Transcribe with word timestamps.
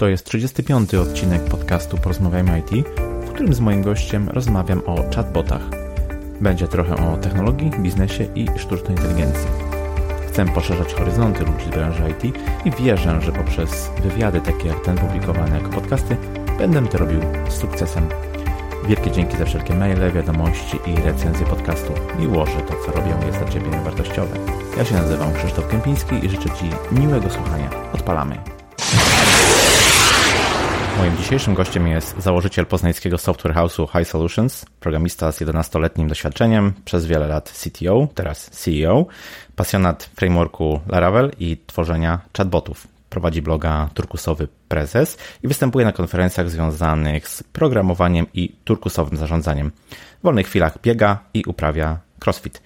To 0.00 0.08
jest 0.08 0.24
35. 0.24 0.94
odcinek 0.94 1.44
podcastu 1.44 1.98
Porozmawiajmy 1.98 2.58
IT, 2.58 2.86
w 3.22 3.30
którym 3.30 3.54
z 3.54 3.60
moim 3.60 3.82
gościem 3.82 4.28
rozmawiam 4.28 4.82
o 4.86 5.14
chatbotach. 5.16 5.62
Będzie 6.40 6.68
trochę 6.68 6.94
o 6.94 7.16
technologii, 7.16 7.70
biznesie 7.78 8.24
i 8.34 8.46
sztucznej 8.58 8.96
inteligencji. 8.96 9.46
Chcę 10.28 10.46
poszerzać 10.46 10.94
horyzonty 10.94 11.44
ludzi 11.44 11.64
z 11.66 11.68
branży 11.68 12.02
IT 12.10 12.36
i 12.64 12.70
wierzę, 12.82 13.20
że 13.20 13.32
poprzez 13.32 13.90
wywiady 14.02 14.40
takie 14.40 14.68
jak 14.68 14.84
ten 14.84 14.98
publikowany 14.98 15.56
jako 15.58 15.70
podcasty 15.70 16.16
będę 16.58 16.86
to 16.86 16.98
robił 16.98 17.20
z 17.48 17.52
sukcesem. 17.52 18.08
Wielkie 18.88 19.10
dzięki 19.10 19.36
za 19.36 19.44
wszelkie 19.44 19.74
maile, 19.74 20.12
wiadomości 20.12 20.78
i 20.86 20.96
recenzje 20.96 21.46
podcastu. 21.46 21.92
Miło, 22.18 22.46
że 22.46 22.60
to 22.60 22.74
co 22.86 22.92
robią 22.92 23.26
jest 23.26 23.38
dla 23.38 23.48
Ciebie 23.48 23.70
wartościowe. 23.84 24.36
Ja 24.78 24.84
się 24.84 24.94
nazywam 24.94 25.34
Krzysztof 25.34 25.68
Kępiński 25.68 26.24
i 26.26 26.30
życzę 26.30 26.50
Ci 26.50 26.70
miłego 27.00 27.30
słuchania. 27.30 27.70
Odpalamy. 27.92 28.59
Moim 31.00 31.16
dzisiejszym 31.16 31.54
gościem 31.54 31.86
jest 31.86 32.18
założyciel 32.18 32.66
poznańskiego 32.66 33.18
software 33.18 33.54
house'u 33.54 33.98
High 33.98 34.08
Solutions, 34.08 34.64
programista 34.80 35.32
z 35.32 35.40
11-letnim 35.40 36.08
doświadczeniem, 36.08 36.72
przez 36.84 37.06
wiele 37.06 37.26
lat 37.26 37.52
CTO, 37.52 38.08
teraz 38.14 38.50
CEO, 38.50 39.06
pasjonat 39.56 40.10
frameworku 40.16 40.80
Laravel 40.88 41.30
i 41.38 41.56
tworzenia 41.66 42.20
chatbotów. 42.36 42.88
Prowadzi 43.10 43.42
bloga 43.42 43.88
Turkusowy 43.94 44.48
Prezes 44.68 45.18
i 45.42 45.48
występuje 45.48 45.84
na 45.86 45.92
konferencjach 45.92 46.50
związanych 46.50 47.28
z 47.28 47.42
programowaniem 47.42 48.26
i 48.34 48.56
turkusowym 48.64 49.16
zarządzaniem. 49.16 49.70
W 50.20 50.22
wolnych 50.22 50.46
chwilach 50.46 50.78
biega 50.82 51.18
i 51.34 51.44
uprawia 51.44 51.98
crossfit. 52.24 52.62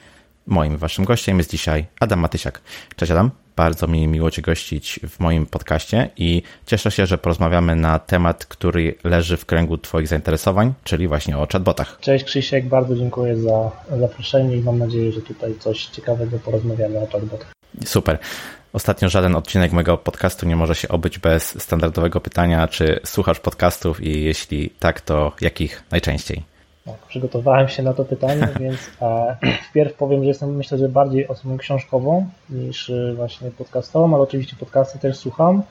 Moim 0.46 0.76
waszym 0.76 1.04
gościem 1.04 1.38
jest 1.38 1.50
dzisiaj 1.50 1.86
Adam 2.00 2.20
Matysiak. 2.20 2.60
Cześć 2.96 3.12
Adam. 3.12 3.43
Bardzo 3.56 3.86
mi 3.86 4.06
miło 4.06 4.30
Cię 4.30 4.42
gościć 4.42 5.00
w 5.08 5.20
moim 5.20 5.46
podcaście 5.46 6.10
i 6.16 6.42
cieszę 6.66 6.90
się, 6.90 7.06
że 7.06 7.18
porozmawiamy 7.18 7.76
na 7.76 7.98
temat, 7.98 8.46
który 8.46 8.94
leży 9.04 9.36
w 9.36 9.46
kręgu 9.46 9.78
Twoich 9.78 10.08
zainteresowań, 10.08 10.72
czyli 10.84 11.08
właśnie 11.08 11.38
o 11.38 11.46
chatbotach. 11.52 11.98
Cześć 12.00 12.24
Krzysiek, 12.24 12.66
bardzo 12.68 12.96
dziękuję 12.96 13.36
za 13.36 13.70
zaproszenie 13.98 14.56
i 14.56 14.60
mam 14.60 14.78
nadzieję, 14.78 15.12
że 15.12 15.22
tutaj 15.22 15.54
coś 15.58 15.86
ciekawego 15.86 16.38
porozmawiamy 16.38 16.98
o 16.98 17.06
chatbotach. 17.06 17.52
Super. 17.84 18.18
Ostatnio 18.72 19.08
żaden 19.08 19.36
odcinek 19.36 19.72
mojego 19.72 19.98
podcastu 19.98 20.46
nie 20.46 20.56
może 20.56 20.74
się 20.74 20.88
obyć 20.88 21.18
bez 21.18 21.62
standardowego 21.62 22.20
pytania, 22.20 22.68
czy 22.68 23.00
słuchasz 23.04 23.40
podcastów 23.40 24.00
i 24.00 24.24
jeśli 24.24 24.70
tak, 24.70 25.00
to 25.00 25.32
jakich 25.40 25.82
najczęściej? 25.90 26.53
Tak, 26.84 26.98
przygotowałem 27.08 27.68
się 27.68 27.82
na 27.82 27.94
to 27.94 28.04
pytanie, 28.04 28.48
więc 28.60 28.90
e, 29.02 29.36
wpierw 29.70 29.94
powiem, 29.94 30.22
że 30.22 30.28
jestem 30.28 30.56
myślę, 30.56 30.78
że 30.78 30.88
bardziej 30.88 31.28
osobą 31.28 31.58
książkową 31.58 32.26
niż 32.50 32.90
e, 32.90 33.14
właśnie 33.16 33.50
podcastową, 33.50 34.14
ale 34.14 34.22
oczywiście 34.22 34.56
podcasty 34.60 34.98
też 34.98 35.16
słucham 35.16 35.62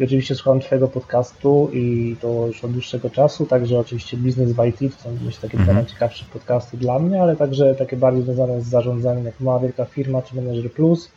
i 0.00 0.04
oczywiście 0.04 0.34
słucham 0.34 0.60
Twojego 0.60 0.88
podcastu 0.88 1.70
i 1.72 2.16
to 2.20 2.46
już 2.46 2.64
od 2.64 2.72
dłuższego 2.72 3.10
czasu, 3.10 3.46
także 3.46 3.78
oczywiście 3.78 4.16
biznes 4.16 4.52
w 4.52 4.64
IT 4.64 4.96
to 4.96 5.02
są 5.02 5.16
myślę 5.24 5.40
takie 5.42 5.58
mhm. 5.58 5.76
najciekawsze 5.76 6.24
podcasty 6.32 6.76
dla 6.76 6.98
mnie, 6.98 7.22
ale 7.22 7.36
także 7.36 7.74
takie 7.74 7.96
bardziej 7.96 8.22
związane 8.22 8.60
z 8.60 8.66
zarządzaniem 8.66 9.24
jak 9.26 9.40
Mała 9.40 9.58
Wielka 9.58 9.84
Firma 9.84 10.22
czy 10.22 10.36
Manager 10.36 10.72
Plus, 10.72 11.10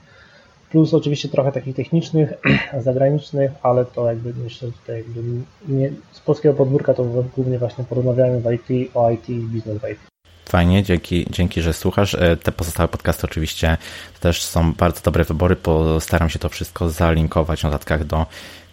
plus 0.76 0.94
oczywiście 0.94 1.30
trochę 1.30 1.52
takich 1.52 1.76
technicznych, 1.76 2.34
zagranicznych, 2.86 3.52
ale 3.64 3.86
to 3.86 4.08
jakby 4.08 4.34
myślę, 4.34 4.68
że 4.68 4.74
tutaj 4.74 4.96
jakby 4.96 5.22
nie, 5.68 5.92
z 6.12 6.20
polskiego 6.20 6.56
podwórka 6.56 6.94
to 6.94 7.04
głównie 7.36 7.60
właśnie 7.60 7.84
porozmawiamy 7.84 8.42
w 8.42 8.52
IT, 8.52 8.92
o 8.94 9.12
IT 9.12 9.30
i 9.30 9.34
biznes 9.40 9.78
w 9.78 9.90
IT. 9.92 10.00
Fajnie, 10.46 10.84
dzięki, 10.84 11.26
dzięki, 11.30 11.62
że 11.62 11.74
słuchasz. 11.74 12.16
E, 12.16 12.38
te 12.38 12.52
pozostałe 12.52 12.88
podcasty 12.88 13.28
oczywiście 13.28 13.78
też 14.20 14.44
są 14.44 14.74
bardzo 14.74 15.02
dobre 15.02 15.24
wybory. 15.24 15.56
Postaram 15.56 16.30
się 16.30 16.40
to 16.40 16.50
wszystko 16.50 16.90
zalinkować 16.90 17.62
w 17.62 17.64
notatkach 17.64 18.06
do 18.06 18.26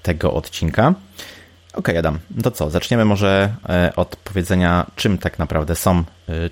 tego 0.03 0.35
odcinka. 0.35 0.95
OK, 1.75 1.89
Adam, 1.89 2.19
to 2.43 2.51
co? 2.51 2.71
Zaczniemy 2.71 3.05
może 3.05 3.55
e, 3.69 3.93
od 3.97 4.17
powiedzenia, 4.17 4.87
czym 4.97 5.19
tak 5.19 5.39
naprawdę 5.39 5.75
są 5.75 6.05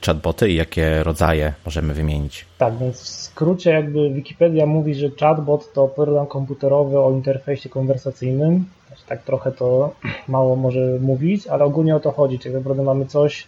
chatboty 0.07 0.51
i 0.51 0.55
jakie 0.55 1.03
rodzaje 1.03 1.53
możemy 1.67 1.95
wymienić. 1.95 2.47
Tak, 2.59 2.79
więc 2.79 3.01
w 3.01 3.09
skrócie 3.09 3.71
jakby 3.71 4.11
Wikipedia 4.11 4.67
mówi, 4.67 4.95
że 4.95 5.11
chatbot 5.21 5.73
to 5.73 5.89
program 5.89 6.27
komputerowy 6.27 6.99
o 6.99 7.11
interfejsie 7.11 7.69
konwersacyjnym. 7.69 8.65
Znaczy, 8.87 9.03
tak 9.07 9.23
trochę 9.23 9.53
to 9.53 9.95
mało 10.29 10.57
może 10.57 10.99
mówić, 11.01 11.47
ale 11.47 11.65
ogólnie 11.65 11.97
o 11.97 12.01
to 12.01 12.13
chodzi, 12.13 12.39
czyli 12.39 12.55
tak 12.55 12.61
naprawdę 12.61 12.83
mamy 12.83 13.07
coś, 13.07 13.47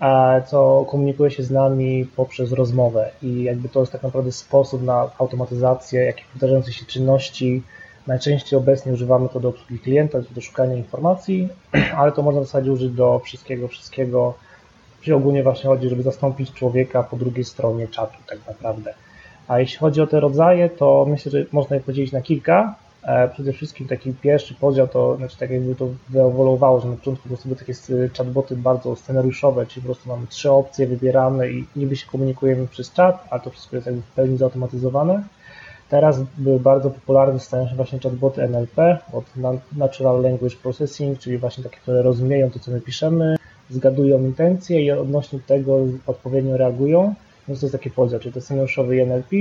e, 0.00 0.42
co 0.46 0.86
komunikuje 0.90 1.30
się 1.30 1.42
z 1.42 1.50
nami 1.50 2.06
poprzez 2.16 2.52
rozmowę 2.52 3.10
i 3.22 3.42
jakby 3.42 3.68
to 3.68 3.80
jest 3.80 3.92
tak 3.92 4.02
naprawdę 4.02 4.32
sposób 4.32 4.82
na 4.82 5.10
automatyzację 5.18 6.04
jakichś 6.04 6.28
wydarzających 6.34 6.74
się 6.74 6.86
czynności, 6.86 7.62
Najczęściej 8.06 8.58
obecnie 8.58 8.92
używamy 8.92 9.28
to 9.28 9.40
do 9.40 9.48
obsługi 9.48 9.78
klienta, 9.78 10.18
do 10.30 10.40
szukania 10.40 10.74
informacji, 10.74 11.48
ale 11.98 12.12
to 12.12 12.22
można 12.22 12.40
w 12.40 12.44
zasadzie 12.44 12.72
użyć 12.72 12.92
do 12.92 13.20
wszystkiego, 13.24 13.68
wszystkiego, 13.68 14.34
czyli 15.00 15.14
ogólnie 15.14 15.42
właśnie 15.42 15.70
chodzi, 15.70 15.88
żeby 15.88 16.02
zastąpić 16.02 16.52
człowieka 16.52 17.02
po 17.02 17.16
drugiej 17.16 17.44
stronie 17.44 17.88
czatu 17.88 18.18
tak 18.28 18.38
naprawdę. 18.48 18.94
A 19.48 19.60
jeśli 19.60 19.78
chodzi 19.78 20.00
o 20.00 20.06
te 20.06 20.20
rodzaje, 20.20 20.68
to 20.68 21.06
myślę, 21.08 21.32
że 21.32 21.44
można 21.52 21.76
je 21.76 21.82
podzielić 21.82 22.12
na 22.12 22.20
kilka. 22.20 22.74
E, 23.02 23.28
przede 23.28 23.52
wszystkim 23.52 23.88
taki 23.88 24.12
pierwszy 24.12 24.54
podział 24.54 24.88
to, 24.88 25.16
znaczy 25.16 25.38
tak 25.38 25.50
jakby 25.50 25.74
to 25.74 25.88
wyewoluowało, 26.08 26.80
że 26.80 26.88
na 26.88 26.96
początku 26.96 27.22
po 27.22 27.28
prostu 27.28 27.48
były 27.48 27.58
takie 27.58 27.74
chatboty 28.18 28.56
bardzo 28.56 28.96
scenariuszowe, 28.96 29.66
czyli 29.66 29.82
po 29.82 29.86
prostu 29.86 30.08
mamy 30.08 30.26
trzy 30.26 30.50
opcje, 30.50 30.86
wybieramy 30.86 31.52
i 31.52 31.64
niby 31.76 31.96
się 31.96 32.06
komunikujemy 32.06 32.66
przez 32.66 32.92
czat, 32.92 33.26
ale 33.30 33.40
to 33.40 33.50
wszystko 33.50 33.76
jest 33.76 33.86
jakby 33.86 34.02
w 34.02 34.10
pełni 34.14 34.36
zautomatyzowane. 34.36 35.22
Teraz 35.88 36.20
bardzo 36.38 36.90
popularne 36.90 37.40
stają 37.40 37.68
się 37.68 37.74
właśnie 37.74 37.98
chatboty 37.98 38.42
NLP, 38.42 38.98
od 39.12 39.24
Natural 39.76 40.22
Language 40.22 40.56
Processing, 40.56 41.18
czyli 41.18 41.38
właśnie 41.38 41.64
takie, 41.64 41.76
które 41.76 42.02
rozumieją 42.02 42.50
to, 42.50 42.58
co 42.58 42.70
my 42.70 42.80
piszemy, 42.80 43.36
zgadują 43.70 44.18
intencje 44.18 44.84
i 44.84 44.90
odnośnie 44.90 45.38
tego 45.46 45.78
odpowiednio 46.06 46.56
reagują. 46.56 47.14
Więc 47.48 47.60
to 47.60 47.66
jest 47.66 47.72
taki 47.76 47.90
podział, 47.90 48.20
czyli 48.20 48.34
to 48.34 48.40
senioruszowy 48.40 49.02
NLP, 49.02 49.36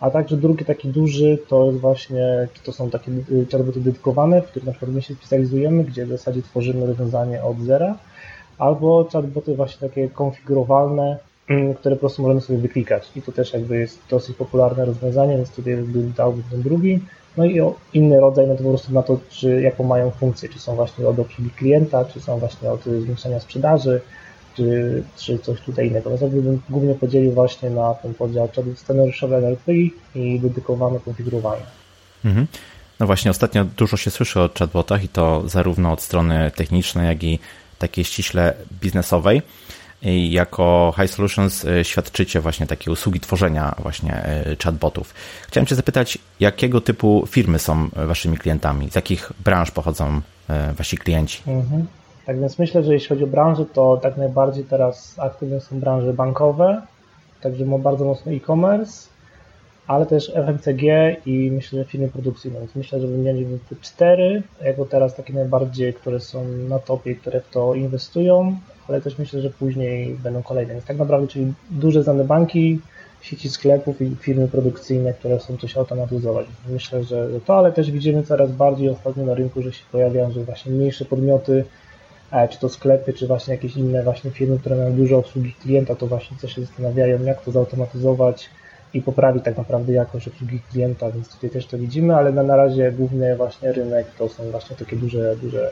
a 0.00 0.10
także 0.10 0.36
drugi 0.36 0.64
taki 0.64 0.88
duży 0.88 1.38
to 1.48 1.66
jest 1.66 1.78
właśnie, 1.78 2.48
to 2.64 2.72
są 2.72 2.90
takie 2.90 3.10
chatboty 3.52 3.80
dedykowane, 3.80 4.42
w 4.42 4.46
których 4.46 4.66
na 4.66 4.72
przykład 4.72 4.92
my 4.92 5.02
się 5.02 5.14
specjalizujemy, 5.14 5.84
gdzie 5.84 6.06
w 6.06 6.08
zasadzie 6.08 6.42
tworzymy 6.42 6.86
rozwiązanie 6.86 7.42
od 7.42 7.60
zera, 7.60 7.98
albo 8.58 9.08
chatboty 9.12 9.54
właśnie 9.54 9.88
takie 9.88 10.08
konfigurowalne, 10.08 11.18
Mm, 11.50 11.74
które 11.74 11.96
po 11.96 12.00
prostu 12.00 12.22
możemy 12.22 12.40
sobie 12.40 12.58
wyklikać. 12.58 13.10
I 13.16 13.22
to 13.22 13.32
też 13.32 13.52
jakby 13.52 13.78
jest 13.78 13.98
dosyć 14.10 14.36
popularne 14.36 14.84
rozwiązanie, 14.84 15.36
więc 15.36 15.50
tutaj 15.50 15.76
dałbym 16.16 16.42
ten 16.50 16.62
drugi. 16.62 17.00
No 17.36 17.44
i 17.44 17.60
inny 17.92 18.20
rodzaj, 18.20 18.46
no 18.46 18.54
to 18.54 18.62
po 18.62 18.68
prostu 18.68 18.92
na 18.92 19.02
to, 19.02 19.20
czy 19.28 19.62
jaką 19.62 19.84
mają 19.84 20.10
funkcję, 20.10 20.48
czy 20.48 20.58
są 20.58 20.74
właśnie 20.74 21.08
od 21.08 21.18
obsługi 21.18 21.50
klienta, 21.50 22.04
czy 22.04 22.20
są 22.20 22.38
właśnie 22.38 22.70
od 22.70 22.84
zwiększania 22.84 23.40
sprzedaży, 23.40 24.00
czy, 24.56 25.02
czy 25.16 25.38
coś 25.38 25.60
tutaj 25.60 25.88
innego. 25.88 26.10
Więc 26.10 26.22
jakby 26.22 26.42
bym 26.42 26.60
głównie 26.70 26.94
podzielił 26.94 27.32
właśnie 27.32 27.70
na 27.70 27.94
ten 27.94 28.14
podział 28.14 28.48
scenariuszowy 28.76 29.36
NLP 29.36 29.72
i 30.14 30.40
dedykowane 30.40 31.00
konfigurowanie. 31.00 31.62
Mhm. 32.24 32.46
No 33.00 33.06
właśnie, 33.06 33.30
ostatnio 33.30 33.64
dużo 33.64 33.96
się 33.96 34.10
słyszy 34.10 34.40
o 34.40 34.50
chatbotach 34.58 35.04
i 35.04 35.08
to 35.08 35.48
zarówno 35.48 35.92
od 35.92 36.02
strony 36.02 36.50
technicznej, 36.56 37.06
jak 37.06 37.22
i 37.24 37.38
takiej 37.78 38.04
ściśle 38.04 38.54
biznesowej 38.80 39.42
jako 40.30 40.94
High 40.96 41.10
Solutions 41.10 41.64
e, 41.64 41.84
świadczycie 41.84 42.40
właśnie 42.40 42.66
takie 42.66 42.90
usługi 42.90 43.20
tworzenia 43.20 43.74
właśnie 43.78 44.14
e, 44.14 44.56
chatbotów. 44.64 45.14
Chciałem 45.48 45.66
Cię 45.66 45.74
zapytać, 45.74 46.18
jakiego 46.40 46.80
typu 46.80 47.24
firmy 47.28 47.58
są 47.58 47.88
Waszymi 48.06 48.38
klientami? 48.38 48.90
Z 48.90 48.94
jakich 48.94 49.32
branż 49.44 49.70
pochodzą 49.70 50.20
Wasi 50.76 50.98
klienci? 50.98 51.42
Mhm. 51.46 51.86
Tak 52.26 52.40
więc 52.40 52.58
myślę, 52.58 52.82
że 52.82 52.92
jeśli 52.92 53.08
chodzi 53.08 53.24
o 53.24 53.26
branżę, 53.26 53.64
to 53.66 53.96
tak 54.02 54.16
najbardziej 54.16 54.64
teraz 54.64 55.18
aktywne 55.18 55.60
są 55.60 55.80
branże 55.80 56.12
bankowe, 56.12 56.82
także 57.40 57.64
ma 57.64 57.78
bardzo 57.78 58.04
mocno 58.04 58.32
e-commerce, 58.32 59.08
ale 59.86 60.06
też 60.06 60.32
FMCG 60.34 60.82
i 61.26 61.50
myślę, 61.50 61.78
że 61.78 61.84
firmy 61.84 62.08
produkcyjne. 62.08 62.60
Więc 62.60 62.74
myślę, 62.74 63.00
że 63.00 63.06
wymieniłbym 63.06 63.58
te 63.68 63.76
cztery, 63.80 64.42
jako 64.64 64.84
teraz 64.84 65.14
takie 65.14 65.32
najbardziej, 65.32 65.94
które 65.94 66.20
są 66.20 66.44
na 66.48 66.78
topie, 66.78 67.14
które 67.14 67.40
w 67.40 67.50
to 67.50 67.74
inwestują, 67.74 68.56
ale 68.88 69.00
też 69.00 69.18
myślę, 69.18 69.40
że 69.40 69.50
później 69.50 70.14
będą 70.14 70.42
kolejne. 70.42 70.72
Więc 70.74 70.86
tak 70.86 70.98
naprawdę, 70.98 71.28
czyli 71.28 71.52
duże 71.70 72.02
znane 72.02 72.24
banki, 72.24 72.80
sieci 73.22 73.48
sklepów 73.48 74.00
i 74.00 74.16
firmy 74.16 74.48
produkcyjne, 74.48 75.12
które 75.12 75.38
chcą 75.38 75.56
coś 75.56 75.76
automatyzować. 75.76 76.46
Myślę, 76.68 77.04
że 77.04 77.28
to, 77.46 77.58
ale 77.58 77.72
też 77.72 77.90
widzimy 77.90 78.22
coraz 78.22 78.52
bardziej 78.52 78.88
ostatnio 78.88 79.24
na 79.24 79.34
rynku, 79.34 79.62
że 79.62 79.72
się 79.72 79.84
pojawiają, 79.92 80.30
że 80.30 80.44
właśnie 80.44 80.72
mniejsze 80.72 81.04
podmioty, 81.04 81.64
e, 82.32 82.48
czy 82.48 82.58
to 82.58 82.68
sklepy, 82.68 83.12
czy 83.12 83.26
właśnie 83.26 83.54
jakieś 83.54 83.76
inne 83.76 84.02
właśnie 84.02 84.30
firmy, 84.30 84.58
które 84.58 84.76
mają 84.76 84.92
dużo 84.92 85.18
obsługi 85.18 85.52
klienta, 85.52 85.94
to 85.94 86.06
właśnie 86.06 86.36
też 86.36 86.54
się 86.54 86.60
zastanawiają, 86.60 87.22
jak 87.22 87.44
to 87.44 87.50
zautomatyzować 87.50 88.50
i 88.94 89.02
poprawić 89.02 89.44
tak 89.44 89.56
naprawdę 89.56 89.92
jakość 89.92 90.28
obsługi 90.28 90.60
klienta, 90.70 91.10
więc 91.10 91.28
tutaj 91.28 91.50
też 91.50 91.66
to 91.66 91.78
widzimy, 91.78 92.16
ale 92.16 92.32
na, 92.32 92.42
na 92.42 92.56
razie 92.56 92.92
główny 92.92 93.36
właśnie 93.36 93.72
rynek 93.72 94.06
to 94.18 94.28
są 94.28 94.50
właśnie 94.50 94.76
takie 94.76 94.96
duże, 94.96 95.36
duże 95.42 95.70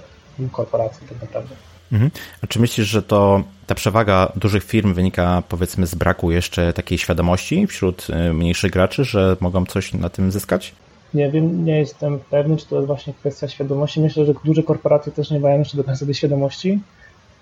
korporacje 0.53 1.09
tak 1.09 1.21
naprawdę. 1.21 1.55
Mhm. 1.93 2.11
A 2.43 2.47
czy 2.47 2.61
myślisz, 2.61 2.87
że 2.87 3.03
to 3.03 3.43
ta 3.67 3.75
przewaga 3.75 4.33
dużych 4.37 4.65
firm 4.65 4.95
wynika 4.95 5.43
powiedzmy 5.49 5.87
z 5.87 5.95
braku 5.95 6.33
jeszcze 6.33 6.73
takiej 6.73 6.99
świadomości 6.99 7.67
wśród 7.67 8.07
y, 8.11 8.33
mniejszych 8.33 8.71
graczy, 8.71 9.05
że 9.05 9.37
mogą 9.41 9.67
coś 9.67 9.95
na 9.95 10.09
tym 10.09 10.31
zyskać? 10.31 10.75
Nie 11.15 11.31
wiem, 11.31 11.65
nie 11.65 11.79
jestem 11.79 12.19
pewny, 12.31 12.57
czy 12.57 12.67
to 12.67 12.77
jest 12.77 12.87
właśnie 12.87 13.15
kwestia 13.15 13.49
świadomości. 13.49 14.01
Myślę, 14.01 14.27
że 14.27 14.35
duże 14.45 14.63
korporacje 14.63 15.13
też 15.13 15.31
nie 15.31 15.41
mają 15.41 15.59
jeszcze 15.59 15.77
do 15.77 15.85
końca 15.85 16.05
tej 16.05 16.15
świadomości. 16.15 16.81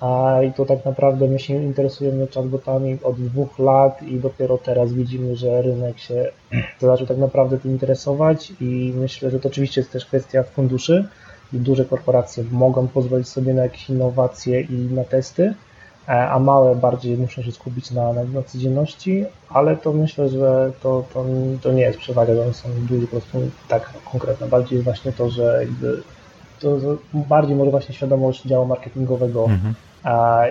A 0.01 0.43
i 0.43 0.53
to 0.53 0.65
tak 0.65 0.85
naprawdę 0.85 1.29
my 1.29 1.39
się 1.39 1.55
interesujemy 1.55 2.27
chatbotami 2.27 2.99
od 3.03 3.21
dwóch 3.21 3.59
lat 3.59 4.03
i 4.03 4.21
dopiero 4.21 4.59
teraz 4.59 4.93
widzimy, 4.93 5.37
że 5.37 5.63
rynek 5.63 5.99
się 5.99 6.31
zaczął 6.81 7.07
tak 7.07 7.19
naprawdę 7.19 7.59
tym 7.59 7.71
interesować 7.71 8.53
i 8.61 8.93
myślę, 8.97 9.31
że 9.31 9.41
to 9.41 9.49
oczywiście 9.49 9.81
jest 9.81 9.93
też 9.93 10.07
kwestia 10.07 10.43
funduszy 10.43 11.09
i 11.53 11.57
duże 11.59 11.85
korporacje 11.85 12.45
mogą 12.51 12.89
pozwolić 12.89 13.29
sobie 13.29 13.55
na 13.55 13.63
jakieś 13.63 13.91
innowacje 13.91 14.61
i 14.61 14.73
na 14.73 15.05
testy, 15.05 15.55
e, 16.09 16.31
a 16.31 16.39
małe 16.39 16.77
bardziej 16.77 17.17
muszą 17.17 17.43
się 17.43 17.53
skupić 17.53 17.91
na, 17.91 18.13
na, 18.13 18.25
na 18.25 18.43
codzienności, 18.43 19.25
ale 19.49 19.77
to 19.77 19.93
myślę, 19.93 20.29
że 20.29 20.73
to, 20.83 21.05
to, 21.15 21.25
to 21.63 21.73
nie 21.73 21.83
jest 21.83 21.99
przewaga, 21.99 22.35
że 22.35 22.55
są 22.55 22.69
duże, 22.89 23.07
po 23.07 23.11
prostu 23.11 23.39
tak 23.69 23.93
konkretne. 24.13 24.49
Bardziej 24.49 24.83
właśnie 24.83 25.13
to, 25.13 25.31
że 25.31 25.59
jakby 25.61 26.03
to 26.61 26.79
bardziej 27.15 27.57
może 27.57 27.71
właśnie 27.71 27.95
świadomość 27.95 28.43
działu 28.43 28.67
marketingowego, 28.67 29.45
mhm. 29.45 29.75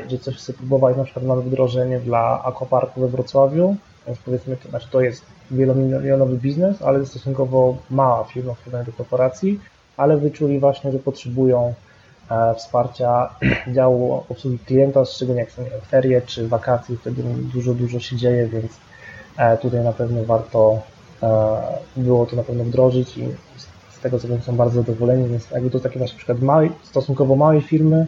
Że 0.08 0.18
coś 0.22 0.36
chce 0.36 0.54
próbować, 0.54 0.98
na 0.98 1.04
przykład 1.04 1.26
mamy 1.26 1.42
wdrożenie 1.42 2.00
dla 2.00 2.44
aquaparku 2.44 3.02
we 3.02 3.08
Wrocławiu, 3.08 3.76
więc 4.08 4.20
powiedzmy, 4.20 4.58
to, 4.58 4.70
znaczy 4.70 4.88
to 4.92 5.02
jest 5.02 5.26
wielomilionowy 5.52 6.38
biznes, 6.38 6.82
ale 6.82 7.06
stosunkowo 7.06 7.78
mała 7.90 8.24
firma 8.24 8.54
w 8.54 8.58
porównaniu 8.58 8.86
do 8.86 8.92
korporacji, 8.92 9.60
ale 9.98 10.18
wyczuli 10.18 10.60
właśnie, 10.60 10.92
że 10.92 11.00
potrzebują 11.00 11.74
e, 12.32 12.56
wsparcia 12.56 13.30
działu 13.76 14.24
obsługi 14.30 14.60
klienta, 14.60 15.06
szczególnie 15.06 15.42
jak 15.42 15.52
są 15.52 15.64
ferie 15.88 16.22
czy 16.22 16.48
wakacje, 16.48 16.98
wtedy 16.98 17.24
dużo, 17.54 17.74
dużo 17.74 18.00
się 18.00 18.16
dzieje, 18.16 18.48
więc 18.48 18.72
e, 19.38 19.58
tutaj 19.58 19.84
na 19.84 19.94
pewno 19.94 20.24
warto 20.24 20.80
e, 21.24 21.62
było 21.98 22.26
to 22.26 22.36
na 22.36 22.44
pewno 22.44 22.64
wdrożyć 22.64 23.18
i 23.18 23.28
z 23.90 24.00
tego 24.02 24.20
co 24.20 24.28
wiem 24.28 24.42
są 24.42 24.56
bardzo 24.56 24.82
zadowoleni, 24.82 25.30
więc 25.30 25.52
jakby 25.52 25.70
to 25.70 25.80
takie 25.80 26.00
właśnie 26.00 26.18
przykład 26.18 26.42
małej, 26.42 26.72
stosunkowo 26.84 27.36
małej 27.36 27.62
firmy, 27.62 28.08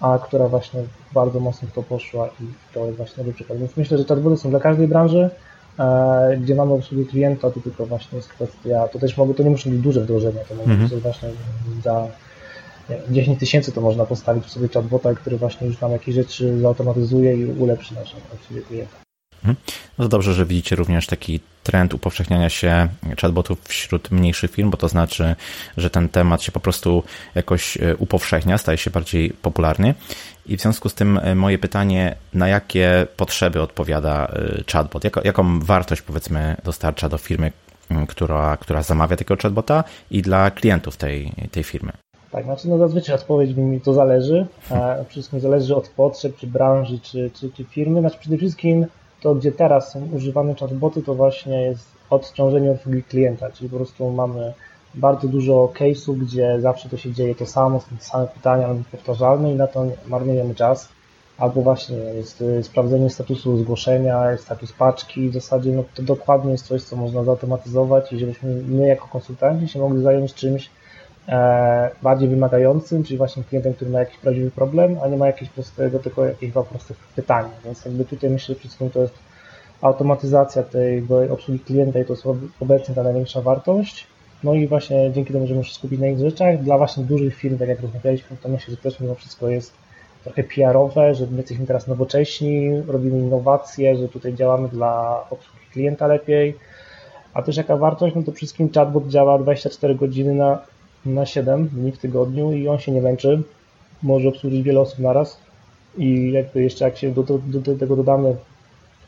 a 0.00 0.18
która 0.18 0.48
właśnie 0.48 0.80
bardzo 1.12 1.40
mocno 1.40 1.68
w 1.68 1.72
to 1.72 1.82
poszła 1.82 2.28
i 2.28 2.74
to 2.74 2.84
jest 2.84 2.96
właśnie 2.96 3.16
dobry 3.16 3.32
przykład. 3.32 3.58
Więc 3.58 3.76
myślę, 3.76 3.98
że 3.98 4.04
chatboty 4.04 4.36
są 4.36 4.50
dla 4.50 4.60
każdej 4.60 4.88
branży, 4.88 5.30
gdzie 6.40 6.54
mamy 6.54 6.72
obsługę 6.72 7.04
klienta, 7.04 7.50
to 7.50 7.60
tylko 7.60 7.86
właśnie 7.86 8.16
jest 8.16 8.28
kwestia, 8.28 8.88
to 8.88 8.98
też 8.98 9.16
mogą, 9.16 9.34
to 9.34 9.42
nie 9.42 9.50
muszą 9.50 9.70
być 9.70 9.80
duże 9.80 10.00
wdrożenia, 10.00 10.40
to 10.48 10.54
mhm. 10.54 10.88
być 10.88 11.02
właśnie 11.02 11.28
za 11.84 12.06
10 13.10 13.38
tysięcy 13.38 13.72
to 13.72 13.80
można 13.80 14.04
postawić 14.04 14.44
w 14.44 14.50
sobie 14.50 14.68
chatbota, 14.68 15.14
który 15.14 15.36
właśnie 15.36 15.66
już 15.66 15.80
nam 15.80 15.92
jakieś 15.92 16.14
rzeczy 16.14 16.60
zautomatyzuje 16.60 17.36
i 17.36 17.44
ulepszy 17.60 17.94
naszą 17.94 18.16
obsługę 18.34 18.62
klienta. 18.62 19.07
Mhm. 19.38 19.56
No 19.98 20.04
to 20.04 20.08
dobrze, 20.08 20.34
że 20.34 20.46
widzicie 20.46 20.76
również 20.76 21.06
taki 21.06 21.40
trend 21.62 21.94
upowszechniania 21.94 22.48
się 22.48 22.88
chatbotów 23.20 23.64
wśród 23.64 24.10
mniejszych 24.10 24.50
firm, 24.50 24.70
bo 24.70 24.76
to 24.76 24.88
znaczy, 24.88 25.36
że 25.76 25.90
ten 25.90 26.08
temat 26.08 26.42
się 26.42 26.52
po 26.52 26.60
prostu 26.60 27.02
jakoś 27.34 27.76
e, 27.76 27.96
upowszechnia, 27.96 28.58
staje 28.58 28.78
się 28.78 28.90
bardziej 28.90 29.30
popularny. 29.30 29.94
I 30.46 30.56
w 30.56 30.60
związku 30.60 30.88
z 30.88 30.94
tym 30.94 31.18
e, 31.18 31.34
moje 31.34 31.58
pytanie, 31.58 32.14
na 32.34 32.48
jakie 32.48 33.06
potrzeby 33.16 33.62
odpowiada 33.62 34.26
e, 34.26 34.72
chatbot? 34.72 35.04
Jako, 35.04 35.20
jaką 35.24 35.60
wartość 35.60 36.02
powiedzmy 36.02 36.56
dostarcza 36.64 37.08
do 37.08 37.18
firmy, 37.18 37.52
która, 38.08 38.56
która 38.56 38.82
zamawia 38.82 39.16
takiego 39.16 39.42
chatbota 39.42 39.84
i 40.10 40.22
dla 40.22 40.50
klientów 40.50 40.96
tej, 40.96 41.32
tej 41.50 41.64
firmy? 41.64 41.92
Tak, 42.30 42.44
znaczy 42.44 42.68
no 42.68 42.78
zazwyczaj 42.78 43.14
odpowiedź 43.14 43.56
mi 43.56 43.80
to 43.80 43.94
zależy. 43.94 44.46
Wszystkim 45.08 45.40
zależy 45.40 45.76
od 45.76 45.88
potrzeb, 45.88 46.36
czy 46.36 46.46
branży, 46.46 46.98
czy, 47.02 47.30
czy, 47.34 47.50
czy 47.50 47.64
firmy. 47.64 48.00
Znaczy 48.00 48.18
przede 48.20 48.36
wszystkim 48.36 48.86
to, 49.20 49.34
gdzie 49.34 49.52
teraz 49.52 49.92
są 49.92 50.08
używane 50.16 50.54
chatboty, 50.54 51.02
to 51.02 51.14
właśnie 51.14 51.62
jest 51.62 51.86
odciążenie 52.10 52.70
obsługi 52.70 53.02
klienta, 53.02 53.50
czyli 53.50 53.70
po 53.70 53.76
prostu 53.76 54.10
mamy 54.10 54.52
bardzo 54.94 55.28
dużo 55.28 55.72
case'ów, 55.74 56.18
gdzie 56.18 56.60
zawsze 56.60 56.88
to 56.88 56.96
się 56.96 57.12
dzieje 57.12 57.34
to 57.34 57.46
samo, 57.46 57.80
są 57.80 57.96
te 57.96 58.04
same 58.04 58.26
pytania, 58.26 58.68
powtarzalne 58.90 59.52
i 59.52 59.54
na 59.54 59.66
to 59.66 59.86
marnujemy 60.06 60.54
czas. 60.54 60.88
Albo 61.38 61.62
właśnie 61.62 61.96
jest 61.96 62.40
y, 62.40 62.62
sprawdzenie 62.62 63.10
statusu 63.10 63.58
zgłoszenia, 63.58 64.36
status 64.36 64.72
paczki, 64.72 65.30
w 65.30 65.34
zasadzie 65.34 65.72
no, 65.72 65.84
to 65.94 66.02
dokładnie 66.02 66.52
jest 66.52 66.66
coś, 66.66 66.82
co 66.82 66.96
można 66.96 67.24
zautomatyzować 67.24 68.12
i 68.12 68.18
żebyśmy 68.18 68.54
my 68.54 68.86
jako 68.86 69.08
konsultanci 69.08 69.68
się 69.68 69.78
mogli 69.78 70.02
zająć 70.02 70.34
czymś 70.34 70.70
bardziej 72.02 72.28
wymagającym, 72.28 73.04
czyli 73.04 73.18
właśnie 73.18 73.44
klientem, 73.44 73.74
który 73.74 73.90
ma 73.90 73.98
jakiś 73.98 74.18
prawdziwy 74.18 74.50
problem, 74.50 74.96
a 75.02 75.08
nie 75.08 75.16
ma 75.16 75.26
jakiegoś 75.26 75.48
prostego, 75.48 75.98
tylko 75.98 76.24
jakichś 76.24 76.52
dwa 76.52 76.62
prostych 76.62 76.96
pytań. 77.16 77.44
Więc 77.64 77.84
jakby 77.84 78.04
tutaj 78.04 78.30
myślę, 78.30 78.54
że 78.54 78.58
wszystkim 78.58 78.90
to 78.90 79.00
jest 79.00 79.14
automatyzacja 79.82 80.62
tej 80.62 81.02
obsługi 81.30 81.60
klienta 81.60 81.98
i 81.98 82.04
to 82.04 82.12
jest 82.12 82.24
obecnie 82.60 82.94
ta 82.94 83.02
największa 83.02 83.40
wartość. 83.40 84.06
No 84.44 84.54
i 84.54 84.66
właśnie 84.66 85.12
dzięki 85.12 85.32
temu, 85.32 85.46
że 85.46 85.54
możemy 85.54 85.64
się 85.64 85.74
skupić 85.74 86.00
na 86.00 86.06
innych 86.06 86.30
rzeczach, 86.30 86.62
dla 86.62 86.78
właśnie 86.78 87.04
dużych 87.04 87.34
firm, 87.34 87.58
tak 87.58 87.68
jak 87.68 87.80
rozmawialiśmy, 87.80 88.36
to 88.42 88.48
myślę, 88.48 88.74
że 88.74 88.76
też 88.76 89.00
mimo 89.00 89.14
wszystko 89.14 89.48
jest 89.48 89.72
trochę 90.24 90.44
PR-owe, 90.44 91.14
że 91.14 91.26
my 91.26 91.36
jesteśmy 91.36 91.66
teraz 91.66 91.86
nowocześni, 91.86 92.82
robimy 92.86 93.18
innowacje, 93.18 93.96
że 93.96 94.08
tutaj 94.08 94.34
działamy 94.34 94.68
dla 94.68 95.24
obsługi 95.30 95.66
klienta 95.72 96.06
lepiej. 96.06 96.54
A 97.34 97.42
też 97.42 97.56
jaka 97.56 97.76
wartość? 97.76 98.14
No 98.14 98.22
to 98.22 98.32
wszystkim 98.32 98.72
chatbot 98.72 99.08
działa 99.08 99.38
24 99.38 99.94
godziny 99.94 100.34
na, 100.34 100.62
na 101.14 101.26
7 101.26 101.68
dni 101.68 101.92
w 101.92 101.98
tygodniu 101.98 102.52
i 102.52 102.68
on 102.68 102.78
się 102.78 102.92
nie 102.92 103.02
męczy. 103.02 103.42
Może 104.02 104.28
obsłużyć 104.28 104.62
wiele 104.62 104.80
osób 104.80 104.98
naraz. 104.98 105.38
I 105.98 106.32
jakby 106.32 106.62
jeszcze 106.62 106.84
jak 106.84 106.98
się 106.98 107.10
do, 107.10 107.22
do, 107.22 107.38
do 107.38 107.76
tego 107.76 107.96
dodamy 107.96 108.36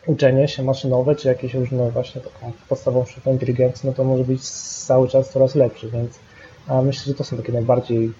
uczenie 0.06 0.48
się 0.48 0.62
maszynowe, 0.62 1.16
czy 1.16 1.28
jakieś 1.28 1.54
różne 1.54 1.90
właśnie 1.90 2.20
taką 2.20 2.52
podstawową 2.68 3.06
sztuką 3.06 3.32
inteligencji, 3.32 3.86
no 3.86 3.92
to 3.92 4.04
może 4.04 4.24
być 4.24 4.42
cały 4.86 5.08
czas 5.08 5.30
coraz 5.30 5.54
lepszy, 5.54 5.90
więc 5.90 6.18
myślę, 6.82 7.04
że 7.06 7.14
to 7.14 7.24
są 7.24 7.36
takie 7.36 7.52
najbardziej 7.52 8.12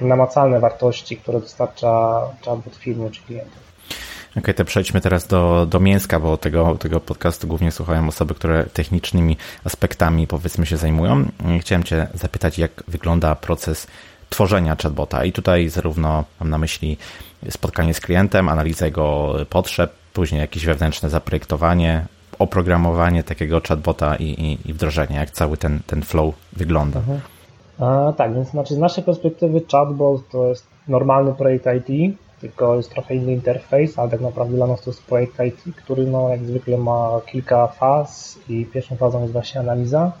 namacalne 0.00 0.60
wartości, 0.60 1.16
które 1.16 1.40
dostarcza 1.40 2.20
chatbot 2.44 2.76
firmy 2.76 3.10
czy 3.10 3.22
klientów. 3.22 3.75
Okej, 4.36 4.42
okay, 4.42 4.54
to 4.54 4.64
przejdźmy 4.64 5.00
teraz 5.00 5.26
do, 5.26 5.66
do 5.70 5.80
mięska, 5.80 6.20
bo 6.20 6.36
tego, 6.36 6.76
tego 6.78 7.00
podcastu 7.00 7.46
głównie 7.46 7.72
słuchają 7.72 8.08
osoby, 8.08 8.34
które 8.34 8.64
technicznymi 8.64 9.36
aspektami 9.64 10.26
powiedzmy 10.26 10.66
się 10.66 10.76
zajmują. 10.76 11.24
Chciałem 11.60 11.84
Cię 11.84 12.06
zapytać, 12.14 12.58
jak 12.58 12.82
wygląda 12.88 13.34
proces 13.34 13.86
tworzenia 14.30 14.76
chatbota 14.82 15.24
i 15.24 15.32
tutaj 15.32 15.68
zarówno 15.68 16.24
mam 16.40 16.50
na 16.50 16.58
myśli 16.58 16.96
spotkanie 17.50 17.94
z 17.94 18.00
klientem, 18.00 18.48
analizę 18.48 18.84
jego 18.84 19.34
potrzeb, 19.50 19.92
później 20.12 20.40
jakieś 20.40 20.66
wewnętrzne 20.66 21.10
zaprojektowanie, 21.10 22.06
oprogramowanie 22.38 23.22
takiego 23.22 23.60
chatbota 23.68 24.16
i, 24.16 24.24
i, 24.24 24.70
i 24.70 24.72
wdrożenie, 24.72 25.16
jak 25.16 25.30
cały 25.30 25.56
ten, 25.56 25.80
ten 25.86 26.02
flow 26.02 26.34
wygląda. 26.52 26.98
Mhm. 26.98 27.20
A, 27.78 28.12
tak, 28.12 28.34
więc 28.34 28.50
znaczy 28.50 28.74
z 28.74 28.78
naszej 28.78 29.04
perspektywy 29.04 29.60
chatbot 29.72 30.28
to 30.28 30.46
jest 30.48 30.66
normalny 30.88 31.34
projekt 31.34 31.66
IT, 31.66 32.16
tylko 32.40 32.76
jest 32.76 32.90
trochę 32.90 33.14
inny 33.14 33.32
interfejs, 33.32 33.98
ale 33.98 34.10
tak 34.10 34.20
naprawdę 34.20 34.56
dla 34.56 34.66
nas 34.66 34.82
to 34.82 34.90
jest 34.90 35.02
projekt 35.02 35.40
IT, 35.40 35.76
który 35.76 36.06
no, 36.06 36.28
jak 36.28 36.44
zwykle 36.44 36.78
ma 36.78 37.20
kilka 37.26 37.66
faz 37.66 38.38
i 38.48 38.66
pierwszą 38.66 38.96
fazą 38.96 39.20
jest 39.20 39.32
właśnie 39.32 39.60
analiza, 39.60 40.12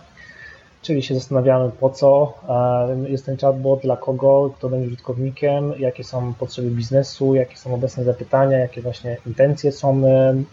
czyli 0.82 1.02
się 1.02 1.14
zastanawiamy 1.14 1.70
po 1.80 1.90
co 1.90 2.34
e, 2.48 3.10
jest 3.10 3.26
ten 3.26 3.36
chatbot, 3.36 3.80
dla 3.82 3.96
kogo, 3.96 4.50
kto 4.56 4.68
będzie 4.68 4.86
użytkownikiem, 4.86 5.72
jakie 5.78 6.04
są 6.04 6.34
potrzeby 6.34 6.70
biznesu, 6.70 7.34
jakie 7.34 7.56
są 7.56 7.74
obecne 7.74 8.04
zapytania, 8.04 8.58
jakie 8.58 8.82
właśnie 8.82 9.16
intencje 9.26 9.72
są 9.72 10.02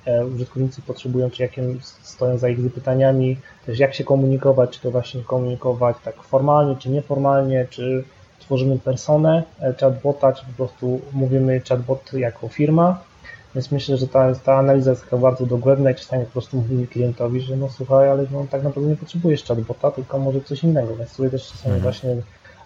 e, 0.05 0.25
użytkownicy 0.25 0.81
potrzebują, 0.81 1.29
czy 1.29 1.41
jakie 1.41 1.63
stoją 1.81 2.37
za 2.37 2.49
ich 2.49 2.61
zapytaniami, 2.61 3.37
też 3.65 3.79
jak 3.79 3.93
się 3.93 4.03
komunikować, 4.03 4.69
czy 4.69 4.81
to 4.81 4.91
właśnie 4.91 5.21
komunikować 5.21 5.95
tak 6.03 6.23
formalnie, 6.23 6.75
czy 6.75 6.89
nieformalnie, 6.89 7.67
czy 7.69 8.03
tworzymy 8.45 8.79
personę 8.79 9.43
e, 9.59 9.73
chatbota, 9.73 10.33
czy 10.33 10.45
po 10.45 10.51
prostu 10.51 11.01
mówimy 11.13 11.61
chatbot 11.69 12.13
jako 12.13 12.47
firma, 12.47 12.99
więc 13.55 13.71
myślę, 13.71 13.97
że 13.97 14.07
ta, 14.07 14.35
ta 14.35 14.55
analiza 14.55 14.91
jest 14.91 15.03
taka 15.03 15.17
bardzo 15.17 15.45
dogłębna 15.45 15.91
i 15.91 15.95
czasami 15.95 16.25
po 16.25 16.31
prostu 16.31 16.57
mówimy 16.57 16.87
klientowi, 16.87 17.41
że 17.41 17.55
no 17.55 17.69
słuchaj, 17.69 18.09
ale 18.09 18.25
no, 18.31 18.45
tak 18.51 18.63
naprawdę 18.63 18.89
nie 18.89 18.97
potrzebujesz 18.97 19.43
chatbota, 19.43 19.91
tylko 19.91 20.19
może 20.19 20.41
coś 20.41 20.63
innego. 20.63 20.95
Więc 20.95 21.11
tutaj 21.15 21.31
też 21.31 21.47
czasami 21.47 21.75
mhm. 21.75 21.81
właśnie 21.81 22.15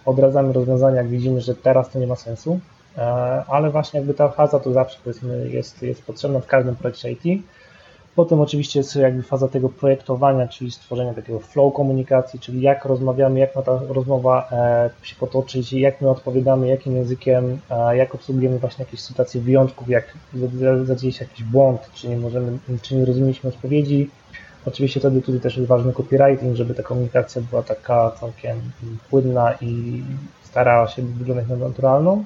odradzamy 0.05 0.53
rozwiązania, 0.53 0.97
jak 0.97 1.07
widzimy, 1.07 1.41
że 1.41 1.55
teraz 1.55 1.89
to 1.89 1.99
nie 1.99 2.07
ma 2.07 2.15
sensu, 2.15 2.59
e, 2.97 3.01
ale 3.47 3.69
właśnie 3.69 3.99
jakby 3.99 4.13
ta 4.13 4.29
faza 4.29 4.59
to 4.59 4.73
zawsze 4.73 4.99
powiedzmy 5.03 5.49
jest, 5.49 5.81
jest 5.81 6.03
potrzebna 6.03 6.39
w 6.39 6.47
każdym 6.47 6.75
projekcie 6.75 7.11
IT. 7.11 7.43
Potem 8.17 8.41
oczywiście 8.41 8.79
jest 8.79 8.95
jakby 8.95 9.23
faza 9.23 9.47
tego 9.47 9.69
projektowania, 9.69 10.47
czyli 10.47 10.71
stworzenia 10.71 11.13
takiego 11.13 11.39
flow 11.39 11.73
komunikacji, 11.73 12.39
czyli 12.39 12.61
jak 12.61 12.85
rozmawiamy, 12.85 13.39
jak 13.39 13.55
ma 13.55 13.61
ta 13.61 13.79
rozmowa 13.89 14.49
e, 14.51 14.89
się 15.03 15.15
potoczyć, 15.15 15.73
jak 15.73 16.01
my 16.01 16.09
odpowiadamy, 16.09 16.67
jakim 16.67 16.95
językiem, 16.95 17.59
jak 17.93 18.15
obsługujemy 18.15 18.59
właśnie 18.59 18.85
jakieś 18.85 18.99
sytuacje 18.99 19.41
wyjątków, 19.41 19.89
jak 19.89 20.17
zadzieje 20.83 21.13
się 21.13 21.25
jakiś 21.25 21.43
błąd, 21.43 21.89
czy 21.93 22.09
nie 22.09 22.17
możemy, 22.17 22.57
czy 22.81 22.95
nie 22.95 23.05
rozumieliśmy 23.05 23.49
odpowiedzi. 23.49 24.09
Oczywiście 24.65 24.99
wtedy 24.99 25.21
tutaj 25.21 25.41
też 25.41 25.57
jest 25.57 25.69
ważny 25.69 25.93
copywriting, 25.93 26.55
żeby 26.55 26.73
ta 26.73 26.83
komunikacja 26.83 27.41
była 27.49 27.63
taka 27.63 28.11
całkiem 28.11 28.61
płynna 29.09 29.53
i 29.61 30.03
starała 30.43 30.87
się 30.87 31.01
wyglądać 31.01 31.47
na 31.47 31.55
naturalną. 31.55 32.23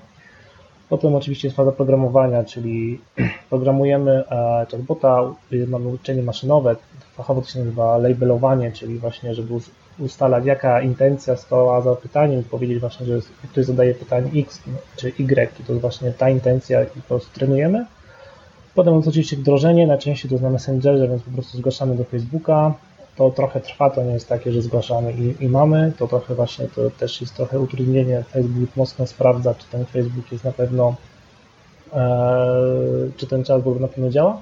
Potem 0.92 1.16
oczywiście 1.16 1.48
jest 1.48 1.58
faza 1.58 1.72
programowania, 1.72 2.44
czyli 2.44 3.00
programujemy 3.50 4.12
e, 4.12 4.66
chatbota, 4.72 5.34
mamy 5.68 5.88
uczenie 5.88 6.24
maszynowe, 6.24 6.76
fachowo 7.16 7.42
to 7.42 7.48
się 7.48 7.60
nazywa 7.60 7.98
labelowanie, 7.98 8.72
czyli 8.72 9.00
właśnie, 9.00 9.36
żeby 9.36 9.54
ustalać 10.00 10.46
jaka 10.46 10.82
intencja 10.82 11.36
stała 11.36 11.82
za 11.82 11.96
pytaniem, 11.96 12.44
powiedzieć 12.44 12.80
właśnie, 12.80 13.06
że 13.06 13.20
ktoś 13.52 13.66
zadaje 13.66 13.94
pytanie 13.94 14.32
X 14.36 14.64
czy 14.96 15.08
Y, 15.08 15.66
to 15.68 15.74
jest 15.74 15.82
właśnie 15.82 16.12
ta 16.12 16.30
intencja 16.30 16.84
i 16.84 16.86
po 16.86 17.08
prostu 17.08 17.34
trenujemy. 17.34 17.86
Potem 18.76 18.96
jest 18.96 19.08
oczywiście 19.08 19.38
wdrożenie, 19.38 19.88
najczęściej 19.88 20.30
to 20.30 20.36
jest 20.36 20.44
na 20.44 20.50
Messengerze, 20.50 21.08
więc 21.08 21.24
po 21.24 21.32
prostu 21.32 21.58
zgłaszamy 21.58 21.96
do 21.96 22.04
Facebooka. 22.04 22.74
To 23.16 23.30
trochę 23.30 23.60
trwa, 23.60 23.90
to 23.90 24.04
nie 24.04 24.14
jest 24.14 24.30
takie, 24.30 24.52
że 24.52 24.62
zgłaszamy 24.62 25.14
i, 25.14 25.44
i 25.44 25.50
mamy, 25.50 25.92
to 25.98 26.08
trochę 26.08 26.36
właśnie 26.36 26.68
to 26.68 26.90
też 26.90 27.22
jest 27.22 27.36
trochę 27.36 27.60
utrudnienie. 27.60 28.24
Facebook 28.34 28.76
mocno 28.76 29.08
sprawdza, 29.08 29.56
czy 29.56 29.68
ten 29.68 29.86
Facebook 29.86 30.32
jest 30.32 30.44
na 30.44 30.52
pewno, 30.52 30.96
e, 31.94 32.56
czy 33.18 33.28
ten 33.28 33.44
chatbot 33.44 33.80
na 33.80 33.88
pewno 33.88 34.10
działa 34.10 34.42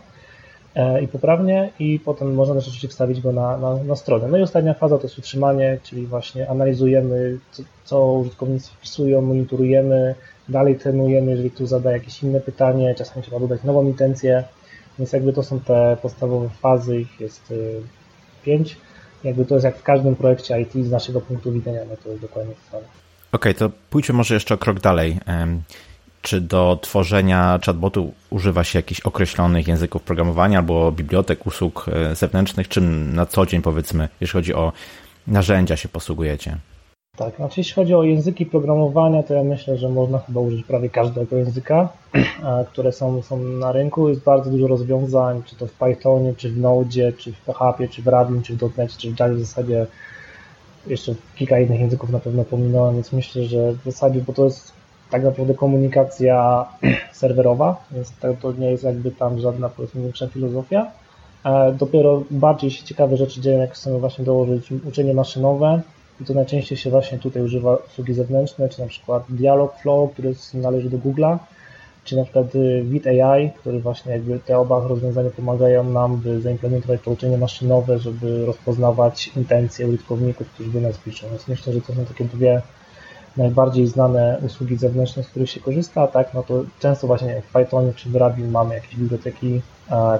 e, 0.75 1.01
i 1.01 1.07
poprawnie 1.07 1.69
i 1.79 1.99
potem 1.99 2.33
można 2.33 2.55
też 2.55 2.63
oczywiście 2.63 2.87
wstawić 2.87 3.21
go 3.21 3.31
na, 3.31 3.57
na, 3.57 3.83
na, 3.83 3.95
stronę. 3.95 4.27
No 4.27 4.37
i 4.37 4.41
ostatnia 4.41 4.73
faza 4.73 4.97
to 4.97 5.03
jest 5.03 5.17
utrzymanie, 5.17 5.79
czyli 5.83 6.07
właśnie 6.07 6.49
analizujemy, 6.49 7.37
co, 7.51 7.63
co 7.85 8.11
użytkownicy 8.13 8.71
wpisują, 8.71 9.21
monitorujemy, 9.21 10.15
dalej 10.49 10.75
trenujemy, 10.75 11.31
jeżeli 11.31 11.51
tu 11.51 11.67
zada 11.67 11.91
jakieś 11.91 12.23
inne 12.23 12.41
pytanie, 12.41 12.95
czasami 12.95 13.23
trzeba 13.23 13.39
dodać 13.39 13.63
nową 13.63 13.85
intencję, 13.85 14.43
więc 14.99 15.13
jakby 15.13 15.33
to 15.33 15.43
są 15.43 15.59
te 15.59 15.97
podstawowe 16.01 16.49
fazy, 16.49 16.99
ich 16.99 17.19
jest 17.19 17.53
y, 18.41 18.45
pięć. 18.45 18.77
Jakby 19.23 19.45
to 19.45 19.55
jest 19.55 19.65
jak 19.65 19.77
w 19.77 19.83
każdym 19.83 20.15
projekcie 20.15 20.61
IT 20.61 20.73
z 20.73 20.91
naszego 20.91 21.21
punktu 21.21 21.51
widzenia, 21.51 21.79
no 21.89 21.95
to 22.03 22.09
jest 22.09 22.21
dokładnie 22.21 22.53
to 22.53 22.71
samo. 22.71 22.83
Okej, 23.31 23.51
okay, 23.51 23.53
to 23.53 23.75
pójdźmy 23.89 24.15
może 24.15 24.33
jeszcze 24.33 24.53
o 24.53 24.57
krok 24.57 24.79
dalej. 24.79 25.19
Czy 26.21 26.41
do 26.41 26.79
tworzenia 26.81 27.59
chatbotu 27.65 28.13
używa 28.29 28.63
się 28.63 28.79
jakichś 28.79 29.01
określonych 29.01 29.67
języków 29.67 30.03
programowania 30.03 30.57
albo 30.57 30.91
bibliotek, 30.91 31.47
usług 31.47 31.85
e, 31.87 32.15
zewnętrznych, 32.15 32.67
czym 32.67 33.15
na 33.15 33.25
co 33.25 33.45
dzień 33.45 33.61
powiedzmy, 33.61 34.09
jeśli 34.21 34.33
chodzi 34.33 34.53
o 34.53 34.71
narzędzia 35.27 35.77
się 35.77 35.89
posługujecie? 35.89 36.57
Tak, 37.19 37.35
znaczy 37.35 37.59
jeśli 37.59 37.73
chodzi 37.73 37.95
o 37.95 38.03
języki 38.03 38.45
programowania, 38.45 39.23
to 39.23 39.33
ja 39.33 39.43
myślę, 39.43 39.77
że 39.77 39.89
można 39.89 40.19
chyba 40.19 40.39
użyć 40.39 40.63
prawie 40.63 40.89
każdego 40.89 41.35
języka, 41.37 41.89
które 42.71 42.91
są, 42.91 43.21
są 43.21 43.37
na 43.39 43.71
rynku. 43.71 44.09
Jest 44.09 44.23
bardzo 44.23 44.49
dużo 44.51 44.67
rozwiązań, 44.67 45.41
czy 45.45 45.55
to 45.55 45.67
w 45.67 45.71
Pythonie, 45.71 46.33
czy 46.37 46.49
w 46.49 46.57
Node, 46.57 47.13
czy 47.17 47.33
w 47.33 47.41
PHP, 47.41 47.87
czy 47.87 48.01
w 48.01 48.07
Radin, 48.07 48.41
czy 48.41 48.55
w 48.55 48.77
.NET, 48.77 48.97
czy 48.97 49.11
w 49.11 49.19
Java 49.19 49.33
w 49.33 49.39
zasadzie 49.39 49.87
jeszcze 50.87 51.15
kilka 51.35 51.59
innych 51.59 51.79
języków 51.79 52.09
na 52.09 52.19
pewno 52.19 52.43
pominąłem, 52.43 52.93
więc 52.93 53.13
myślę, 53.13 53.43
że 53.43 53.73
w 53.73 53.83
zasadzie, 53.85 54.21
bo 54.21 54.33
to 54.33 54.45
jest 54.45 54.71
tak 55.11 55.23
naprawdę 55.23 55.53
komunikacja 55.53 56.65
serwerowa, 57.13 57.83
więc 57.91 58.13
to 58.41 58.51
nie 58.51 58.71
jest 58.71 58.83
jakby 58.83 59.11
tam 59.11 59.39
żadna 59.39 59.69
powiedzmy 59.69 60.01
większa 60.01 60.27
filozofia. 60.27 60.91
E, 61.45 61.73
dopiero 61.73 62.23
bardziej 62.31 62.71
się 62.71 62.83
ciekawe 62.83 63.17
rzeczy 63.17 63.41
dzieją, 63.41 63.59
jak 63.59 63.73
chcemy 63.73 63.99
właśnie 63.99 64.25
dołożyć 64.25 64.71
uczenie 64.71 65.13
maszynowe, 65.13 65.81
i 66.21 66.25
to 66.25 66.33
najczęściej 66.33 66.77
się 66.77 66.89
właśnie 66.89 67.17
tutaj 67.17 67.43
używa 67.43 67.75
usługi 67.75 68.13
zewnętrzne, 68.13 68.69
czy 68.69 68.81
na 68.81 68.87
przykład 68.87 69.23
Dialogflow, 69.29 70.13
który 70.13 70.33
należy 70.53 70.89
do 70.89 70.97
Google'a, 70.97 71.37
czy 72.03 72.15
na 72.15 72.23
przykład 72.23 72.55
y, 72.55 73.23
AI, 73.23 73.51
który 73.51 73.79
właśnie 73.79 74.11
jakby 74.11 74.39
te 74.39 74.57
oba 74.57 74.87
rozwiązania 74.87 75.29
pomagają 75.29 75.83
nam, 75.83 76.17
by 76.17 76.41
zaimplementować 76.41 77.01
pouczenie 77.01 77.37
maszynowe, 77.37 77.99
żeby 77.99 78.45
rozpoznawać 78.45 79.31
intencje 79.37 79.87
użytkowników, 79.87 80.49
którzy 80.49 80.71
do 80.71 80.81
nas 80.81 80.97
piszą. 80.97 81.27
Więc 81.29 81.47
myślę, 81.47 81.73
że 81.73 81.81
to 81.81 81.93
są 81.93 82.05
takie 82.05 82.25
dwie 82.25 82.61
najbardziej 83.37 83.87
znane 83.87 84.39
usługi 84.45 84.77
zewnętrzne, 84.77 85.23
z 85.23 85.27
których 85.27 85.49
się 85.49 85.59
korzysta, 85.59 86.07
tak, 86.07 86.33
no 86.33 86.43
to 86.43 86.63
często 86.79 87.07
właśnie 87.07 87.41
w 87.41 87.53
Pythonie 87.53 87.93
czy 87.93 88.09
w 88.09 88.15
Rabin 88.15 88.51
mamy 88.51 88.75
jakieś 88.75 88.95
biblioteki, 88.95 89.61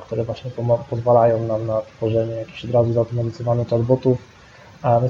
które 0.01 0.23
właśnie 0.23 0.51
pozwalają 0.89 1.47
nam 1.47 1.67
na 1.67 1.81
tworzenie 1.81 2.35
jakichś 2.35 2.65
od 2.65 2.71
razu 2.71 2.93
zautomatyzowanych 2.93 3.67
chatbotów, 3.67 4.17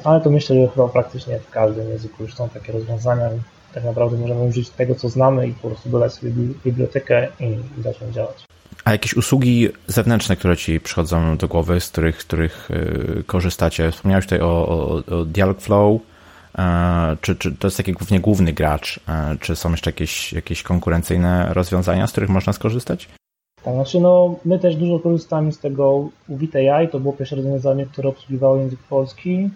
ale 0.04 0.22
to 0.22 0.30
myślę, 0.30 0.56
że 0.56 0.68
chyba 0.68 0.88
praktycznie 0.88 1.40
w 1.40 1.50
każdym 1.50 1.90
języku 1.90 2.24
już 2.24 2.36
są 2.36 2.50
takie 2.50 2.74
rozwiązania. 2.74 3.30
Tak 3.74 3.84
naprawdę 3.84 4.18
możemy 4.18 4.44
użyć 4.44 4.70
tego, 4.70 4.96
co 4.96 5.10
znamy 5.10 5.48
i 5.48 5.54
po 5.54 5.68
prostu 5.68 5.90
dodać 5.90 6.14
sobie 6.14 6.32
bibliotekę 6.66 7.28
i, 7.40 7.82
zacząć 7.82 8.16
działać. 8.16 8.46
A 8.86 8.92
jakieś 8.92 9.14
usługi 9.14 9.70
zewnętrzne, 9.88 10.36
które 10.36 10.58
Ci 10.58 10.80
przychodzą 10.80 11.38
do 11.38 11.48
głowy, 11.48 11.80
z 11.80 11.90
których, 11.90 12.18
których 12.18 12.72
y, 12.72 13.24
korzystacie? 13.28 13.92
Wspomniałeś 13.92 14.26
tutaj 14.26 14.42
o, 14.42 14.68
o, 14.68 15.04
o 15.16 15.26
Dialogflow. 15.26 16.02
E, 16.58 17.18
czy, 17.22 17.36
czy 17.36 17.52
to 17.52 17.68
jest 17.68 17.78
taki 17.78 17.94
głównie 17.94 18.20
główny 18.20 18.54
gracz? 18.54 19.00
E, 19.10 19.38
czy 19.40 19.56
są 19.56 19.72
jeszcze 19.72 19.90
jakieś, 19.90 20.34
jakieś 20.34 20.64
konkurencyjne 20.64 21.54
rozwiązania, 21.54 22.08
z 22.08 22.12
których 22.12 22.30
można 22.30 22.54
skorzystać? 22.54 23.10
Tak, 23.64 23.74
znaczy 23.74 24.00
no, 24.00 24.36
my 24.46 24.60
też 24.60 24.76
dużo 24.76 25.00
korzystamy 25.00 25.52
z 25.52 25.60
tego 25.60 26.10
UWIT 26.28 26.56
AI, 26.56 26.88
to 26.90 27.00
było 27.00 27.14
pierwsze 27.14 27.36
rozwiązanie, 27.36 27.86
które 27.86 28.10
obsługiwało 28.10 28.58
język 28.58 28.80
polski. 28.90 29.50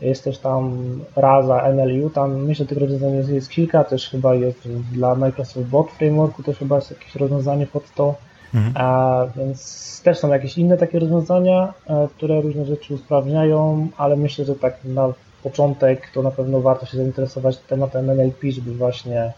Jest 0.00 0.24
też 0.24 0.38
tam 0.38 0.80
Raza, 1.16 1.72
NLU, 1.72 2.10
tam 2.10 2.44
myślę, 2.44 2.64
że 2.64 2.68
tych 2.68 2.78
rozwiązań 2.78 3.14
jest, 3.14 3.30
jest 3.30 3.50
kilka, 3.50 3.84
też 3.84 4.08
chyba 4.08 4.34
jest 4.34 4.68
dla 4.92 5.14
Microsoft 5.14 5.66
Bot 5.66 5.90
Frameworku, 5.90 6.42
też 6.42 6.58
chyba 6.58 6.76
jest 6.76 6.90
jakieś 6.90 7.14
rozwiązanie 7.14 7.66
pod 7.66 7.94
to, 7.94 8.14
mhm. 8.54 8.72
a, 8.76 9.26
więc 9.36 10.00
też 10.04 10.18
są 10.18 10.28
jakieś 10.28 10.58
inne 10.58 10.76
takie 10.76 10.98
rozwiązania, 10.98 11.74
e, 11.86 12.08
które 12.16 12.40
różne 12.40 12.64
rzeczy 12.64 12.94
usprawniają, 12.94 13.88
ale 13.96 14.16
myślę, 14.16 14.44
że 14.44 14.54
tak 14.54 14.78
na 14.84 15.12
początek 15.42 16.10
to 16.14 16.22
na 16.22 16.30
pewno 16.30 16.60
warto 16.60 16.86
się 16.86 16.96
zainteresować 16.96 17.56
tematem 17.56 18.10
NLP, 18.10 18.50
żeby 18.50 18.74
właśnie 18.74 19.32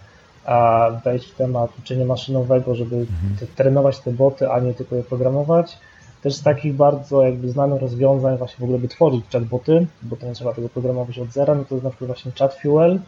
a 0.45 0.91
wejść 1.05 1.31
w 1.31 1.35
temat 1.35 1.71
uczenia 1.79 2.05
maszynowego, 2.05 2.75
żeby 2.75 2.97
mhm. 2.97 3.37
te, 3.41 3.47
trenować 3.47 3.99
te 3.99 4.13
boty, 4.13 4.51
a 4.51 4.61
nie 4.61 4.75
tylko 4.75 4.97
je 4.97 5.03
programować. 5.03 5.79
Też 6.23 6.35
z 6.35 6.43
takich 6.43 6.75
bardzo 6.75 7.23
jakby 7.23 7.49
znanych 7.49 7.81
rozwiązań 7.81 8.39
właśnie 8.39 8.57
w 8.59 8.63
ogóle 8.63 8.79
by 8.79 8.89
tworzyć 8.89 9.25
chatboty, 9.33 9.87
bo 10.03 10.17
to 10.17 10.27
nie 10.27 10.35
trzeba 10.35 10.55
tego 10.55 10.69
programować 10.69 11.19
od 11.19 11.33
zera, 11.33 11.55
no 11.55 11.65
to 11.65 11.75
jest 11.75 11.85
na 11.85 11.91
przykład 11.91 12.07
właśnie 12.07 12.33
ChatFuel, 12.39 13.01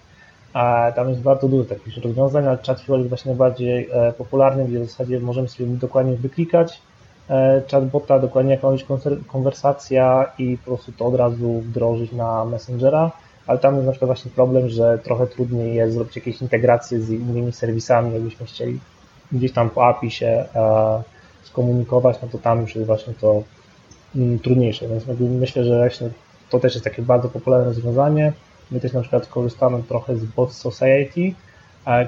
a 0.52 0.92
tam 0.96 1.08
jest 1.08 1.20
bardzo 1.20 1.48
dużo 1.48 1.64
takich 1.64 2.04
rozwiązań, 2.04 2.46
ale 2.46 2.58
ChatFuel 2.66 2.98
jest 2.98 3.08
właśnie 3.08 3.28
najbardziej 3.28 3.88
e, 3.92 4.12
popularny, 4.12 4.64
gdzie 4.64 4.80
w 4.80 4.90
zasadzie 4.90 5.20
możemy 5.20 5.48
sobie 5.48 5.66
dokładnie 5.66 6.16
wyklikać 6.16 6.80
e, 7.30 7.62
chatbota, 7.70 8.18
dokładnie 8.18 8.52
jaka 8.52 8.66
ma 8.66 8.72
być 8.72 8.86
konwersacja 9.26 10.32
i 10.38 10.58
po 10.58 10.64
prostu 10.64 10.92
to 10.92 11.06
od 11.06 11.14
razu 11.14 11.60
wdrożyć 11.60 12.12
na 12.12 12.44
Messengera 12.44 13.10
ale 13.46 13.58
tam 13.58 13.74
jest 13.74 13.86
na 13.86 13.92
przykład 13.92 14.08
właśnie 14.08 14.30
problem, 14.30 14.68
że 14.68 14.98
trochę 14.98 15.26
trudniej 15.26 15.74
jest 15.74 15.94
zrobić 15.94 16.16
jakieś 16.16 16.42
integracje 16.42 17.00
z 17.00 17.10
innymi 17.10 17.52
serwisami, 17.52 18.14
jakbyśmy 18.14 18.46
chcieli 18.46 18.80
gdzieś 19.32 19.52
tam 19.52 19.70
po 19.70 19.86
API 19.86 20.10
się 20.10 20.26
e, 20.26 21.02
skomunikować, 21.42 22.16
no 22.22 22.28
to 22.28 22.38
tam 22.38 22.60
już 22.60 22.74
jest 22.74 22.86
właśnie 22.86 23.14
to 23.20 23.42
mm, 24.16 24.38
trudniejsze, 24.38 24.88
więc 24.88 25.04
myślę, 25.20 25.64
że 25.64 25.78
właśnie 25.78 26.10
to 26.50 26.60
też 26.60 26.74
jest 26.74 26.84
takie 26.84 27.02
bardzo 27.02 27.28
popularne 27.28 27.66
rozwiązanie. 27.66 28.32
My 28.70 28.80
też 28.80 28.92
na 28.92 29.00
przykład 29.00 29.26
korzystamy 29.26 29.82
trochę 29.82 30.16
z 30.16 30.24
Bot 30.24 30.52
Society, 30.52 31.34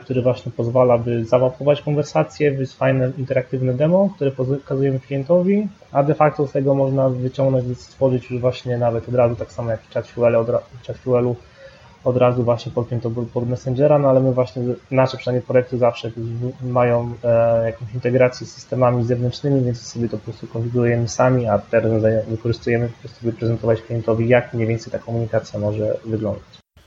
który 0.02 0.22
właśnie 0.22 0.52
pozwala, 0.52 0.98
by 0.98 1.24
zamapować 1.24 1.82
konwersację, 1.82 2.50
jest 2.50 2.78
fajne 2.78 3.12
interaktywne 3.18 3.74
demo, 3.74 4.10
które 4.14 4.30
pokazujemy 4.30 5.00
klientowi, 5.00 5.68
a 5.92 6.02
de 6.02 6.14
facto 6.14 6.46
z 6.46 6.52
tego 6.52 6.74
można 6.74 7.08
wyciągnąć, 7.08 7.80
stworzyć 7.80 8.30
już 8.30 8.40
właśnie 8.40 8.78
nawet 8.78 9.08
od 9.08 9.14
razu, 9.14 9.36
tak 9.36 9.52
samo 9.52 9.70
jak 9.70 9.82
w 9.82 9.92
ChatFuelu, 9.94 10.40
od, 10.40 10.48
ChatFuelu 10.86 11.36
od 12.04 12.16
razu 12.16 12.44
właśnie 12.44 12.72
podpiąć 12.72 13.02
to 13.02 13.10
pod 13.34 13.48
Messengera, 13.48 13.98
no 13.98 14.08
ale 14.08 14.20
my 14.20 14.32
właśnie, 14.32 14.62
nasze 14.90 15.16
przynajmniej 15.16 15.46
projekty 15.46 15.78
zawsze 15.78 16.10
mają 16.62 17.14
e, 17.24 17.66
jakąś 17.66 17.94
integrację 17.94 18.46
z 18.46 18.52
systemami 18.52 19.04
zewnętrznymi, 19.04 19.64
więc 19.64 19.82
sobie 19.82 20.08
to 20.08 20.16
po 20.16 20.24
prostu 20.24 20.46
konfigurujemy 20.46 21.08
sami, 21.08 21.46
a 21.46 21.58
te 21.58 21.80
wykorzystujemy 22.28 22.88
po 22.88 22.98
prostu, 23.00 23.26
by 23.26 23.32
prezentować 23.32 23.82
klientowi, 23.82 24.28
jak 24.28 24.54
mniej 24.54 24.66
więcej 24.66 24.92
ta 24.92 24.98
komunikacja 24.98 25.60
może 25.60 25.96
wyglądać. 26.04 26.42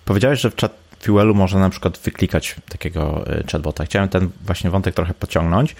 Powiedziałeś, 0.06 0.40
że 0.40 0.50
w 0.50 0.56
ChatFuelu 1.00 1.36
można 1.36 1.60
na 1.60 1.70
przykład 1.70 1.98
wyklikać 1.98 2.56
takiego 2.70 3.28
e, 3.28 3.44
chatbota. 3.52 3.86
Chciałem 3.86 4.10
ten 4.10 4.30
właśnie 4.46 4.70
wątek 4.70 4.96
trochę 4.96 5.14
pociągnąć, 5.14 5.76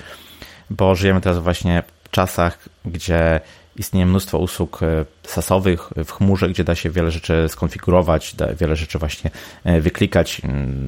bo 0.70 0.96
żyjemy 0.96 1.22
teraz 1.22 1.40
właśnie 1.40 1.84
czasach, 2.12 2.70
gdzie 2.86 3.42
istnieje 3.76 4.06
mnóstwo 4.06 4.38
usług 4.38 4.84
e, 4.84 5.06
sasowych 5.24 5.90
w 6.06 6.12
chmurze, 6.12 6.50
gdzie 6.50 6.64
da 6.64 6.76
się 6.76 6.90
wiele 6.90 7.12
rzeczy 7.12 7.46
skonfigurować, 7.50 8.36
wiele 8.60 8.76
rzeczy 8.76 9.00
właśnie 9.00 9.32
e, 9.64 9.82
wyklikać, 9.82 10.42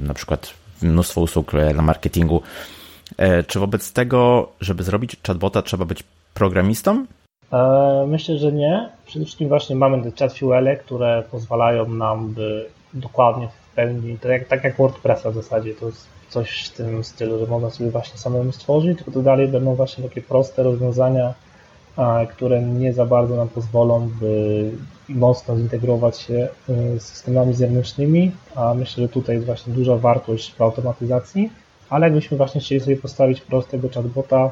na 0.04 0.14
przykład 0.14 0.54
mnóstwo 0.82 1.22
usług 1.22 1.54
e, 1.54 1.74
na 1.74 1.82
marketingu. 1.82 2.42
Czy 3.48 3.60
wobec 3.60 3.94
tego, 3.94 4.52
żeby 4.62 4.84
zrobić 4.84 5.18
chatbota, 5.28 5.62
trzeba 5.62 5.86
być 5.86 6.04
programistą? 6.34 7.06
Myślę, 8.08 8.38
że 8.38 8.52
nie. 8.52 8.90
Przede 9.06 9.26
wszystkim 9.26 9.48
właśnie 9.48 9.76
mamy 9.76 10.04
te 10.04 10.12
chatfuele, 10.20 10.76
które 10.76 11.24
pozwalają 11.32 11.90
nam, 11.90 12.34
by 12.34 12.70
dokładnie 12.94 13.48
pełni, 13.76 14.18
tak 14.20 14.32
jak, 14.32 14.48
tak 14.48 14.64
jak 14.64 14.78
WordPressa 14.78 15.32
w 15.32 15.36
zasadzie, 15.36 15.74
to 15.74 15.86
jest 15.86 16.08
coś 16.30 16.64
w 16.64 16.70
tym 16.78 17.04
stylu, 17.04 17.40
że 17.40 17.46
można 17.46 17.70
sobie 17.70 17.90
właśnie 17.90 18.20
samemu 18.20 18.52
stworzyć, 18.52 18.98
tylko 18.98 19.12
to 19.12 19.22
dalej 19.22 19.48
będą 19.48 19.76
właśnie 19.76 20.04
takie 20.04 20.22
proste 20.22 20.64
rozwiązania, 20.64 21.34
które 22.30 22.62
nie 22.62 22.94
za 22.94 23.06
bardzo 23.06 23.36
nam 23.36 23.50
pozwolą, 23.50 24.10
by 24.20 24.72
mocno 25.10 25.58
zintegrować 25.58 26.20
się 26.20 26.48
y, 26.70 27.00
z 27.00 27.04
systemami 27.04 27.54
zewnętrznymi, 27.54 28.32
a 28.56 28.74
myślę, 28.74 29.04
że 29.04 29.10
tutaj 29.10 29.36
jest 29.36 29.46
właśnie 29.46 29.74
duża 29.74 29.96
wartość 29.96 30.54
w 30.54 30.62
automatyzacji, 30.62 31.50
ale 31.90 32.06
jakbyśmy 32.06 32.38
właśnie 32.38 32.62
chcieli 32.62 32.82
sobie 32.82 32.98
postawić 32.98 33.42
prostego 33.42 33.90
chatbota, 33.90 34.52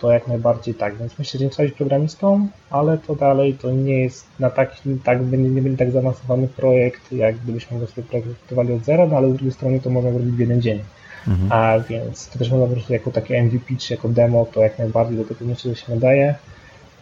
to 0.00 0.12
jak 0.12 0.28
najbardziej 0.28 0.74
tak. 0.74 0.96
Więc 0.96 1.18
myślę, 1.18 1.38
że 1.38 1.44
nie 1.44 1.50
trzeba 1.50 1.68
być 1.68 1.76
programistą, 1.76 2.48
ale 2.70 2.98
to 2.98 3.14
dalej 3.14 3.54
to 3.54 3.70
nie 3.70 4.00
jest 4.00 4.26
na 4.38 4.50
tak, 4.50 4.76
tak 5.04 5.20
nie 5.20 5.62
będzie 5.62 5.76
tak 5.76 5.90
zaawansowany 5.90 6.48
projekt, 6.48 7.12
jak 7.12 7.36
gdybyśmy 7.36 7.80
go 7.80 7.86
sobie 7.86 8.02
projektowali 8.02 8.72
od 8.72 8.84
zera, 8.84 9.06
no 9.06 9.16
ale 9.16 9.28
z 9.28 9.32
drugiej 9.32 9.52
strony 9.52 9.80
to 9.80 9.90
można 9.90 10.12
zrobić 10.12 10.34
w 10.34 10.38
jeden 10.38 10.62
dzień. 10.62 10.80
Mhm. 11.28 11.52
A 11.52 11.80
więc 11.80 12.28
to 12.28 12.38
też 12.38 12.50
można 12.50 12.66
po 12.66 12.72
prostu 12.72 12.92
jako 12.92 13.10
takie 13.10 13.42
MVP 13.42 13.76
czy 13.78 13.94
jako 13.94 14.08
demo, 14.08 14.46
to 14.52 14.60
jak 14.60 14.78
najbardziej 14.78 15.16
do 15.16 15.24
tego 15.24 15.44
myślę, 15.44 15.74
że 15.74 15.80
się 15.80 15.94
nadaje, 15.94 16.34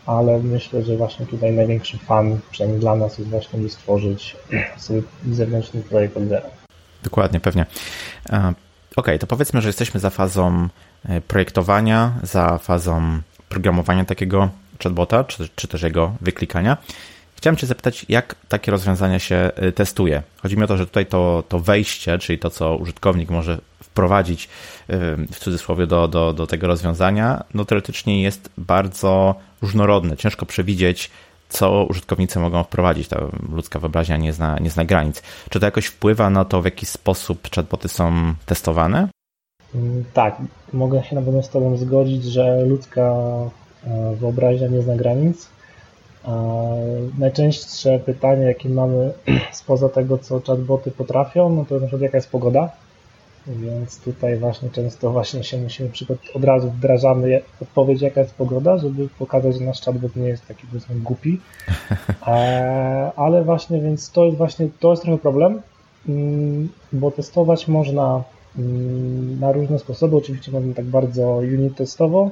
ale 0.06 0.38
myślę, 0.38 0.82
że 0.82 0.96
właśnie 0.96 1.26
tutaj 1.26 1.52
największy 1.52 1.98
fan, 1.98 2.38
przynajmniej 2.50 2.80
dla 2.80 2.96
nas, 2.96 3.18
jest 3.18 3.30
właśnie, 3.30 3.60
by 3.60 3.68
stworzyć 3.68 4.36
sobie 4.76 5.02
zewnętrzny 5.30 5.82
projekt 5.82 6.16
od 6.16 6.28
zera. 6.28 6.46
Dokładnie, 7.02 7.40
pewnie. 7.40 7.66
Ok, 8.96 9.08
to 9.20 9.26
powiedzmy, 9.26 9.60
że 9.62 9.68
jesteśmy 9.68 10.00
za 10.00 10.10
fazą 10.10 10.48
e, 10.64 10.68
projektowania, 11.28 12.12
za 12.22 12.58
fazą 12.58 13.20
programowania 13.48 14.04
takiego 14.04 14.48
chatbota, 14.82 15.24
czy, 15.24 15.48
czy 15.54 15.68
też 15.68 15.82
jego 15.82 16.14
wyklikania. 16.20 16.76
Chciałem 17.36 17.56
Cię 17.56 17.66
zapytać, 17.66 18.06
jak 18.08 18.34
takie 18.48 18.70
rozwiązania 18.70 19.18
się 19.18 19.36
e, 19.36 19.72
testuje? 19.72 20.22
Chodzi 20.42 20.56
mi 20.56 20.64
o 20.64 20.66
to, 20.66 20.76
że 20.76 20.86
tutaj 20.86 21.06
to, 21.06 21.44
to 21.48 21.58
wejście, 21.58 22.18
czyli 22.18 22.38
to, 22.38 22.50
co 22.50 22.76
użytkownik 22.76 23.30
może 23.30 23.58
wprowadzić 23.82 24.44
e, 24.44 24.48
w 25.16 25.38
cudzysłowie 25.38 25.86
do, 25.86 26.08
do, 26.08 26.32
do 26.32 26.46
tego 26.46 26.66
rozwiązania, 26.66 27.44
no 27.54 27.64
teoretycznie 27.64 28.22
jest 28.22 28.50
bardzo 28.58 29.34
różnorodne. 29.62 30.16
Ciężko 30.16 30.46
przewidzieć, 30.46 31.10
co 31.48 31.84
użytkownicy 31.84 32.38
mogą 32.38 32.64
wprowadzić. 32.64 33.08
Ta 33.08 33.20
ludzka 33.52 33.78
wyobraźnia 33.78 34.16
nie 34.16 34.32
zna, 34.32 34.58
nie 34.58 34.70
zna 34.70 34.84
granic. 34.84 35.22
Czy 35.50 35.60
to 35.60 35.66
jakoś 35.66 35.86
wpływa 35.86 36.30
na 36.30 36.44
to, 36.44 36.62
w 36.62 36.64
jaki 36.64 36.86
sposób 36.86 37.48
chatboty 37.54 37.88
są 37.88 38.34
testowane? 38.46 39.08
Mm, 39.74 40.04
tak, 40.14 40.36
mogę 40.72 41.04
się 41.04 41.16
na 41.16 41.22
pewno 41.22 41.42
z 41.42 41.48
Tobą 41.48 41.76
zgodzić, 41.76 42.24
że 42.24 42.62
ludzka 42.62 43.14
e, 43.86 44.14
wyobraźnia 44.16 44.68
nie 44.68 44.82
zna 44.82 44.96
granic. 44.96 45.48
Najczęstsze 47.18 47.98
pytanie, 47.98 48.44
jakie 48.44 48.68
mamy 48.68 49.12
spoza 49.52 49.88
tego, 49.88 50.18
co 50.18 50.40
chatboty 50.40 50.90
potrafią, 50.90 51.48
no 51.50 51.64
to 51.64 51.74
na 51.74 51.80
przykład 51.80 52.02
jaka 52.02 52.18
jest 52.18 52.30
pogoda 52.30 52.70
więc 53.56 54.00
tutaj 54.00 54.36
właśnie 54.36 54.70
często 54.70 55.10
właśnie 55.10 55.44
się 55.44 55.58
musimy 55.58 55.90
od 56.34 56.44
razu 56.44 56.70
wdrażamy 56.70 57.40
odpowiedź, 57.62 58.02
jaka 58.02 58.20
jest 58.20 58.34
pogoda, 58.34 58.78
żeby 58.78 59.08
pokazać, 59.18 59.58
że 59.58 59.64
nasz 59.64 59.80
chatbot 59.80 60.16
nie 60.16 60.28
jest 60.28 60.46
taki 60.46 60.66
powiedzmy 60.66 60.94
głupi. 60.94 61.40
E, 62.26 63.12
ale 63.16 63.44
właśnie, 63.44 63.80
więc 63.80 64.10
to 64.10 64.24
jest 64.24 64.36
właśnie, 64.36 64.68
to 64.80 64.90
jest 64.90 65.02
trochę 65.02 65.18
problem, 65.18 65.62
mm, 66.08 66.68
bo 66.92 67.10
testować 67.10 67.68
można 67.68 68.22
na 69.40 69.52
różne 69.52 69.78
sposoby. 69.78 70.16
Oczywiście 70.16 70.52
można 70.52 70.74
tak 70.74 70.84
bardzo 70.84 71.36
unit 71.36 71.76
testowo. 71.76 72.30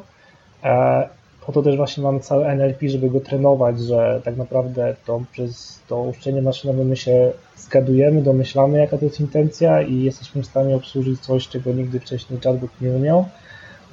E, 0.64 1.08
po 1.46 1.52
to 1.52 1.62
też 1.62 1.76
właśnie 1.76 2.02
mamy 2.02 2.20
cały 2.20 2.46
NLP, 2.46 2.88
żeby 2.88 3.10
go 3.10 3.20
trenować, 3.20 3.80
że 3.80 4.20
tak 4.24 4.36
naprawdę 4.36 4.96
to 5.06 5.22
przez 5.32 5.80
to 5.88 6.02
uczenie 6.02 6.42
maszynowe 6.42 6.84
my 6.84 6.96
się 6.96 7.32
zgadujemy, 7.56 8.22
domyślamy 8.22 8.78
jaka 8.78 8.98
to 8.98 9.04
jest 9.04 9.20
intencja 9.20 9.82
i 9.82 10.02
jesteśmy 10.02 10.42
w 10.42 10.46
stanie 10.46 10.76
obsłużyć 10.76 11.20
coś, 11.20 11.48
czego 11.48 11.72
nigdy 11.72 12.00
wcześniej 12.00 12.40
chatbot 12.40 12.70
nie 12.80 12.90
umiał. 12.90 13.24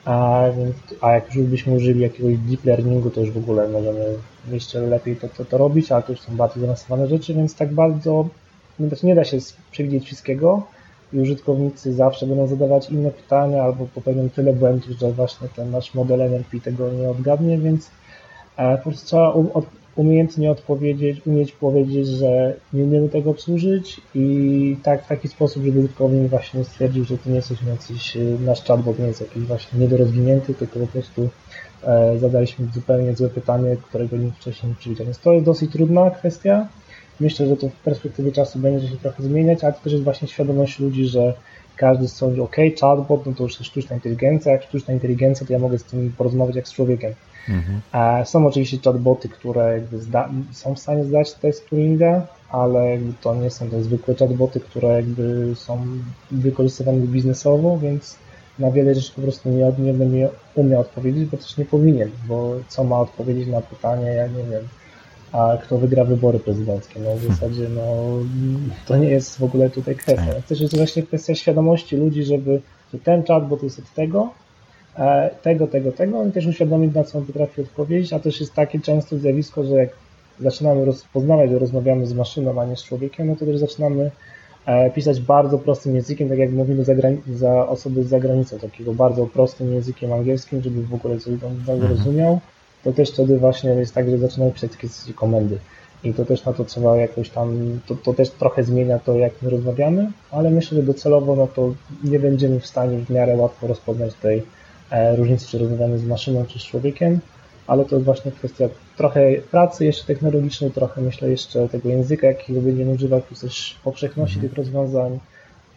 A, 0.05 0.43
a 1.01 1.11
jak 1.11 1.35
już 1.35 1.47
byśmy 1.47 1.73
użyli 1.73 1.99
jakiegoś 1.99 2.37
deep 2.37 2.65
learningu, 2.65 3.09
to 3.09 3.21
już 3.21 3.31
w 3.31 3.37
ogóle 3.37 3.67
możemy 3.67 4.05
jeszcze 4.51 4.81
lepiej 4.81 5.15
to, 5.15 5.29
to, 5.29 5.45
to 5.45 5.57
robić, 5.57 5.91
ale 5.91 6.03
to 6.03 6.11
już 6.11 6.21
są 6.21 6.35
bardziej 6.35 6.61
zaawansowane 6.61 7.07
rzeczy, 7.07 7.33
więc 7.33 7.55
tak 7.55 7.73
bardzo 7.73 8.27
nie 9.03 9.15
da 9.15 9.23
się 9.23 9.37
przewidzieć 9.71 10.05
wszystkiego 10.05 10.63
i 11.13 11.19
użytkownicy 11.19 11.93
zawsze 11.93 12.27
będą 12.27 12.47
zadawać 12.47 12.89
inne 12.89 13.11
pytania 13.11 13.63
albo 13.63 13.87
popełnią 13.95 14.29
tyle 14.29 14.53
błędów, 14.53 14.91
że 14.99 15.11
właśnie 15.11 15.47
ten 15.55 15.71
nasz 15.71 15.93
model 15.93 16.21
NLP 16.21 16.59
tego 16.63 16.91
nie 16.91 17.09
odgadnie, 17.09 17.57
więc 17.57 17.89
e, 18.57 18.77
po 18.77 18.83
prostu 18.83 19.07
trzeba 19.07 19.33
umiejętnie 19.95 20.51
odpowiedzieć, 20.51 21.27
umieć 21.27 21.51
powiedzieć, 21.51 22.07
że 22.07 22.53
nie 22.73 22.83
umiemy 22.83 23.09
tego 23.09 23.29
obsłużyć 23.29 24.01
i 24.15 24.77
tak 24.83 25.03
w 25.03 25.07
taki 25.07 25.27
sposób, 25.27 25.63
żeby 25.63 25.79
użytkownik 25.79 26.29
właśnie 26.29 26.63
stwierdził, 26.63 27.05
że 27.05 27.17
to 27.17 27.29
nie 27.29 27.35
jesteśmy 27.35 27.71
jakiś, 27.71 28.17
nasz 28.45 28.63
chatbot 28.63 28.99
nie 28.99 29.05
jest 29.05 29.21
jakiś 29.21 29.43
właśnie 29.43 29.79
niedorozwinięty, 29.79 30.53
tylko 30.53 30.79
po 30.79 30.87
prostu 30.87 31.29
e, 31.83 32.19
zadaliśmy 32.19 32.67
zupełnie 32.73 33.15
złe 33.15 33.29
pytanie, 33.29 33.77
którego 33.89 34.17
nikt 34.17 34.37
wcześniej 34.37 34.69
nie 34.69 34.75
przewidział. 34.75 35.05
Więc 35.05 35.19
to 35.19 35.33
jest 35.33 35.45
dosyć 35.45 35.71
trudna 35.71 36.11
kwestia. 36.11 36.67
Myślę, 37.19 37.47
że 37.47 37.57
to 37.57 37.69
w 37.69 37.75
perspektywie 37.75 38.31
czasu 38.31 38.59
będzie 38.59 38.87
się 38.87 38.97
trochę 38.97 39.23
zmieniać, 39.23 39.63
ale 39.63 39.73
to 39.73 39.79
też 39.79 39.93
jest 39.93 40.03
właśnie 40.03 40.27
świadomość 40.27 40.79
ludzi, 40.79 41.05
że 41.05 41.33
każdy 41.75 42.07
sądzi, 42.07 42.41
ok, 42.41 42.55
chatbot, 42.81 43.25
no 43.25 43.33
to 43.33 43.43
już 43.43 43.59
jest 43.59 43.71
sztuczna 43.71 43.95
inteligencja, 43.95 44.51
jak 44.51 44.63
sztuczna 44.63 44.93
inteligencja, 44.93 45.47
to 45.47 45.53
ja 45.53 45.59
mogę 45.59 45.77
z 45.77 45.83
tym 45.83 46.13
porozmawiać 46.17 46.55
jak 46.55 46.67
z 46.67 46.73
człowiekiem. 46.73 47.13
Mhm. 47.49 47.81
Są 48.25 48.47
oczywiście 48.47 48.77
chatboty, 48.83 49.29
które 49.29 49.81
są 50.51 50.75
w 50.75 50.79
stanie 50.79 51.03
zdać 51.03 51.33
test 51.33 51.69
Turinga, 51.69 52.27
ale 52.49 52.89
jakby 52.89 53.13
to 53.21 53.35
nie 53.35 53.49
są 53.49 53.69
te 53.69 53.83
zwykłe 53.83 54.15
chatboty, 54.15 54.59
które 54.59 54.87
jakby 54.87 55.55
są 55.55 55.85
wykorzystywane 56.31 56.99
biznesowo, 56.99 57.77
więc 57.77 58.15
na 58.59 58.71
wiele 58.71 58.95
rzeczy 58.95 59.11
po 59.15 59.21
prostu 59.21 59.49
nie, 59.49 59.71
nie 59.79 59.93
będę 59.93 60.29
umiał 60.55 60.81
odpowiedzieć, 60.81 61.25
bo 61.25 61.37
też 61.37 61.57
nie 61.57 61.65
powinien, 61.65 62.11
bo 62.27 62.55
co 62.67 62.83
ma 62.83 62.99
odpowiedzieć 62.99 63.47
na 63.47 63.61
pytanie, 63.61 64.07
ja 64.07 64.27
nie 64.27 64.43
wiem, 64.51 64.67
a 65.33 65.57
kto 65.63 65.77
wygra 65.77 66.03
wybory 66.03 66.39
prezydenckie. 66.39 66.99
No 66.99 67.15
w 67.15 67.19
hmm. 67.19 67.33
zasadzie 67.33 67.69
no, 67.69 67.83
to 68.85 68.97
nie 68.97 69.09
jest 69.09 69.39
w 69.39 69.43
ogóle 69.43 69.69
tutaj 69.69 69.95
kwestia. 69.95 70.33
To 70.33 70.41
tak. 70.49 70.59
jest 70.59 70.77
właśnie 70.77 71.03
kwestia 71.03 71.35
świadomości 71.35 71.97
ludzi, 71.97 72.23
żeby 72.23 72.61
że 72.93 72.99
ten 72.99 73.23
chatbot 73.23 73.63
jest 73.63 73.79
od 73.79 73.93
tego, 73.93 74.29
E, 74.97 75.29
tego, 75.41 75.67
tego, 75.67 75.91
tego 75.91 76.25
i 76.25 76.31
też 76.31 76.45
uświadomić, 76.45 76.95
na 76.95 77.03
co 77.03 77.17
on 77.17 77.25
potrafi 77.25 77.61
odpowiedzieć, 77.61 78.13
a 78.13 78.19
też 78.19 78.39
jest 78.39 78.53
takie 78.53 78.79
często 78.79 79.17
zjawisko, 79.17 79.63
że 79.63 79.75
jak 79.75 79.89
zaczynamy 80.39 80.85
rozpoznawać, 80.85 81.49
że 81.49 81.59
rozmawiamy 81.59 82.05
z 82.05 82.13
maszyną, 82.13 82.61
a 82.61 82.65
nie 82.65 82.75
z 82.75 82.83
człowiekiem, 82.83 83.27
no 83.27 83.35
to 83.35 83.45
też 83.45 83.57
zaczynamy 83.57 84.11
e, 84.65 84.91
pisać 84.91 85.21
bardzo 85.21 85.57
prostym 85.57 85.95
językiem, 85.95 86.29
tak 86.29 86.37
jak 86.37 86.51
mówimy 86.51 86.83
za, 86.83 86.93
za 87.33 87.67
osoby 87.67 88.03
z 88.03 88.07
zagranicy, 88.07 88.59
takiego 88.59 88.93
bardzo 88.93 89.27
prostym 89.27 89.73
językiem 89.73 90.13
angielskim, 90.13 90.61
żeby 90.61 90.83
w 90.83 90.93
ogóle 90.93 91.19
coś 91.19 91.33
on 91.43 91.51
mhm. 91.67 92.39
To 92.83 92.91
też 92.91 93.11
wtedy 93.11 93.37
właśnie 93.37 93.69
jest 93.69 93.93
tak, 93.93 94.09
że 94.09 94.17
zaczynamy 94.17 94.51
pisać 94.51 94.71
takie 94.71 94.87
komendy. 95.15 95.57
I 96.03 96.13
to 96.13 96.25
też 96.25 96.45
na 96.45 96.53
to 96.53 96.65
trzeba 96.65 96.97
jakoś 96.97 97.29
tam, 97.29 97.79
to, 97.87 97.95
to 97.95 98.13
też 98.13 98.29
trochę 98.29 98.63
zmienia 98.63 98.99
to, 98.99 99.15
jak 99.15 99.33
my 99.41 99.49
rozmawiamy, 99.49 100.11
ale 100.31 100.49
myślę, 100.49 100.77
że 100.77 100.83
docelowo 100.83 101.35
no 101.35 101.47
to 101.47 101.73
nie 102.03 102.19
będziemy 102.19 102.59
w 102.59 102.65
stanie 102.65 102.97
w 102.97 103.09
miarę 103.09 103.37
łatwo 103.37 103.67
rozpoznać 103.67 104.13
tej 104.13 104.43
E, 104.93 105.15
różnicy, 105.15 105.47
czy 105.47 105.57
rozmawiamy 105.57 105.99
z 105.99 106.05
maszyną, 106.05 106.45
czy 106.45 106.59
z 106.59 106.63
człowiekiem, 106.63 107.19
ale 107.67 107.85
to 107.85 107.95
jest 107.95 108.05
właśnie 108.05 108.31
kwestia 108.31 108.69
trochę 108.97 109.31
pracy 109.51 109.85
jeszcze 109.85 110.05
technologicznej, 110.05 110.71
trochę 110.71 111.01
myślę 111.01 111.29
jeszcze 111.29 111.69
tego 111.69 111.89
języka, 111.89 112.27
jakiego 112.27 112.61
będzie 112.61 112.85
używać, 112.85 113.23
plus 113.23 113.41
też 113.41 113.79
powszechności 113.83 114.35
mhm. 114.35 114.49
tych 114.49 114.57
rozwiązań, 114.57 115.19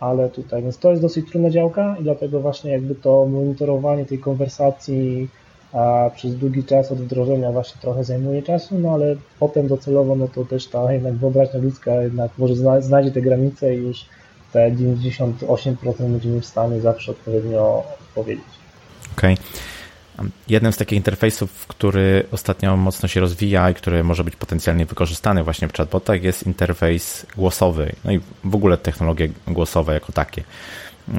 ale 0.00 0.28
tutaj, 0.28 0.62
więc 0.62 0.78
to 0.78 0.90
jest 0.90 1.02
dosyć 1.02 1.30
trudna 1.30 1.50
działka 1.50 1.96
i 2.00 2.02
dlatego 2.02 2.40
właśnie 2.40 2.70
jakby 2.70 2.94
to 2.94 3.26
monitorowanie 3.26 4.04
tej 4.04 4.18
konwersacji 4.18 5.28
a 5.72 6.10
przez 6.14 6.36
długi 6.36 6.64
czas 6.64 6.92
od 6.92 6.98
wdrożenia 6.98 7.52
właśnie 7.52 7.80
trochę 7.80 8.04
zajmuje 8.04 8.42
czasu, 8.42 8.78
no 8.78 8.90
ale 8.90 9.16
potem 9.40 9.68
docelowo 9.68 10.16
no 10.16 10.28
to 10.28 10.44
też 10.44 10.66
ta 10.66 10.92
jednak 10.92 11.14
wyobraźnia 11.14 11.60
ludzka 11.60 12.02
jednak 12.02 12.30
może 12.38 12.54
znajdzie 12.80 13.10
te 13.10 13.22
granice 13.22 13.74
i 13.74 13.78
już 13.78 14.04
te 14.52 14.70
98% 14.70 15.32
będziemy 15.98 16.40
w 16.40 16.46
stanie 16.46 16.80
zawsze 16.80 17.10
odpowiednio 17.10 17.84
odpowiedzieć. 18.08 18.44
Okej. 19.16 19.34
Okay. 19.34 20.30
Jednym 20.48 20.72
z 20.72 20.76
takich 20.76 20.96
interfejsów, 20.96 21.66
który 21.66 22.24
ostatnio 22.32 22.76
mocno 22.76 23.08
się 23.08 23.20
rozwija 23.20 23.70
i 23.70 23.74
który 23.74 24.04
może 24.04 24.24
być 24.24 24.36
potencjalnie 24.36 24.86
wykorzystany 24.86 25.44
właśnie 25.44 25.68
w 25.68 25.72
chatbotach 25.72 26.22
jest 26.22 26.46
interfejs 26.46 27.26
głosowy, 27.36 27.92
no 28.04 28.12
i 28.12 28.20
w 28.44 28.54
ogóle 28.54 28.78
technologie 28.78 29.28
głosowe 29.46 29.94
jako 29.94 30.12
takie. 30.12 30.44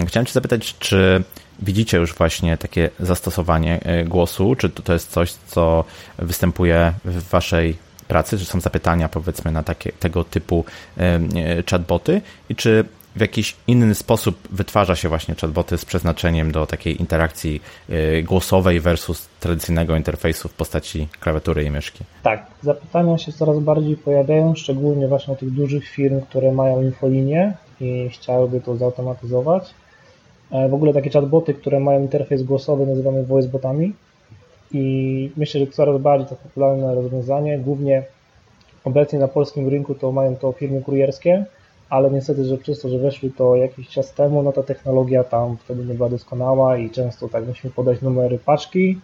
Chciałem 0.07 0.25
Cię 0.25 0.33
zapytać, 0.33 0.75
czy 0.79 1.23
widzicie 1.59 1.97
już 1.97 2.13
właśnie 2.13 2.57
takie 2.57 2.89
zastosowanie 2.99 3.79
e, 3.83 4.05
głosu, 4.05 4.55
czy 4.55 4.69
to 4.69 4.93
jest 4.93 5.11
coś, 5.11 5.31
co 5.31 5.83
występuje 6.19 6.93
w 7.05 7.29
Waszej 7.29 7.77
pracy, 8.07 8.37
czy 8.37 8.45
są 8.45 8.61
zapytania 8.61 9.09
powiedzmy 9.09 9.51
na 9.51 9.63
takie, 9.63 9.91
tego 9.91 10.23
typu 10.23 10.65
e, 10.97 11.19
chatboty 11.69 12.21
i 12.49 12.55
czy 12.55 12.85
w 13.17 13.21
jakiś 13.21 13.55
inny 13.67 13.95
sposób 13.95 14.47
wytwarza 14.51 14.95
się 14.95 15.09
właśnie 15.09 15.35
chatboty 15.35 15.77
z 15.77 15.85
przeznaczeniem 15.85 16.51
do 16.51 16.65
takiej 16.65 16.99
interakcji 16.99 17.61
y, 17.89 18.23
głosowej 18.23 18.79
versus 18.79 19.29
tradycyjnego 19.39 19.95
interfejsu 19.95 20.49
w 20.49 20.53
postaci 20.53 21.07
klawiatury 21.19 21.63
i 21.63 21.71
myszki. 21.71 22.03
Tak, 22.23 22.45
zapytania 22.61 23.17
się 23.17 23.31
coraz 23.31 23.59
bardziej 23.59 23.97
pojawiają, 23.97 24.55
szczególnie 24.55 25.07
właśnie 25.07 25.35
tych 25.35 25.51
dużych 25.51 25.87
firm, 25.87 26.21
które 26.21 26.51
mają 26.51 26.81
infolinię 26.81 27.53
i 27.81 28.09
chciałyby 28.09 28.61
to 28.61 28.75
zautomatyzować. 28.75 29.73
E, 30.51 30.69
w 30.69 30.73
ogóle 30.73 30.93
takie 30.93 31.09
chatboty, 31.09 31.53
które 31.53 31.79
mają 31.79 32.01
interfejs 32.01 32.43
głosowy 32.43 32.85
nazywamy 32.85 33.23
voicebotami 33.23 33.93
i 34.71 35.31
myślę, 35.37 35.59
że 35.59 35.67
coraz 35.67 36.01
bardziej 36.01 36.29
to 36.29 36.35
popularne 36.35 36.95
rozwiązanie, 36.95 37.57
głównie 37.57 38.03
obecnie 38.83 39.19
na 39.19 39.27
polskim 39.27 39.69
rynku 39.69 39.95
to 39.95 40.11
mają 40.11 40.35
to 40.35 40.51
firmy 40.51 40.81
kurierskie, 40.81 41.45
ale 41.89 42.11
niestety, 42.11 42.45
że 42.45 42.57
przez 42.57 42.81
to, 42.81 42.89
że 42.89 42.97
weszły 42.97 43.29
to 43.29 43.55
jakiś 43.55 43.89
czas 43.89 44.13
temu, 44.13 44.43
no 44.43 44.51
ta 44.51 44.63
technologia 44.63 45.23
tam 45.23 45.57
wtedy 45.57 45.85
nie 45.85 45.93
była 45.93 46.09
doskonała 46.09 46.77
i 46.77 46.89
często 46.89 47.29
tak 47.29 47.47
musimy 47.47 47.73
podać 47.73 48.01
numery 48.01 48.39
paczki, 48.39 48.99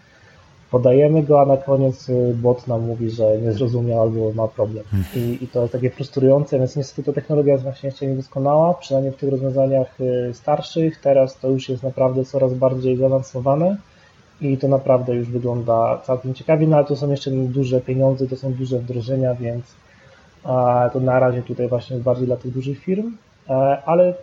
podajemy 0.73 1.23
go, 1.23 1.41
a 1.41 1.45
na 1.45 1.57
koniec 1.57 2.09
y, 2.09 2.33
bot 2.41 2.67
nam 2.67 2.81
mówi, 2.81 3.09
że 3.09 3.37
nie 3.37 3.51
zrozumiał 3.51 4.01
albo 4.01 4.33
ma 4.33 4.47
problem. 4.47 4.83
Hmm. 4.91 5.07
I, 5.15 5.43
I, 5.43 5.47
to 5.47 5.61
jest 5.61 5.73
takie 5.73 5.89
frustrujące, 5.89 6.59
więc 6.59 6.75
niestety 6.75 7.03
ta 7.03 7.13
technologia 7.13 7.53
jest 7.53 7.63
właśnie 7.63 7.87
jeszcze 7.87 8.07
niedoskonała, 8.07 8.73
przynajmniej 8.73 9.13
w 9.13 9.17
tych 9.17 9.31
rozwiązaniach 9.31 10.01
y, 10.01 10.33
starszych. 10.33 11.01
Teraz 11.01 11.39
to 11.39 11.49
już 11.49 11.69
jest 11.69 11.83
naprawdę 11.83 12.25
coraz 12.25 12.53
bardziej 12.53 12.97
zaawansowane 12.97 13.77
i 14.41 14.57
to 14.57 14.67
naprawdę 14.67 15.15
już 15.15 15.29
wygląda 15.29 16.01
całkiem 16.03 16.33
ciekawie, 16.33 16.67
no 16.67 16.75
ale 16.75 16.85
to 16.85 16.95
są 16.95 17.11
jeszcze 17.11 17.31
duże 17.31 17.81
pieniądze, 17.81 18.27
to 18.27 18.35
są 18.35 18.53
duże 18.53 18.79
wdrożenia, 18.79 19.35
więc 19.35 19.65
to 20.93 20.99
na 20.99 21.19
razie 21.19 21.41
tutaj 21.41 21.67
właśnie 21.67 21.93
jest 21.93 22.05
bardziej 22.05 22.25
dla 22.27 22.37
tych 22.37 22.51
dużych 22.51 22.79
firm, 22.79 23.17
e, 23.49 23.53
ale 23.85 24.13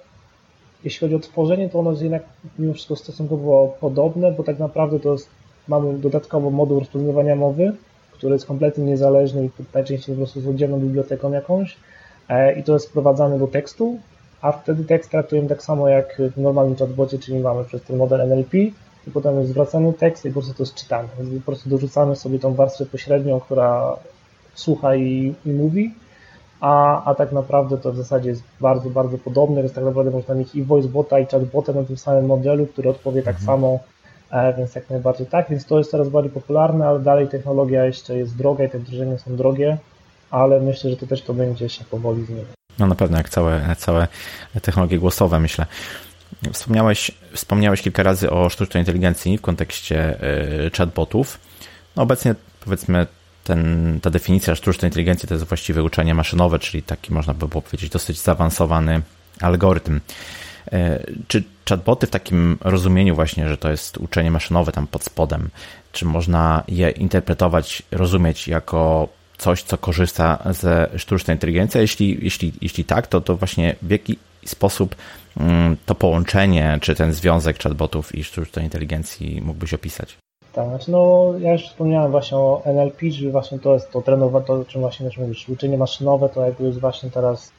jeśli 0.85 1.01
chodzi 1.01 1.15
o 1.15 1.19
tworzenie, 1.19 1.69
to 1.69 1.79
ono 1.79 1.91
jest 1.91 2.03
jednak 2.03 2.23
mimo 2.59 2.75
wszystko 2.75 2.97
stosunkowo 2.97 3.77
podobne, 3.81 4.33
bo 4.33 4.43
tak 4.43 4.59
naprawdę 4.59 5.01
to 5.01 5.13
jest, 5.13 5.29
mamy 5.71 5.99
dodatkowo 5.99 6.51
moduł 6.51 6.79
rozpoznawania 6.79 7.37
mowy, 7.37 7.73
który 8.13 8.33
jest 8.33 8.47
kompletnie 8.47 8.85
niezależny 8.85 9.45
i 9.45 9.51
najczęściej 9.75 10.15
po 10.15 10.19
prostu 10.19 10.41
z 10.41 10.47
oddzielną 10.47 10.81
biblioteką 10.81 11.33
jakąś. 11.33 11.77
E, 12.29 12.59
i 12.59 12.65
to 12.65 12.73
jest 12.73 12.89
wprowadzane 12.89 13.39
do 13.39 13.47
tekstu, 13.47 13.99
a 14.43 14.53
wtedy 14.53 14.85
tekst 14.85 15.11
traktujemy 15.11 15.49
tak 15.49 15.63
samo 15.63 15.89
jak 15.89 16.23
w 16.37 16.41
normalnym 16.41 16.77
chatbocie, 16.77 17.19
czyli 17.19 17.41
mamy 17.41 17.65
przez 17.65 17.83
ten 17.83 17.97
model 17.97 18.21
NLP 18.21 18.55
i 19.07 19.11
potem 19.13 19.47
zwracamy 19.47 19.93
tekst 19.93 20.25
i 20.25 20.29
po 20.29 20.33
prostu 20.33 20.55
to 20.55 20.63
jest 20.63 20.75
czytane, 20.75 21.09
więc 21.19 21.45
po 21.45 21.53
prostu 21.53 21.69
dorzucamy 21.69 22.17
sobie 22.17 22.39
tą 22.39 22.55
warstwę 22.55 22.87
pośrednią, 22.87 23.41
która 23.41 23.97
słucha 24.55 24.97
i, 24.97 25.35
i 25.47 25.51
mówi. 25.53 25.95
A, 26.61 27.05
a 27.05 27.15
tak 27.15 27.33
naprawdę 27.33 27.79
to 27.79 27.93
w 27.93 27.97
zasadzie 27.97 28.29
jest 28.29 28.43
bardzo, 28.61 28.91
bardzo 28.91 29.19
podobne, 29.19 29.63
więc 29.63 29.73
tak 29.73 29.85
naprawdę 29.85 30.11
można 30.11 30.35
mieć 30.35 30.55
i 30.55 30.63
voicebota 30.63 31.19
i 31.19 31.27
chatbota 31.27 31.73
na 31.73 31.85
tym 31.85 31.97
samym 31.97 32.27
modelu, 32.27 32.67
który 32.67 32.91
odpowie 32.91 33.23
tak 33.23 33.35
mhm. 33.35 33.47
samo, 33.47 33.79
więc 34.59 34.75
jak 34.75 34.91
najbardziej 34.91 35.27
tak, 35.27 35.47
więc 35.51 35.67
to 35.67 35.79
jest 35.79 35.91
coraz 35.91 36.09
bardziej 36.09 36.33
popularne, 36.33 36.87
ale 36.87 37.01
dalej 37.01 37.29
technologia 37.29 37.85
jeszcze 37.85 38.17
jest 38.17 38.37
droga 38.37 38.65
i 38.65 38.71
te 38.71 38.79
wdrożenia 38.79 39.19
są 39.19 39.37
drogie, 39.37 39.79
ale 40.31 40.61
myślę, 40.61 40.91
że 40.91 40.97
to 40.97 41.07
też 41.07 41.23
to 41.23 41.35
będzie 41.35 41.69
się 41.69 41.85
powoli 41.85 42.25
zmieniać. 42.25 42.47
No 42.79 42.87
na 42.87 42.95
pewno, 42.95 43.17
jak 43.17 43.29
całe, 43.29 43.77
całe 43.77 44.09
technologie 44.63 44.99
głosowe, 44.99 45.41
myślę. 45.41 45.67
Wspomniałeś, 46.53 47.11
wspomniałeś 47.33 47.83
kilka 47.83 48.03
razy 48.03 48.31
o 48.31 48.49
sztucznej 48.49 48.81
inteligencji 48.81 49.39
w 49.39 49.41
kontekście 49.41 50.21
e, 50.67 50.71
chatbotów. 50.71 51.41
No 51.97 52.03
obecnie 52.03 52.35
powiedzmy 52.65 53.07
ten, 53.45 53.99
ta 54.03 54.11
definicja 54.11 54.55
sztucznej 54.55 54.89
inteligencji 54.89 55.29
to 55.29 55.35
jest 55.35 55.47
właściwe 55.47 55.83
uczenie 55.83 56.15
maszynowe, 56.15 56.59
czyli 56.59 56.83
taki 56.83 57.15
można 57.15 57.35
by 57.35 57.49
było 57.49 57.63
powiedzieć 57.63 57.91
dosyć 57.91 58.21
zaawansowany 58.21 59.03
algorytm. 59.41 60.01
E, 60.73 61.01
czy 61.29 61.45
chatboty 61.71 62.07
w 62.07 62.11
takim 62.11 62.59
rozumieniu 62.61 63.15
właśnie, 63.15 63.49
że 63.49 63.57
to 63.57 63.71
jest 63.71 63.99
uczenie 63.99 64.31
maszynowe 64.31 64.73
tam 64.73 64.87
pod 64.87 65.05
spodem, 65.05 65.51
czy 65.93 66.05
można 66.05 66.63
je 66.69 66.91
interpretować, 66.91 67.83
rozumieć 67.91 68.49
jako 68.49 69.09
coś, 69.39 69.63
co 69.63 69.79
korzysta 69.79 70.39
ze 70.51 70.89
sztucznej 70.97 71.37
inteligencji? 71.37 71.81
Jeśli, 71.81 72.19
jeśli, 72.23 72.53
jeśli 72.61 72.85
tak, 72.85 73.07
to, 73.07 73.21
to 73.21 73.37
właśnie 73.37 73.77
w 73.83 73.91
jaki 73.91 74.19
sposób 74.45 74.95
mm, 75.41 75.77
to 75.87 75.95
połączenie, 75.95 76.79
czy 76.81 76.95
ten 76.95 77.13
związek 77.13 77.63
chatbotów 77.63 78.15
i 78.15 78.25
sztucznej 78.25 78.65
inteligencji 78.65 79.43
mógłbyś 79.43 79.75
opisać? 79.75 80.17
Tak, 80.53 80.69
znaczy 80.69 80.91
no 80.91 81.35
ja 81.39 81.53
już 81.53 81.63
wspomniałem 81.63 82.11
właśnie 82.11 82.39
o 82.39 82.63
NLP, 82.65 82.99
czyli 82.99 83.31
właśnie 83.31 83.59
to 83.59 83.75
jest 83.75 83.91
to 83.91 84.03
trenowe, 84.03 84.43
to 84.47 84.53
o 84.53 84.65
czym 84.65 84.81
właśnie 84.81 85.07
też 85.07 85.19
mówisz, 85.19 85.49
uczenie 85.49 85.79
maszynowe 85.79 86.29
to 86.29 86.47
jakby 86.47 86.65
jest 86.65 86.81
właśnie 86.81 87.11
teraz, 87.11 87.53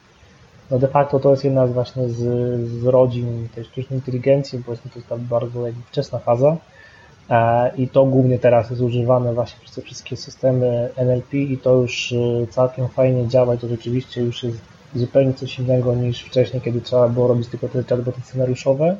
no 0.72 0.78
de 0.78 0.88
facto 0.88 1.20
to 1.20 1.30
jest 1.30 1.44
jedna 1.44 1.66
z 1.66 1.72
właśnie 1.72 2.08
z, 2.08 2.20
z 2.70 2.84
rodzin 2.84 3.48
tej 3.54 3.64
sztucznej 3.64 3.98
inteligencji, 3.98 4.62
powiedzmy 4.66 4.90
to 4.90 4.98
jest 4.98 5.08
ta 5.08 5.16
bardzo 5.16 5.60
wczesna 5.86 6.18
faza. 6.18 6.56
E, 7.30 7.70
i 7.76 7.88
to 7.88 8.04
głównie 8.04 8.38
teraz 8.38 8.70
jest 8.70 8.82
używane 8.82 9.34
właśnie 9.34 9.60
przez 9.60 9.74
te 9.74 9.82
wszystkie 9.82 10.16
systemy 10.16 10.88
NLP 10.96 11.36
i 11.36 11.58
to 11.58 11.74
już 11.74 12.12
e, 12.12 12.46
całkiem 12.46 12.88
fajnie 12.88 13.28
działa 13.28 13.54
i 13.54 13.58
to 13.58 13.68
rzeczywiście 13.68 14.20
już 14.22 14.42
jest 14.42 14.58
zupełnie 14.94 15.34
coś 15.34 15.58
innego 15.58 15.94
niż 15.94 16.22
wcześniej, 16.22 16.62
kiedy 16.62 16.80
trzeba 16.80 17.08
było 17.08 17.28
robić 17.28 17.48
tylko 17.48 17.68
te 17.68 17.84
chatboty 17.84 18.20
scenariuszowe. 18.20 18.96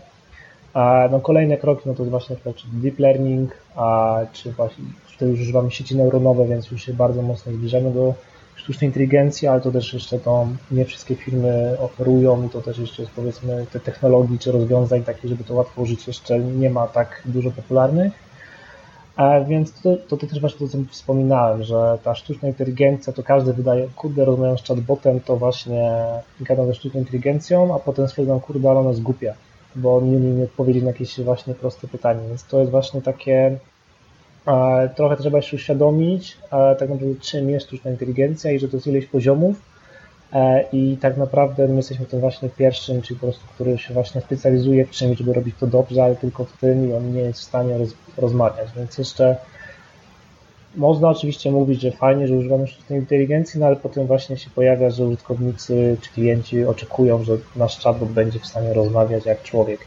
A 0.75 1.09
no, 1.11 1.21
kolejne 1.21 1.57
kroki 1.57 1.83
no 1.87 1.95
to 1.95 2.05
właśnie 2.05 2.37
na 2.45 2.53
czy 2.53 2.67
deep 2.73 2.99
learning, 2.99 3.57
a 3.77 4.19
czy 4.33 4.53
właśnie 4.53 4.85
tutaj 5.13 5.29
już 5.29 5.41
używamy 5.41 5.71
sieci 5.71 5.97
neuronowe, 5.97 6.47
więc 6.47 6.71
już 6.71 6.83
się 6.83 6.95
bardzo 6.95 7.23
mocno 7.23 7.53
zbliżamy 7.53 7.91
do 7.91 8.15
sztucznej 8.57 8.89
inteligencji, 8.89 9.49
ale 9.49 9.61
to 9.61 9.73
też 9.73 9.95
jeszcze 9.95 10.19
to 10.19 10.47
nie 10.71 10.85
wszystkie 10.85 11.15
firmy 11.15 11.77
oferują 11.79 12.47
i 12.47 12.49
to 12.49 12.63
też 12.63 12.79
jeszcze 12.79 13.03
jest 13.03 13.15
powiedzmy 13.15 13.67
te 13.73 13.81
technologii 13.81 14.39
czy 14.39 14.53
rozwiązań 14.53 15.03
takich, 15.05 15.31
żeby 15.31 15.45
to 15.45 15.55
łatwo 15.55 15.83
użyć 15.83 16.07
jeszcze 16.07 16.39
nie 16.39 16.71
ma 16.71 16.87
tak 16.87 17.23
dużo 17.25 17.51
popularnych. 17.51 18.13
A 19.17 19.41
więc 19.41 19.73
to, 19.73 19.97
to, 20.09 20.17
też 20.17 20.41
właśnie 20.41 20.67
to, 20.67 20.73
co 20.73 20.79
wspominałem, 20.91 21.63
że 21.63 21.99
ta 22.03 22.15
sztuczna 22.15 22.49
inteligencja, 22.49 23.13
to 23.13 23.23
każdy 23.23 23.53
wydaje, 23.53 23.89
kurde, 23.97 24.25
rozmawiam 24.25 24.59
z 24.59 24.63
chatbotem, 24.63 25.21
to 25.21 25.37
właśnie 25.37 25.93
gadam 26.41 26.67
ze 26.67 26.75
sztuczną 26.75 27.01
inteligencją, 27.01 27.75
a 27.75 27.79
potem 27.79 28.09
stwierdzam, 28.09 28.41
kurde, 28.41 28.71
ale 28.71 28.81
ona 28.81 28.89
jest 28.89 29.03
głupia 29.03 29.35
bo 29.77 30.01
nie 30.01 30.17
umie 30.17 30.29
mi 30.29 30.45
odpowiedzieć 30.45 30.83
na 30.83 30.91
jakieś 30.91 31.21
właśnie 31.21 31.55
proste 31.55 31.89
pytanie. 31.89 32.29
Więc 32.29 32.45
to 32.45 32.59
jest 32.59 32.71
właśnie 32.71 33.03
takie, 33.03 33.59
trochę 34.97 35.17
trzeba 35.17 35.43
się 35.43 35.57
uświadomić, 35.57 36.39
e, 36.53 36.77
tak 36.77 36.89
naprawdę 36.89 37.21
czym 37.21 37.51
jest 37.51 37.67
sztuczna 37.67 37.91
inteligencja 37.91 38.53
i 38.53 38.59
że 38.59 38.69
to 38.69 38.77
jest 38.77 38.87
ileś 38.87 39.07
poziomów 39.07 39.57
e, 40.33 40.65
i 40.73 40.97
tak 41.01 41.17
naprawdę 41.17 41.69
my 41.69 41.77
jesteśmy 41.77 42.07
tym 42.07 42.21
właśnie 42.21 42.49
pierwszym, 42.49 43.03
czyli 43.03 43.21
po 43.21 43.27
prostu, 43.27 43.47
który 43.55 43.79
się 43.79 43.95
właśnie 43.95 44.21
specjalizuje 44.21 44.87
w 44.87 44.91
czymś, 44.91 45.19
żeby 45.19 45.33
robić 45.33 45.57
to 45.61 45.67
dobrze, 45.67 46.05
ale 46.05 46.17
tylko 46.17 46.45
w 46.45 46.57
tym 46.57 46.91
i 46.91 46.93
on 46.93 47.15
nie 47.15 47.21
jest 47.21 47.41
w 47.41 47.45
stanie 47.45 47.79
roz, 47.79 47.95
rozmawiać, 48.17 48.69
więc 48.77 48.99
jeszcze 48.99 49.37
można 50.77 51.09
oczywiście 51.09 51.51
mówić, 51.53 51.81
że 51.81 51.91
fajnie, 51.91 52.29
że 52.29 52.35
używamy 52.35 52.67
sztucznej 52.67 52.99
inteligencji, 52.99 53.61
no 53.61 53.67
ale 53.67 53.77
potem 53.77 54.07
właśnie 54.07 54.37
się 54.37 54.51
pojawia, 54.51 54.91
że 54.91 55.05
użytkownicy 55.05 55.97
czy 56.01 56.11
klienci 56.11 56.65
oczekują, 56.65 57.25
że 57.25 57.33
nasz 57.57 57.79
chatbot 57.79 58.09
będzie 58.09 58.39
w 58.39 58.47
stanie 58.47 58.75
rozmawiać 58.75 59.27
jak 59.27 59.43
człowiek. 59.43 59.81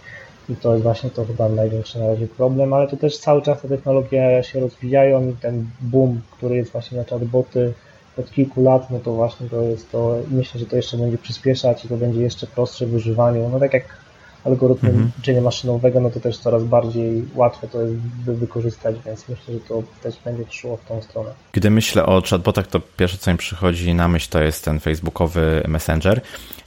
I 0.49 0.55
to 0.55 0.71
jest 0.71 0.83
właśnie 0.83 1.09
to 1.09 1.25
chyba 1.25 1.49
największy 1.49 1.99
na 1.99 2.07
razie 2.07 2.27
problem, 2.27 2.73
ale 2.73 2.87
to 2.87 2.97
też 2.97 3.17
cały 3.17 3.41
czas 3.41 3.61
te 3.61 3.67
technologie 3.67 4.41
się 4.43 4.59
rozwijają 4.59 5.29
i 5.29 5.33
ten 5.33 5.65
boom, 5.81 6.21
który 6.31 6.55
jest 6.55 6.71
właśnie 6.71 6.97
na 6.97 7.03
chatboty 7.03 7.73
od 8.17 8.31
kilku 8.31 8.63
lat, 8.63 8.91
no 8.91 8.99
to 8.99 9.13
właśnie 9.13 9.49
to 9.49 9.61
jest 9.61 9.91
to, 9.91 10.17
myślę, 10.31 10.59
że 10.59 10.65
to 10.65 10.75
jeszcze 10.75 10.97
będzie 10.97 11.17
przyspieszać 11.17 11.85
i 11.85 11.87
to 11.87 11.97
będzie 11.97 12.21
jeszcze 12.21 12.47
prostsze 12.47 12.85
w 12.85 12.95
używaniu. 12.95 13.49
No 13.49 13.59
tak 13.59 13.73
jak 13.73 14.04
algorytmu 14.45 14.89
mhm. 14.89 15.11
uczenia 15.19 15.41
maszynowego, 15.41 15.99
no 15.99 16.09
to 16.09 16.19
też 16.19 16.37
coraz 16.37 16.63
bardziej 16.63 17.25
łatwe 17.35 17.67
to 17.67 17.81
jest 17.81 17.95
wykorzystać, 18.25 18.95
więc 19.05 19.29
myślę, 19.29 19.53
że 19.53 19.59
to 19.59 19.83
też 20.03 20.15
będzie 20.25 20.43
szło 20.51 20.77
w 20.77 20.87
tą 20.87 21.01
stronę. 21.01 21.29
Gdy 21.51 21.69
myślę 21.69 22.05
o 22.05 22.21
chatbotach, 22.29 22.67
to 22.67 22.81
pierwsze 22.97 23.17
co 23.17 23.31
mi 23.31 23.37
przychodzi 23.37 23.93
na 23.93 24.07
myśl 24.07 24.29
to 24.29 24.43
jest 24.43 24.65
ten 24.65 24.79
facebookowy 24.79 25.63
Messenger. 25.67 26.21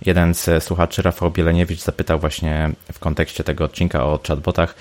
Jeden 0.07 0.35
z 0.35 0.65
słuchaczy, 0.65 1.03
Rafał 1.03 1.31
Bieleniewicz, 1.31 1.81
zapytał 1.81 2.19
właśnie 2.19 2.71
w 2.93 2.99
kontekście 2.99 3.45
tego 3.45 3.65
odcinka 3.65 4.05
o 4.05 4.19
chatbotach 4.29 4.75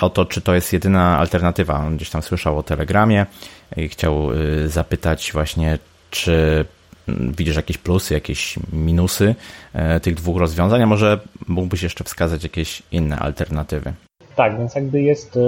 o 0.00 0.10
to, 0.10 0.24
czy 0.24 0.40
to 0.40 0.54
jest 0.54 0.72
jedyna 0.72 1.18
alternatywa. 1.18 1.74
On 1.86 1.96
gdzieś 1.96 2.10
tam 2.10 2.22
słyszał 2.22 2.58
o 2.58 2.62
Telegramie 2.62 3.26
i 3.76 3.88
chciał 3.88 4.32
y, 4.32 4.68
zapytać 4.68 5.30
właśnie, 5.32 5.78
czy 6.10 6.64
widzisz 7.08 7.56
jakieś 7.56 7.78
plusy, 7.78 8.14
jakieś 8.14 8.58
minusy 8.72 9.34
e, 9.72 10.00
tych 10.00 10.14
dwóch 10.14 10.36
rozwiązań, 10.36 10.82
a 10.82 10.86
może 10.86 11.20
mógłbyś 11.48 11.82
jeszcze 11.82 12.04
wskazać 12.04 12.42
jakieś 12.42 12.82
inne 12.92 13.18
alternatywy? 13.18 13.92
Tak, 14.36 14.58
więc 14.58 14.74
jakby 14.74 15.02
jest 15.02 15.36
e, 15.36 15.40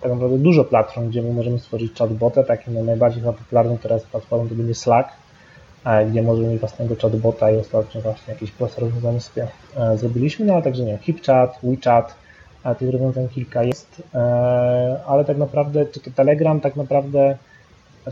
tak 0.00 0.12
naprawdę 0.12 0.38
dużo 0.38 0.64
platform, 0.64 1.08
gdzie 1.08 1.22
my 1.22 1.32
możemy 1.32 1.58
stworzyć 1.58 1.92
chatbota, 1.98 2.42
takim 2.42 2.74
no, 2.74 2.82
najbardziej 2.82 3.22
popularnym 3.22 3.78
teraz 3.78 4.02
platformą 4.02 4.48
to 4.48 4.54
będzie 4.54 4.74
Slack, 4.74 5.08
e, 5.84 6.06
gdzie 6.06 6.22
możemy 6.22 6.48
mieć 6.48 6.60
własnego 6.60 6.96
chatbota 6.96 7.50
i 7.50 7.56
ostatnio 7.56 8.00
właśnie 8.00 8.34
jakieś 8.34 8.50
proste 8.50 8.80
rozwiązanie 8.80 9.20
sobie 9.20 9.46
zrobiliśmy, 9.94 10.46
no 10.46 10.52
ale 10.52 10.62
także 10.62 10.82
nie 10.82 10.98
HipChat, 10.98 11.58
WeChat, 11.62 12.14
tych 12.78 12.90
rozwiązań 12.90 13.28
kilka 13.28 13.62
jest, 13.62 14.02
ale 15.06 15.24
tak 15.24 15.36
naprawdę, 15.36 15.86
czy 15.86 16.00
to 16.00 16.10
Telegram 16.10 16.60
tak 16.60 16.76
naprawdę 16.76 17.38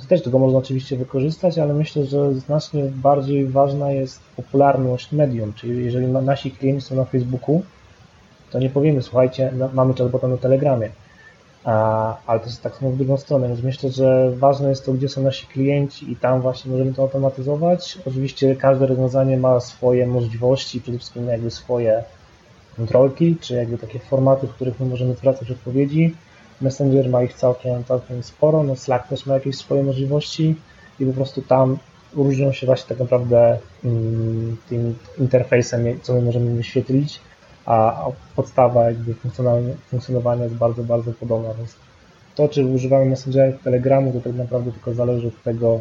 też 0.09 0.23
tego 0.23 0.39
można 0.39 0.59
oczywiście 0.59 0.97
wykorzystać, 0.97 1.59
ale 1.59 1.75
myślę, 1.75 2.05
że 2.05 2.35
znacznie 2.35 2.85
bardziej 2.85 3.47
ważna 3.47 3.91
jest 3.91 4.21
popularność 4.37 5.13
medium, 5.13 5.53
czyli 5.53 5.85
jeżeli 5.85 6.07
nasi 6.07 6.51
klienci 6.51 6.87
są 6.87 6.97
na 6.97 7.05
Facebooku, 7.05 7.63
to 8.51 8.59
nie 8.59 8.71
powiemy, 8.71 9.03
słuchajcie, 9.03 9.53
mamy 9.73 9.95
chatbota 9.95 10.29
na 10.29 10.37
Telegramie, 10.37 10.91
a, 11.65 12.17
ale 12.27 12.41
to 12.41 12.47
jest 12.47 12.63
tak 12.63 12.77
samo 12.77 12.91
w 12.91 12.97
drugą 12.97 13.17
stronę, 13.17 13.49
więc 13.49 13.63
myślę, 13.63 13.91
że 13.91 14.31
ważne 14.31 14.69
jest 14.69 14.87
to, 14.87 14.93
gdzie 14.93 15.09
są 15.09 15.23
nasi 15.23 15.47
klienci 15.47 16.13
i 16.13 16.17
tam 16.17 16.41
właśnie 16.41 16.73
możemy 16.73 16.95
to 16.95 17.03
automatyzować. 17.03 17.99
Oczywiście 18.07 18.57
każde 18.57 18.87
rozwiązanie 18.87 19.37
ma 19.37 19.61
swoje 19.61 20.07
możliwości, 20.07 20.81
przede 20.81 20.99
wszystkim 20.99 21.29
jakby 21.29 21.51
swoje 21.51 22.05
kontrolki, 22.77 23.37
czy 23.41 23.55
jakby 23.55 23.79
takie 23.79 23.99
formaty, 23.99 24.47
w 24.47 24.55
których 24.55 24.81
my 24.81 24.87
możemy 24.87 25.15
zwracać 25.15 25.51
odpowiedzi. 25.51 26.15
Messenger 26.61 27.09
ma 27.09 27.23
ich 27.23 27.35
całkiem, 27.35 27.85
całkiem 27.85 28.23
sporo, 28.23 28.63
no 28.63 28.77
Slack 28.77 29.09
też 29.09 29.27
ma 29.27 29.35
jakieś 29.35 29.57
swoje 29.57 29.83
możliwości 29.83 30.57
i 31.01 31.07
po 31.07 31.13
prostu 31.13 31.43
tam 31.43 31.79
różnią 32.15 32.53
się 32.53 32.67
właśnie 32.67 32.89
tak 32.89 32.99
naprawdę 32.99 33.59
mm, 33.85 34.57
tym 34.69 34.99
interfejsem, 35.19 36.01
co 36.03 36.15
my 36.15 36.21
możemy 36.21 36.55
wyświetlić, 36.55 37.21
a 37.67 38.05
podstawa 38.37 38.85
jakby 38.85 39.15
funkcjonowania 39.91 40.45
jest 40.45 40.57
bardzo, 40.57 40.85
bardzo 40.85 41.13
podobna, 41.13 41.55
więc 41.55 41.77
to, 42.35 42.49
czy 42.49 42.67
używamy 42.67 43.07
Messengera 43.07 43.59
Telegramu, 43.65 44.13
to 44.13 44.21
tak 44.21 44.35
naprawdę 44.35 44.73
tylko 44.73 44.95
zależy 44.95 45.29
od 45.29 45.43
tego, 45.43 45.81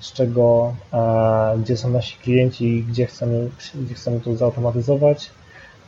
z 0.00 0.12
czego, 0.12 0.74
e, 0.92 1.58
gdzie 1.58 1.76
są 1.76 1.90
nasi 1.90 2.16
klienci, 2.16 2.84
gdzie 2.88 3.06
chcemy, 3.06 3.50
gdzie 3.74 3.94
chcemy 3.94 4.20
to 4.20 4.36
zautomatyzować, 4.36 5.30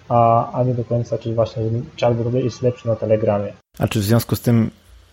a, 0.08 0.52
a 0.52 0.62
nie 0.62 0.74
do 0.74 0.84
końca, 0.84 1.18
czy 1.18 1.34
właśnie 1.34 1.62
chatbot 2.00 2.34
jest 2.34 2.62
lepszy 2.62 2.88
na 2.88 2.96
Telegramie. 2.96 3.52
A 3.78 3.88
czy 3.88 4.00
w 4.00 4.02
związku 4.02 4.36
z 4.36 4.40
tym 4.40 4.70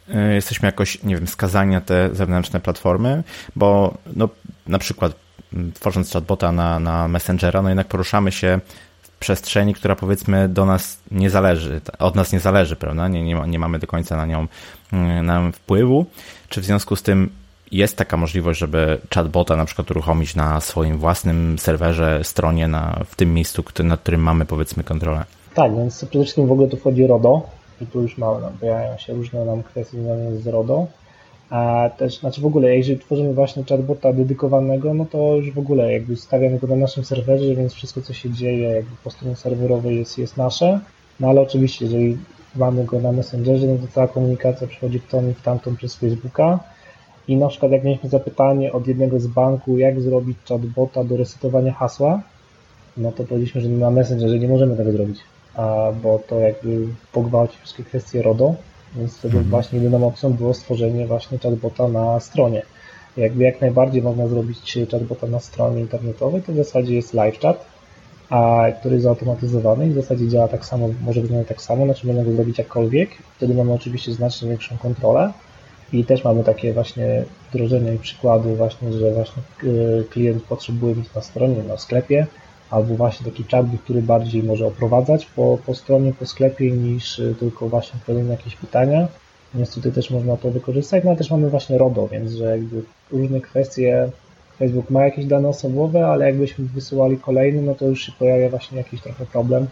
y, 0.10 0.34
jesteśmy 0.34 0.66
jakoś, 0.66 1.04
nie 1.04 1.16
wiem, 1.16 1.28
skazani 1.28 1.72
na 1.72 1.82
te 1.82 2.16
zewnętrzne 2.16 2.60
platformy? 2.60 3.24
Bo 3.56 3.94
no, 4.16 4.30
na 4.68 4.80
przykład 4.80 5.14
tworząc 5.74 6.14
chatbota 6.14 6.52
na, 6.52 6.80
na 6.80 7.08
Messengera, 7.08 7.62
no 7.62 7.70
jednak 7.70 7.88
poruszamy 7.88 8.32
się 8.32 8.60
w 9.02 9.10
przestrzeni, 9.20 9.74
która 9.74 9.96
powiedzmy 9.96 10.50
do 10.50 10.66
nas 10.66 10.98
nie 11.12 11.30
zależy, 11.30 11.82
od 12.00 12.16
nas 12.16 12.34
nie 12.34 12.40
zależy, 12.40 12.76
prawda? 12.76 13.08
Nie, 13.08 13.24
nie, 13.24 13.44
nie 13.48 13.60
mamy 13.60 13.80
do 13.80 13.88
końca 13.88 14.18
na 14.18 14.26
nią 14.26 14.48
y, 14.94 14.98
na 15.24 15.52
wpływu. 15.52 16.06
Czy 16.50 16.62
w 16.62 16.66
związku 16.66 16.96
z 16.96 17.04
tym 17.04 17.30
jest 17.72 17.98
taka 17.98 18.18
możliwość, 18.18 18.60
żeby 18.60 18.98
chatbota 19.14 19.56
na 19.56 19.66
przykład 19.66 19.92
uruchomić 19.92 20.36
na 20.36 20.62
swoim 20.62 20.98
własnym 20.98 21.60
serwerze, 21.60 22.24
stronie, 22.24 22.68
na, 22.68 23.00
w 23.06 23.16
tym 23.16 23.34
miejscu, 23.34 23.64
nad 23.84 24.00
którym 24.00 24.22
mamy 24.22 24.46
powiedzmy 24.46 24.84
kontrolę? 24.84 25.26
Tak, 25.54 25.76
więc 25.76 26.06
przede 26.06 26.24
wszystkim 26.24 26.48
w 26.48 26.52
ogóle 26.52 26.68
tu 26.68 26.78
wchodzi 26.78 27.08
RODO 27.08 27.42
i 27.82 27.86
tu 27.86 28.02
już 28.02 28.18
mamy, 28.18 28.42
nam 28.42 28.54
pojawiają 28.54 28.98
się 28.98 29.14
różne 29.14 29.46
nam 29.46 29.64
kwestie 29.64 29.98
związane 29.98 30.38
z 30.38 30.48
RODO. 30.48 30.88
A 31.50 31.90
też, 31.98 32.20
znaczy 32.20 32.42
w 32.42 32.46
ogóle, 32.46 32.78
jeżeli 32.78 33.00
tworzymy 33.00 33.34
właśnie 33.34 33.64
chatbota 33.64 34.14
dedykowanego, 34.14 34.94
no 34.94 35.06
to 35.06 35.36
już 35.36 35.52
w 35.52 35.60
ogóle 35.60 35.94
jakby 35.94 36.16
stawiamy 36.16 36.60
go 36.60 36.68
na 36.68 36.76
naszym 36.76 37.06
serwerze, 37.06 37.56
więc 37.56 37.74
wszystko 37.74 38.02
co 38.02 38.14
się 38.14 38.30
dzieje 38.30 38.70
jakby 38.70 38.92
po 39.04 39.12
stronie 39.12 39.36
serwerowej 39.36 39.98
jest, 39.98 40.18
jest 40.18 40.38
nasze. 40.38 40.80
No 41.20 41.30
ale 41.30 41.42
oczywiście, 41.42 41.86
jeżeli 41.86 42.18
mamy 42.56 42.86
go 42.86 43.00
na 43.00 43.12
Messengerze, 43.12 43.68
no 43.68 43.78
to 43.78 43.94
cała 43.94 44.08
komunikacja 44.08 44.68
przychodzi 44.68 45.00
w 45.00 45.08
tą 45.08 45.30
i 45.30 45.34
w 45.34 45.42
tamtą 45.42 45.76
przez 45.76 45.96
Facebooka 45.96 46.60
i 47.32 47.36
na 47.38 47.48
przykład 47.48 47.72
jak 47.72 47.84
mieliśmy 47.84 48.10
zapytanie 48.10 48.72
od 48.72 48.88
jednego 48.88 49.20
z 49.20 49.28
banku, 49.28 49.78
jak 49.78 50.02
zrobić 50.02 50.38
chatbota 50.50 51.04
do 51.04 51.18
resetowania 51.18 51.74
hasła, 51.74 52.22
no 52.98 53.12
to 53.12 53.24
powiedzieliśmy, 53.24 53.62
że 53.62 53.70
na 53.70 53.92
Messengerze 53.92 54.40
nie 54.40 54.48
możemy 54.48 54.78
tego 54.78 54.92
zrobić, 54.92 55.20
a, 55.56 55.92
bo 56.04 56.20
to 56.28 56.40
jakby 56.40 56.88
pogwałci 57.12 57.58
wszystkie 57.58 57.84
kwestie 57.84 58.22
RODO, 58.22 58.56
więc 58.96 59.18
wtedy 59.18 59.38
mhm. 59.38 59.50
właśnie 59.50 59.80
jedyną 59.80 60.08
opcją 60.08 60.34
było 60.34 60.54
stworzenie 60.54 61.08
właśnie 61.08 61.38
chatbota 61.38 61.88
na 61.88 62.20
stronie. 62.20 62.62
Jakby 63.18 63.44
jak 63.44 63.62
najbardziej 63.62 64.02
można 64.02 64.28
zrobić 64.28 64.78
chatbota 64.92 65.28
na 65.28 65.40
stronie 65.40 65.82
internetowej, 65.82 66.42
to 66.42 66.52
w 66.52 66.56
zasadzie 66.56 66.96
jest 66.96 67.14
live 67.14 67.40
chat, 67.40 67.66
a, 68.30 68.66
który 68.80 68.96
jest 68.96 69.04
zautomatyzowany 69.04 69.88
i 69.88 69.90
w 69.90 69.96
zasadzie 69.96 70.28
działa 70.28 70.48
tak 70.48 70.66
samo, 70.66 70.90
może 71.02 71.22
wyglądać 71.22 71.48
tak 71.48 71.62
samo, 71.62 71.86
znaczy 71.86 72.08
można 72.08 72.24
go 72.24 72.32
zrobić 72.32 72.58
jakkolwiek. 72.58 73.10
Wtedy 73.38 73.54
mamy 73.54 73.74
oczywiście 73.74 74.12
znacznie 74.12 74.50
większą 74.50 74.78
kontrolę, 74.78 75.32
i 75.94 76.06
też 76.06 76.24
mamy 76.24 76.44
takie 76.44 76.74
właśnie 76.74 77.24
wdrożenia 77.50 77.94
i 77.94 77.98
przykłady 77.98 78.56
właśnie, 78.56 78.94
że 78.94 79.14
właśnie 79.14 79.44
e, 79.64 80.04
klient 80.04 80.44
potrzebuje 80.44 80.96
mieć 80.96 81.14
na 81.14 81.22
stronie, 81.22 81.64
na 81.64 81.78
sklepie, 81.78 82.28
albo 82.70 82.96
właśnie 82.96 83.26
taki 83.26 83.44
chatbot, 83.44 83.82
który 83.82 84.02
bardziej 84.02 84.44
może 84.44 84.68
oprowadzać 84.68 85.26
po, 85.26 85.58
po 85.66 85.76
stronie, 85.76 86.14
po 86.20 86.26
sklepie, 86.26 86.72
niż 86.72 87.20
e, 87.20 87.36
tylko 87.36 87.70
właśnie 87.70 88.00
odpowiadać 88.00 88.30
jakieś 88.30 88.56
pytania. 88.56 89.08
Więc 89.56 89.74
tutaj 89.74 89.92
też 89.92 90.12
można 90.12 90.38
to 90.38 90.52
wykorzystać. 90.52 91.04
No 91.04 91.10
ale 91.10 91.18
też 91.18 91.32
mamy 91.32 91.50
właśnie 91.50 91.78
RODO, 91.78 92.08
więc 92.08 92.32
że 92.32 92.46
jakby 92.46 92.84
różne 93.12 93.42
kwestie 93.42 94.10
Facebook 94.60 94.90
ma 94.90 95.06
jakieś 95.06 95.26
dane 95.26 95.50
osobowe, 95.50 96.08
ale 96.08 96.26
jakbyśmy 96.26 96.66
wysyłali 96.66 97.18
kolejny, 97.18 97.62
no 97.62 97.76
to 97.76 97.86
już 97.86 98.06
się 98.06 98.12
pojawia 98.20 98.50
właśnie 98.50 98.78
jakiś 98.78 99.02
trochę 99.02 99.26
problem 99.26 99.68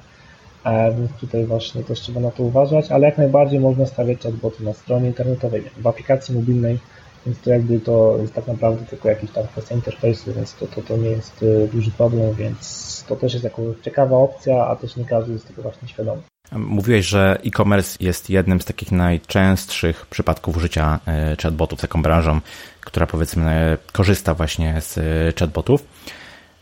więc 0.97 1.11
tutaj 1.19 1.45
właśnie 1.45 1.83
też 1.83 1.99
trzeba 1.99 2.19
na 2.19 2.31
to 2.31 2.43
uważać, 2.43 2.91
ale 2.91 3.05
jak 3.05 3.17
najbardziej 3.17 3.59
można 3.59 3.85
stawiać 3.85 4.19
chatboty 4.23 4.63
na 4.63 4.73
stronie 4.73 5.07
internetowej, 5.07 5.63
w 5.77 5.87
aplikacji 5.87 6.35
mobilnej, 6.35 6.79
więc 7.25 7.41
to 7.41 7.49
jakby 7.49 7.79
to 7.79 8.17
jest 8.21 8.33
tak 8.33 8.47
naprawdę 8.47 8.85
tylko 8.85 9.09
jakiś 9.09 9.31
tam 9.31 9.47
kwestia 9.47 9.75
interfejsu, 9.75 10.33
więc 10.33 10.55
to, 10.55 10.67
to, 10.67 10.81
to 10.81 10.97
nie 10.97 11.09
jest 11.09 11.43
e, 11.43 11.67
duży 11.67 11.91
problem, 11.91 12.33
więc 12.33 13.05
to 13.07 13.15
też 13.15 13.33
jest 13.33 13.43
jako 13.43 13.61
ciekawa 13.81 14.17
opcja, 14.17 14.67
a 14.67 14.75
też 14.75 14.95
nie 14.95 15.05
każdy 15.05 15.33
jest 15.33 15.47
tego 15.47 15.61
właśnie 15.61 15.87
świadomy. 15.87 16.21
Mówiłeś, 16.51 17.05
że 17.05 17.39
e-commerce 17.45 17.97
jest 17.99 18.29
jednym 18.29 18.61
z 18.61 18.65
takich 18.65 18.91
najczęstszych 18.91 20.05
przypadków 20.05 20.57
użycia 20.57 20.99
e, 21.07 21.35
chatbotów, 21.41 21.81
taką 21.81 22.01
branżą, 22.01 22.39
która 22.81 23.07
powiedzmy 23.07 23.77
korzysta 23.91 24.33
właśnie 24.33 24.81
z 24.81 24.99
chatbotów. 25.39 25.83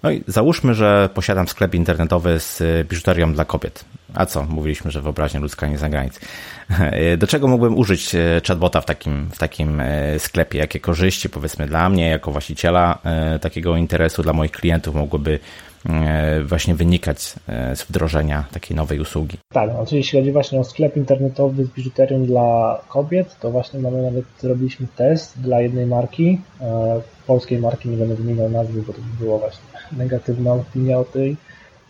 No 0.03 0.11
i 0.11 0.23
załóżmy, 0.27 0.73
że 0.73 1.09
posiadam 1.13 1.47
sklep 1.47 1.75
internetowy 1.75 2.39
z 2.39 2.87
biżuterią 2.87 3.33
dla 3.33 3.45
kobiet. 3.45 3.85
A 4.13 4.25
co? 4.25 4.43
Mówiliśmy, 4.43 4.91
że 4.91 5.01
wyobraźnia 5.01 5.39
ludzka 5.39 5.67
nie 5.67 5.77
za 5.77 5.89
granic. 5.89 6.19
Do 7.17 7.27
czego 7.27 7.47
mógłbym 7.47 7.77
użyć 7.77 8.15
e, 8.15 8.41
chatbota 8.47 8.81
w 8.81 8.85
takim, 8.85 9.29
w 9.31 9.37
takim 9.37 9.79
e, 9.79 10.19
sklepie? 10.19 10.59
Jakie 10.59 10.79
korzyści, 10.79 11.29
powiedzmy, 11.29 11.67
dla 11.67 11.89
mnie, 11.89 12.09
jako 12.09 12.31
właściciela 12.31 12.97
e, 13.03 13.39
takiego 13.39 13.77
interesu, 13.77 14.23
dla 14.23 14.33
moich 14.33 14.51
klientów 14.51 14.95
mogłyby 14.95 15.39
właśnie 16.45 16.75
wynikać 16.75 17.21
z 17.75 17.83
wdrożenia 17.83 18.45
takiej 18.51 18.77
nowej 18.77 18.99
usługi. 18.99 19.37
Tak, 19.53 19.69
no, 19.73 19.85
czyli 19.85 19.97
jeśli 19.97 20.19
chodzi 20.19 20.31
właśnie 20.31 20.59
o 20.59 20.63
sklep 20.63 20.97
internetowy 20.97 21.65
z 21.65 21.69
biżuterią 21.69 22.25
dla 22.25 22.81
kobiet, 22.89 23.39
to 23.39 23.51
właśnie 23.51 23.79
mamy 23.79 24.01
nawet, 24.01 24.25
zrobiliśmy 24.39 24.87
test 24.95 25.41
dla 25.41 25.61
jednej 25.61 25.85
marki, 25.85 26.41
polskiej 27.27 27.59
marki, 27.59 27.89
nie 27.89 27.97
będę 27.97 28.15
wymieniał 28.15 28.49
nazwy, 28.49 28.81
bo 28.81 28.93
to 28.93 28.99
by 29.01 29.25
było 29.25 29.39
właśnie 29.39 29.76
negatywna 29.91 30.53
opinia 30.53 30.99
o 30.99 31.03
tej 31.03 31.35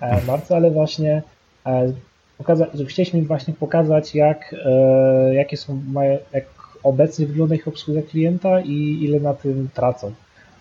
e, 0.01 0.25
marce, 0.25 0.55
ale 0.55 0.71
właśnie 0.71 1.23
e, 1.65 1.93
pokazać, 2.37 2.69
że 2.73 2.85
chcieliśmy 2.85 3.21
właśnie 3.21 3.53
pokazać, 3.53 4.15
jak, 4.15 4.55
e, 4.65 5.33
jakie 5.33 5.57
są, 5.57 5.81
jak 6.33 6.45
obecnie 6.83 7.25
wygląda 7.25 7.55
ich 7.55 7.67
obsługa 7.67 8.01
klienta 8.01 8.61
i 8.61 8.99
ile 9.01 9.19
na 9.19 9.33
tym 9.33 9.69
tracą. 9.73 10.13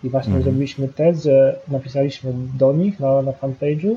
I 0.05 0.11
właśnie 0.11 0.31
mhm. 0.31 0.45
zrobiliśmy 0.45 0.89
test, 0.89 1.25
że 1.25 1.59
napisaliśmy 1.69 2.33
do 2.59 2.73
nich 2.73 3.01
na, 3.01 3.23
na 3.23 3.33
fanpage'u 3.33 3.97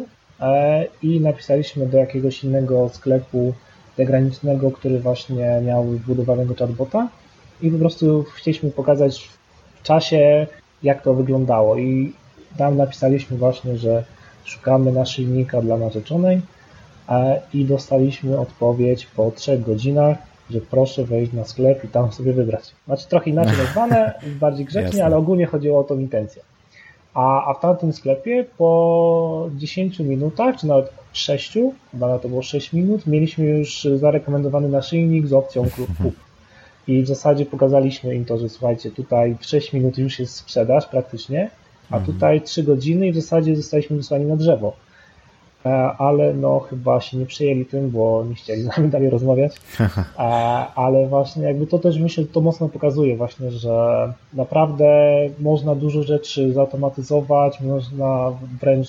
i 1.03 1.19
napisaliśmy 1.19 1.85
do 1.85 1.97
jakiegoś 1.97 2.43
innego 2.43 2.89
sklepu 2.89 3.53
zagranicznego, 3.97 4.71
który 4.71 4.99
właśnie 4.99 5.61
miał 5.65 5.83
wbudowanego 5.83 6.55
chatbota 6.55 7.07
i 7.61 7.71
po 7.71 7.77
prostu 7.77 8.23
chcieliśmy 8.23 8.71
pokazać 8.71 9.29
w 9.79 9.83
czasie, 9.83 10.47
jak 10.83 11.01
to 11.01 11.13
wyglądało. 11.13 11.77
I 11.77 12.13
tam 12.57 12.77
napisaliśmy 12.77 13.37
właśnie, 13.37 13.77
że 13.77 14.03
szukamy 14.43 14.91
naszyjnika 14.91 15.61
dla 15.61 15.77
narzeczonej 15.77 16.41
i 17.53 17.65
dostaliśmy 17.65 18.39
odpowiedź 18.39 19.05
po 19.05 19.31
trzech 19.31 19.63
godzinach, 19.63 20.17
że 20.49 20.61
proszę 20.61 21.03
wejść 21.03 21.33
na 21.33 21.45
sklep 21.45 21.83
i 21.83 21.87
tam 21.87 22.11
sobie 22.11 22.33
wybrać. 22.33 22.71
Znaczy 22.85 23.07
trochę 23.07 23.29
inaczej 23.29 23.57
nazwane, 23.65 24.13
bardziej 24.39 24.65
grzecznie, 24.65 25.05
ale 25.05 25.17
ogólnie 25.17 25.45
chodziło 25.45 25.79
o 25.79 25.83
tą 25.83 25.99
intencję. 25.99 26.41
A, 27.13 27.49
a 27.49 27.53
w 27.53 27.59
tamtym 27.59 27.93
sklepie 27.93 28.45
po 28.57 29.49
10 29.55 29.99
minutach, 29.99 30.57
czy 30.57 30.67
nawet 30.67 30.93
6, 31.13 31.57
chyba 31.91 32.19
to 32.19 32.29
było 32.29 32.41
6 32.41 32.73
minut, 32.73 33.07
mieliśmy 33.07 33.45
już 33.45 33.87
zarekomendowany 33.95 34.69
naszyjnik 34.69 35.27
z 35.27 35.33
opcją 35.33 35.63
kup. 35.63 36.13
I 36.87 37.03
w 37.03 37.07
zasadzie 37.07 37.45
pokazaliśmy 37.45 38.15
im 38.15 38.25
to, 38.25 38.37
że 38.37 38.49
słuchajcie, 38.49 38.91
tutaj 38.91 39.35
w 39.39 39.45
6 39.45 39.73
minut 39.73 39.97
już 39.97 40.19
jest 40.19 40.35
sprzedaż 40.35 40.85
praktycznie, 40.85 41.49
a 41.91 41.97
mhm. 41.97 42.13
tutaj 42.13 42.41
3 42.41 42.63
godziny 42.63 43.07
i 43.07 43.11
w 43.11 43.15
zasadzie 43.15 43.55
zostaliśmy 43.55 43.97
wysłani 43.97 44.25
na 44.25 44.35
drzewo. 44.35 44.73
E, 45.65 45.69
ale 45.97 46.33
no 46.33 46.59
chyba 46.59 47.01
się 47.01 47.17
nie 47.17 47.25
przejęli 47.25 47.65
tym, 47.65 47.89
bo 47.89 48.25
nie 48.29 48.35
chcieli 48.35 48.61
z 48.61 48.77
nami 48.77 48.89
dalej 48.95 49.09
rozmawiać. 49.09 49.55
E, 49.79 50.21
ale 50.75 51.07
właśnie 51.07 51.43
jakby 51.43 51.67
to 51.67 51.79
też 51.79 51.97
myślę, 51.97 52.25
to 52.25 52.41
mocno 52.41 52.69
pokazuje 52.69 53.17
właśnie, 53.17 53.51
że 53.51 54.13
naprawdę 54.33 55.13
można 55.39 55.75
dużo 55.75 56.03
rzeczy 56.03 56.53
zautomatyzować, 56.53 57.61
można 57.61 58.31
wręcz 58.61 58.87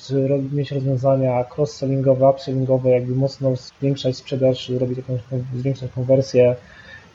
mieć 0.53 0.73
rozwiązania 0.73 1.45
cross-sellingowe, 1.57 2.31
upsellingowe, 2.31 2.91
jakby 2.91 3.15
mocno 3.15 3.57
zwiększać 3.57 4.17
sprzedaż, 4.17 4.69
robić 4.69 4.99
jakąś, 4.99 5.21
zwiększać 5.55 5.91
konwersję 5.91 6.57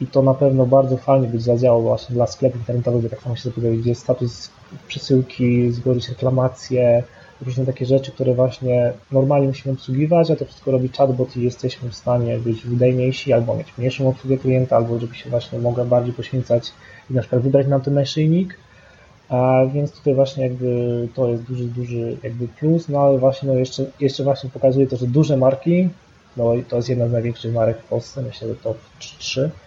i 0.01 0.07
to 0.07 0.21
na 0.21 0.33
pewno 0.33 0.65
bardzo 0.65 0.97
fajnie 0.97 1.27
być 1.27 1.41
zadziałało 1.41 1.81
właśnie 1.81 2.15
dla 2.15 2.27
sklepów 2.27 2.59
internetowych, 2.59 3.11
tak 3.11 3.21
samo 3.21 3.35
się 3.35 3.43
zapowiedzieć, 3.43 3.79
gdzie 3.79 3.89
jest 3.89 4.01
status 4.01 4.49
przesyłki, 4.87 5.71
zgłosić 5.71 6.09
reklamacje, 6.09 7.03
różne 7.41 7.65
takie 7.65 7.85
rzeczy, 7.85 8.11
które 8.11 8.33
właśnie 8.33 8.93
normalnie 9.11 9.47
musimy 9.47 9.73
obsługiwać, 9.73 10.31
a 10.31 10.35
to 10.35 10.45
wszystko 10.45 10.71
robi 10.71 10.89
chatbot 10.89 11.37
i 11.37 11.43
jesteśmy 11.43 11.89
w 11.89 11.95
stanie 11.95 12.37
być 12.37 12.65
wydajniejsi 12.65 13.33
albo 13.33 13.55
mieć 13.55 13.77
mniejszą 13.77 14.09
obsługę 14.09 14.37
klienta, 14.37 14.75
albo 14.75 14.99
żeby 14.99 15.15
się 15.15 15.29
właśnie 15.29 15.59
mogła 15.59 15.85
bardziej 15.85 16.13
poświęcać 16.13 16.71
i 17.09 17.13
na 17.13 17.21
przykład 17.21 17.41
wybrać 17.41 17.67
nam 17.67 17.81
ten 17.81 17.93
naszyjnik, 17.93 18.57
a 19.29 19.61
więc 19.73 19.91
tutaj 19.91 20.15
właśnie 20.15 20.43
jakby 20.43 21.07
to 21.13 21.29
jest 21.29 21.43
duży, 21.43 21.65
duży 21.65 22.17
jakby 22.23 22.47
plus, 22.47 22.89
no 22.89 22.99
ale 22.99 23.17
właśnie 23.17 23.49
no 23.49 23.55
jeszcze, 23.55 23.85
jeszcze 23.99 24.23
właśnie 24.23 24.49
pokazuje 24.49 24.87
to, 24.87 24.97
że 24.97 25.07
duże 25.07 25.37
marki, 25.37 25.89
no 26.37 26.53
to 26.69 26.75
jest 26.75 26.89
jedna 26.89 27.07
z 27.07 27.11
największych 27.11 27.53
marek 27.53 27.77
w 27.77 27.89
Polsce, 27.89 28.21
myślę, 28.21 28.47
że 28.47 28.55
to 28.55 28.75
3 28.99 29.41
e, 29.41 29.64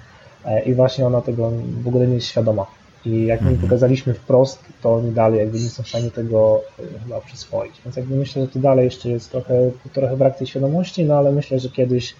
i 0.66 0.74
właśnie 0.74 1.06
ona 1.06 1.20
tego 1.20 1.52
w 1.82 1.88
ogóle 1.88 2.06
nie 2.06 2.14
jest 2.14 2.26
świadoma 2.26 2.66
i 3.04 3.26
jak 3.26 3.40
my 3.40 3.50
mhm. 3.50 3.68
pokazaliśmy 3.68 4.14
wprost, 4.14 4.64
to 4.82 4.94
oni 4.94 5.12
dalej 5.12 5.38
jakby 5.38 5.60
nie 5.60 5.68
są 5.68 5.82
w 5.82 5.88
stanie 5.88 6.10
tego 6.10 6.60
e, 6.78 6.98
chyba 7.04 7.20
przyswoić. 7.20 7.72
Więc 7.84 7.96
jakby 7.96 8.16
myślę, 8.16 8.42
że 8.42 8.48
to 8.48 8.58
dalej 8.58 8.84
jeszcze 8.84 9.08
jest 9.08 9.30
trochę, 9.30 9.70
trochę 9.92 10.16
brak 10.16 10.38
tej 10.38 10.46
świadomości, 10.46 11.04
no 11.04 11.18
ale 11.18 11.32
myślę, 11.32 11.60
że 11.60 11.68
kiedyś 11.68 12.14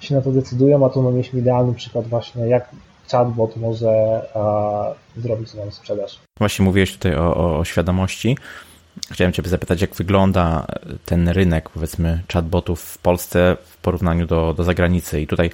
się 0.00 0.14
na 0.14 0.22
to 0.22 0.32
decydują, 0.32 0.86
a 0.86 0.90
tu 0.90 1.02
no 1.02 1.10
mieliśmy 1.10 1.40
idealny 1.40 1.74
przykład 1.74 2.06
właśnie, 2.06 2.46
jak 2.46 2.68
chatbot 3.10 3.56
może 3.56 4.22
zrobić 5.16 5.54
nam 5.54 5.72
sprzedaż. 5.72 6.18
Właśnie 6.38 6.64
mówiłeś 6.64 6.92
tutaj 6.92 7.14
o, 7.14 7.58
o 7.58 7.64
świadomości. 7.64 8.36
Chciałem 9.12 9.32
Cię 9.32 9.42
zapytać, 9.46 9.80
jak 9.80 9.94
wygląda 9.94 10.66
ten 11.04 11.28
rynek, 11.28 11.70
powiedzmy, 11.70 12.22
chatbotów 12.32 12.80
w 12.80 12.98
Polsce 12.98 13.56
w 13.64 13.76
porównaniu 13.76 14.26
do, 14.26 14.54
do 14.54 14.64
zagranicy. 14.64 15.20
I 15.20 15.26
tutaj 15.26 15.50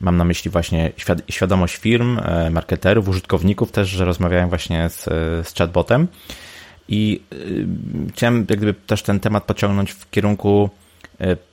mam 0.00 0.16
na 0.16 0.24
myśli 0.24 0.50
właśnie 0.50 0.92
świadomość 1.30 1.76
firm, 1.76 2.18
e, 2.18 2.50
marketerów, 2.50 3.08
użytkowników 3.08 3.72
też, 3.72 3.88
że 3.88 4.04
rozmawiają 4.04 4.48
właśnie 4.48 4.88
z, 4.88 5.04
z 5.48 5.54
chatbotem. 5.54 6.08
I 6.88 7.20
y, 7.32 7.66
chciałem 8.12 8.36
jak 8.36 8.58
gdyby 8.58 8.74
też 8.74 9.02
ten 9.02 9.20
temat 9.20 9.44
pociągnąć 9.44 9.92
w 9.92 10.10
kierunku 10.10 10.70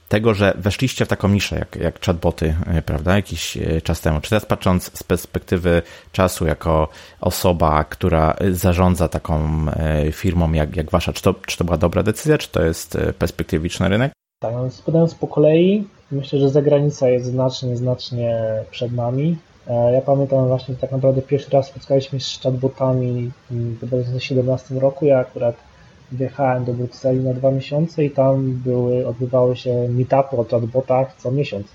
tego, 0.07 0.33
że 0.33 0.53
weszliście 0.57 1.05
w 1.05 1.07
taką 1.07 1.27
niszę 1.27 1.55
jak, 1.55 1.75
jak 1.75 2.05
chatboty, 2.05 2.55
prawda, 2.85 3.15
jakiś 3.15 3.57
czas 3.83 4.01
temu. 4.01 4.21
Czy 4.21 4.29
teraz 4.29 4.45
patrząc 4.45 4.99
z 4.99 5.03
perspektywy 5.03 5.81
czasu 6.11 6.45
jako 6.45 6.87
osoba, 7.21 7.83
która 7.83 8.35
zarządza 8.51 9.07
taką 9.07 9.65
firmą 10.11 10.51
jak, 10.51 10.75
jak 10.75 10.91
wasza, 10.91 11.13
czy 11.13 11.21
to, 11.21 11.33
czy 11.33 11.57
to 11.57 11.63
była 11.63 11.77
dobra 11.77 12.03
decyzja, 12.03 12.37
czy 12.37 12.49
to 12.49 12.63
jest 12.63 12.97
perspektywiczny 13.19 13.89
rynek? 13.89 14.11
Tak, 14.41 14.53
no, 14.53 14.69
badając 14.87 15.15
po 15.15 15.27
kolei, 15.27 15.83
myślę, 16.11 16.39
że 16.39 16.49
zagranica 16.49 17.09
jest 17.09 17.25
znacznie, 17.25 17.77
znacznie 17.77 18.43
przed 18.71 18.91
nami. 18.91 19.37
E, 19.67 19.93
ja 19.93 20.01
pamiętam 20.01 20.47
właśnie 20.47 20.75
tak 20.75 20.91
naprawdę 20.91 21.21
pierwszy 21.21 21.51
raz 21.51 21.67
spotkaliśmy 21.67 22.19
się 22.19 22.25
z 22.25 22.41
chatbotami 22.43 23.31
w 23.51 23.85
2017 23.85 24.75
roku. 24.75 25.05
Ja 25.05 25.19
akurat 25.19 25.55
wjechałem 26.11 26.65
do 26.65 26.73
Brukseli 26.73 27.19
na 27.19 27.33
dwa 27.33 27.51
miesiące 27.51 28.05
i 28.05 28.11
tam 28.11 28.61
były, 28.65 29.07
odbywały 29.07 29.55
się 29.55 29.87
meetupy 29.89 30.37
o 30.37 30.43
chatbotach 30.43 31.15
co 31.17 31.31
miesiąc. 31.31 31.67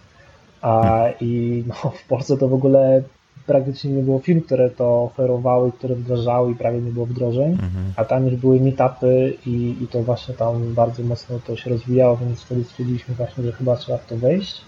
A, 0.63 1.05
I 1.21 1.65
no, 1.67 1.91
w 1.91 2.09
Polsce 2.09 2.37
to 2.37 2.49
w 2.49 2.55
ogóle 2.55 3.03
praktycznie 3.47 3.91
nie 3.91 4.03
było 4.03 4.19
firm, 4.19 4.41
które 4.41 4.71
to 4.71 5.03
oferowały, 5.03 5.73
które 5.73 5.95
wdrażały 5.95 6.53
i 6.53 6.55
prawie 6.55 6.81
nie 6.81 6.91
było 6.91 7.07
wdrożeń, 7.07 7.53
mhm. 7.53 7.93
a 7.97 8.05
tam 8.05 8.27
już 8.27 8.37
były 8.37 8.61
meetupy 8.61 9.35
i, 9.47 9.75
i 9.81 9.89
to 9.89 10.03
właśnie 10.03 10.35
tam 10.35 10.75
bardzo 10.75 11.03
mocno 11.03 11.39
to 11.47 11.57
się 11.57 11.71
rozwijało, 11.71 12.17
więc 12.17 12.43
wtedy 12.43 12.65
stwierdziliśmy 12.65 13.15
właśnie, 13.15 13.45
że 13.45 13.53
chyba 13.53 13.77
trzeba 13.77 13.99
w 13.99 14.07
to 14.07 14.17
wejść. 14.17 14.61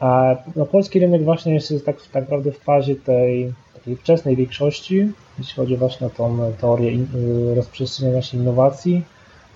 A 0.00 0.36
no, 0.56 0.66
polski 0.66 1.00
rynek 1.00 1.24
właśnie 1.24 1.54
jest 1.54 1.86
tak, 1.86 1.96
tak 2.12 2.22
naprawdę 2.22 2.52
w 2.52 2.58
fazie 2.58 2.96
tej 2.96 3.52
takiej 3.74 3.96
wczesnej 3.96 4.36
większości, 4.36 5.12
jeśli 5.38 5.54
chodzi 5.54 5.76
właśnie 5.76 6.06
o 6.06 6.10
tą 6.10 6.52
teorię 6.60 6.92
in, 6.92 7.06
y, 7.52 7.54
rozprzestrzeniania 7.54 8.22
się 8.22 8.38
innowacji, 8.38 9.02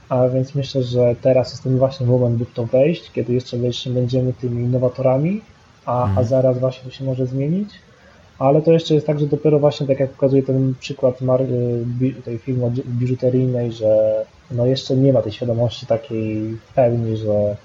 a 0.09 0.29
więc 0.29 0.55
myślę, 0.55 0.83
że 0.83 1.17
teraz 1.23 1.51
jest 1.51 1.63
ten 1.63 1.79
właśnie 1.79 2.07
moment, 2.07 2.37
by 2.37 2.45
w 2.45 2.53
to 2.53 2.67
wejść, 2.67 3.13
kiedy 3.13 3.33
jeszcze, 3.33 3.57
jeszcze 3.57 3.91
będziemy 3.91 4.33
tymi 4.33 4.63
innowatorami, 4.63 5.41
a, 5.87 6.03
a 6.03 6.09
mhm. 6.09 6.27
zaraz 6.27 6.59
właśnie 6.59 6.85
to 6.85 6.91
się 6.91 7.05
może 7.05 7.27
zmienić. 7.27 7.71
Ale 8.41 8.63
to 8.63 8.73
jeszcze 8.73 8.95
jest 8.95 9.07
tak, 9.07 9.21
że 9.21 9.27
dopiero 9.27 9.59
właśnie 9.59 9.87
tak 9.87 10.01
jak 10.01 10.11
pokazuje 10.11 10.43
ten 10.43 10.75
przykład 10.81 11.19
y, 12.03 12.23
tej 12.25 12.39
firmy 12.39 12.71
biżuteryjnej, 12.87 13.73
że 13.73 14.25
no 14.51 14.67
jeszcze 14.67 14.97
nie 14.97 15.13
ma 15.13 15.23
tej 15.23 15.33
świadomości 15.33 15.87
takiej 15.87 16.57
pełni, 16.75 17.17
że 17.17 17.57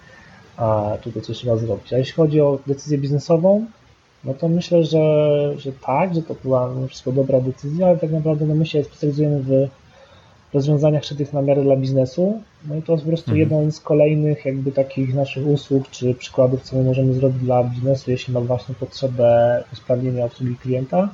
a 0.58 0.98
tutaj 1.02 1.22
coś 1.22 1.38
trzeba 1.38 1.58
zrobić. 1.58 1.94
A 1.94 1.98
jeśli 1.98 2.14
chodzi 2.14 2.42
o 2.42 2.60
decyzję 2.68 2.98
biznesową, 2.98 3.66
no 4.24 4.34
to 4.34 4.48
myślę, 4.48 4.84
że, 4.84 5.54
że 5.58 5.72
tak, 5.72 6.16
że 6.16 6.22
to 6.22 6.36
była 6.44 6.70
wszystko 6.88 7.12
dobra 7.12 7.42
decyzja, 7.42 7.88
ale 7.88 7.98
tak 7.98 8.12
naprawdę 8.12 8.46
no 8.46 8.56
my 8.56 8.66
się 8.66 8.84
specjalizujemy 8.84 9.42
w 9.44 9.68
rozwiązaniach 10.56 11.06
szytych 11.06 11.34
na 11.34 11.42
miarę 11.42 11.64
dla 11.64 11.76
biznesu. 11.76 12.42
No 12.68 12.76
i 12.76 12.82
to 12.82 12.92
jest 12.92 13.04
po 13.04 13.10
prostu 13.10 13.32
mhm. 13.32 13.40
jedną 13.40 13.72
z 13.72 13.80
kolejnych 13.80 14.46
jakby 14.46 14.72
takich 14.72 15.16
naszych 15.16 15.48
usług 15.48 15.90
czy 15.90 16.14
przykładów, 16.14 16.62
co 16.62 16.76
my 16.76 16.84
możemy 16.84 17.14
zrobić 17.14 17.44
dla 17.44 17.64
biznesu, 17.64 18.12
jeśli 18.12 18.34
ma 18.34 18.42
właśnie 18.42 18.76
potrzebę 18.76 19.64
usprawnienia 19.74 20.26
obsługi 20.26 20.56
klienta. 20.56 21.10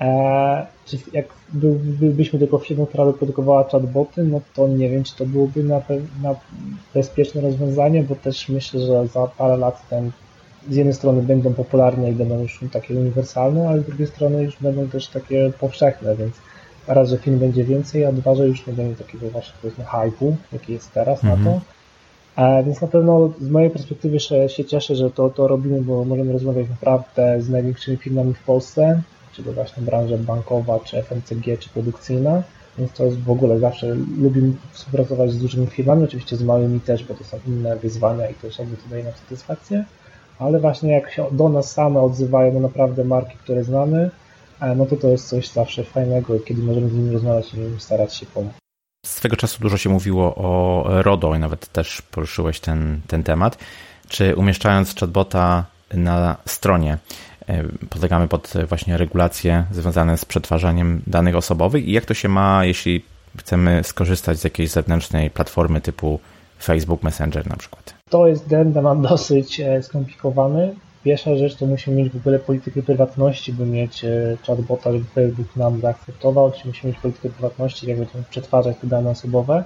E, 0.00 0.66
czy 0.86 0.98
jak 1.12 1.26
bylibyśmy 1.52 2.38
tylko 2.38 2.58
firmą, 2.58 2.86
która 2.86 3.04
wyprodukowała 3.04 3.64
chatboty, 3.64 4.22
no 4.22 4.40
to 4.54 4.68
nie 4.68 4.88
wiem, 4.88 5.04
czy 5.04 5.16
to 5.16 5.26
byłoby 5.26 5.64
na, 5.64 5.82
na 6.22 6.34
bezpieczne 6.94 7.40
rozwiązanie, 7.40 8.02
bo 8.02 8.14
też 8.14 8.48
myślę, 8.48 8.80
że 8.80 9.06
za 9.06 9.26
parę 9.26 9.56
lat 9.56 9.88
ten 9.88 10.10
z 10.68 10.76
jednej 10.76 10.94
strony 10.94 11.22
będą 11.22 11.54
popularne 11.54 12.10
i 12.10 12.14
będą 12.14 12.42
już 12.42 12.60
takie 12.72 12.94
uniwersalne, 12.94 13.68
ale 13.68 13.80
z 13.80 13.86
drugiej 13.86 14.06
strony 14.06 14.42
już 14.42 14.56
będą 14.60 14.88
też 14.88 15.08
takie 15.08 15.52
powszechne, 15.60 16.16
więc 16.16 16.34
raz, 16.86 17.08
że 17.08 17.18
film 17.18 17.38
będzie 17.38 17.64
więcej, 17.64 18.04
a 18.04 18.12
dwa, 18.12 18.34
że 18.34 18.48
już 18.48 18.66
nie 18.66 18.72
będzie 18.72 19.04
takiego 19.04 19.30
właśnie 19.30 19.54
powiedzmy 19.62 19.84
hype'u, 19.84 20.34
jaki 20.52 20.72
jest 20.72 20.92
teraz 20.92 21.24
mm 21.24 21.36
-hmm. 21.36 21.44
na 21.44 21.50
to. 21.50 21.60
E, 22.36 22.64
więc 22.64 22.80
na 22.80 22.88
pewno 22.88 23.30
z 23.40 23.48
mojej 23.48 23.70
perspektywy 23.70 24.20
się, 24.20 24.48
się 24.48 24.64
cieszę, 24.64 24.96
że 24.96 25.10
to, 25.10 25.30
to 25.30 25.48
robimy, 25.48 25.82
bo 25.82 26.04
możemy 26.04 26.32
rozmawiać 26.32 26.68
naprawdę 26.68 27.42
z 27.42 27.48
największymi 27.48 27.96
firmami 27.96 28.34
w 28.34 28.42
Polsce, 28.42 29.02
czy 29.32 29.42
to 29.42 29.52
właśnie 29.52 29.82
branża 29.82 30.16
bankowa, 30.16 30.80
czy 30.80 31.02
FMCG, 31.02 31.58
czy 31.58 31.68
produkcyjna, 31.68 32.42
więc 32.78 32.92
to 32.92 33.04
jest 33.04 33.20
w 33.20 33.30
ogóle 33.30 33.58
zawsze 33.58 33.94
lubimy 34.18 34.52
współpracować 34.72 35.32
z 35.32 35.38
dużymi 35.38 35.66
firmami, 35.66 36.04
oczywiście 36.04 36.36
z 36.36 36.42
małymi 36.42 36.80
też, 36.80 37.04
bo 37.04 37.14
to 37.14 37.24
są 37.24 37.38
inne 37.46 37.76
wyzwania 37.76 38.30
i 38.30 38.34
to 38.34 38.40
też 38.40 38.58
jakby 38.58 38.76
to 38.76 38.82
daje 38.90 39.04
nam 39.04 39.12
satysfakcję, 39.12 39.84
ale 40.38 40.60
właśnie 40.60 40.92
jak 40.92 41.10
się 41.10 41.26
do 41.32 41.48
nas 41.48 41.72
same 41.72 42.00
odzywają 42.00 42.52
no 42.52 42.60
naprawdę 42.60 43.04
marki, 43.04 43.36
które 43.36 43.64
znamy, 43.64 44.10
no 44.76 44.86
to 44.86 44.96
to 44.96 45.08
jest 45.08 45.28
coś 45.28 45.48
zawsze 45.48 45.84
fajnego, 45.84 46.40
kiedy 46.40 46.62
możemy 46.62 46.88
z 46.88 46.92
nimi 46.92 47.10
rozmawiać 47.10 47.54
i 47.54 47.80
starać 47.80 48.14
się 48.14 48.26
pomóc. 48.26 48.52
Swego 49.06 49.36
czasu 49.36 49.60
dużo 49.60 49.76
się 49.76 49.90
mówiło 49.90 50.34
o 50.34 50.84
RODO 51.02 51.34
i 51.34 51.38
nawet 51.38 51.68
też 51.68 52.02
poruszyłeś 52.02 52.60
ten, 52.60 53.00
ten 53.06 53.22
temat. 53.22 53.58
Czy 54.08 54.36
umieszczając 54.36 54.94
chatbota 54.94 55.64
na 55.94 56.36
stronie, 56.46 56.98
E, 57.50 57.64
podlegamy 57.90 58.28
pod 58.28 58.52
właśnie 58.68 58.96
regulacje 58.96 59.64
związane 59.72 60.18
z 60.18 60.24
przetwarzaniem 60.24 61.02
danych 61.06 61.36
osobowych 61.36 61.84
i 61.84 61.92
jak 61.92 62.04
to 62.04 62.14
się 62.14 62.28
ma, 62.28 62.64
jeśli 62.64 63.04
chcemy 63.38 63.80
skorzystać 63.84 64.38
z 64.38 64.44
jakiejś 64.44 64.70
zewnętrznej 64.70 65.30
platformy 65.30 65.80
typu 65.80 66.20
Facebook 66.62 67.02
Messenger 67.02 67.46
na 67.46 67.56
przykład? 67.56 67.94
To 68.10 68.26
jest 68.26 68.48
ten 68.48 68.72
temat 68.72 69.00
dosyć 69.00 69.60
e, 69.60 69.82
skomplikowany. 69.82 70.74
Pierwsza 71.04 71.36
rzecz 71.36 71.56
to 71.56 71.66
musimy 71.66 71.96
mieć 71.96 72.12
w 72.12 72.16
ogóle 72.16 72.38
politykę 72.38 72.82
prywatności, 72.82 73.52
by 73.52 73.66
mieć 73.66 74.04
e, 74.04 74.36
chatbota, 74.46 74.92
żeby 74.92 75.04
Facebook 75.04 75.56
nam 75.56 75.80
zaakceptował, 75.80 76.52
czy 76.52 76.68
musimy 76.68 76.92
mieć 76.92 77.02
politykę 77.02 77.28
prywatności, 77.28 77.88
jak 77.88 77.98
będziemy 77.98 78.24
przetwarzać 78.30 78.76
te 78.80 78.86
dane 78.86 79.10
osobowe. 79.10 79.64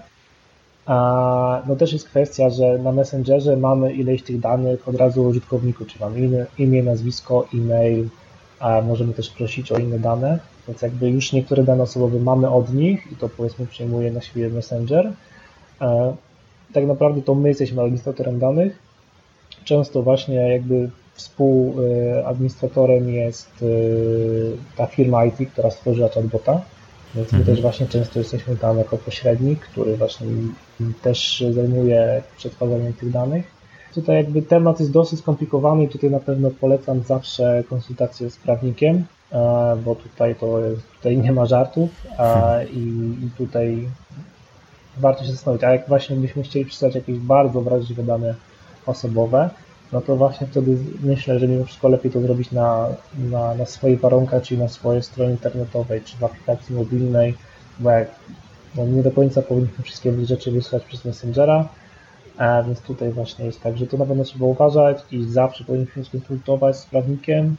A 0.87 1.63
no 1.67 1.77
też 1.77 1.93
jest 1.93 2.09
kwestia, 2.09 2.51
że 2.51 2.79
na 2.79 2.93
Messengerze 2.93 3.57
mamy 3.57 3.93
ileś 3.93 4.23
tych 4.23 4.41
danych 4.41 4.89
od 4.89 4.97
razu 4.97 5.25
użytkowniku, 5.25 5.85
czyli 5.85 6.01
mamy 6.01 6.47
imię, 6.59 6.83
nazwisko, 6.83 7.47
e-mail, 7.55 8.09
a 8.61 8.81
możemy 8.81 9.13
też 9.13 9.31
prosić 9.31 9.73
o 9.73 9.79
inne 9.79 9.99
dane, 9.99 10.39
więc 10.69 10.83
jakby 10.83 11.11
już 11.11 11.33
niektóre 11.33 11.65
dane 11.65 11.83
osobowe 11.83 12.19
mamy 12.19 12.51
od 12.51 12.75
nich 12.75 13.13
i 13.13 13.17
to 13.17 13.29
powiedzmy 13.29 13.67
przejmuje 13.67 14.13
na 14.13 14.21
siebie 14.21 14.49
Messenger. 14.49 15.13
E, 15.81 16.15
tak 16.73 16.87
naprawdę 16.87 17.23
to 17.23 17.35
my 17.35 17.49
jesteśmy 17.49 17.83
administratorem 17.83 18.39
danych. 18.39 18.79
Często 19.65 20.03
właśnie 20.03 20.35
jakby 20.35 20.91
współadministratorem 21.15 23.09
jest 23.09 23.51
e, 23.63 23.67
ta 24.77 24.87
firma 24.87 25.25
IT, 25.25 25.51
która 25.53 25.71
stworzyła 25.71 26.09
chatbota, 26.09 26.61
więc 27.15 27.33
my 27.33 27.39
mhm. 27.39 27.45
też 27.45 27.63
właśnie 27.63 27.87
często 27.87 28.19
jesteśmy 28.19 28.57
tam 28.57 28.79
jako 28.79 28.99
pośrednik, 28.99 29.61
który 29.61 29.97
właśnie 29.97 30.27
też 31.03 31.45
zajmuje 31.51 32.23
przetwarzaniem 32.37 32.93
tych 32.93 33.11
danych. 33.11 33.55
Tutaj 33.95 34.17
jakby 34.17 34.43
temat 34.43 34.81
jest 34.81 34.93
dosyć 34.93 35.19
skomplikowany 35.19 35.85
i 35.85 35.89
tutaj 35.89 36.11
na 36.11 36.21
pewno 36.21 36.51
polecam 36.51 37.03
zawsze 37.03 37.65
konsultację 37.69 38.31
z 38.31 38.37
prawnikiem, 38.37 39.05
bo 39.85 39.95
tutaj 39.95 40.35
to 40.35 40.59
tutaj 40.97 41.19
nie 41.19 41.33
ma 41.33 41.47
żartów 41.47 41.91
i, 42.73 42.79
i 43.27 43.31
tutaj 43.39 43.89
warto 44.97 45.25
się 45.25 45.33
zastanowić, 45.33 45.65
a 45.65 45.73
jak 45.73 45.89
właśnie 45.89 46.17
byśmy 46.17 46.43
chcieli 46.43 46.65
przeczytać 46.65 46.95
jakieś 46.95 47.19
bardzo 47.19 47.61
wrażliwe 47.61 48.03
dane 48.03 48.35
osobowe, 48.87 49.51
no 49.95 50.01
to 50.01 50.17
właśnie 50.17 50.47
wtedy 50.47 50.77
myślę, 51.03 51.39
że 51.39 51.49
mimo 51.49 51.65
wszystko 51.65 51.89
lepiej 51.89 52.13
to 52.13 52.21
zrobić 52.21 52.53
na, 52.53 52.89
na, 53.31 53.55
na 53.55 53.67
swoich 53.67 54.01
warunkach, 54.01 54.43
czyli 54.43 54.61
na 54.61 54.69
swojej 54.69 55.03
stronie 55.03 55.31
internetowej, 55.31 56.01
czy 56.01 56.17
w 56.17 56.25
aplikacji 56.25 56.75
mobilnej, 56.75 57.35
bo 57.79 57.91
jak 57.91 58.09
no 58.77 58.87
nie 58.87 59.03
do 59.03 59.11
końca 59.11 59.43
powinniśmy 59.43 59.85
wszystkie 59.85 60.27
rzeczy 60.27 60.51
wysłać 60.51 60.85
przez 60.85 61.05
Messengera, 61.05 61.69
a 62.39 62.63
więc 62.63 62.81
tutaj 62.81 63.13
właśnie 63.13 63.45
jest 63.45 63.63
tak, 63.63 63.79
że 63.79 63.87
to 63.87 63.97
na 63.97 64.07
pewno 64.07 64.25
trzeba 64.25 64.47
uważać 64.47 64.99
i 65.11 65.25
zawsze 65.25 65.65
powinniśmy 65.65 66.05
skonsultować 66.05 66.77
z 66.77 66.87
prawnikiem, 66.87 67.57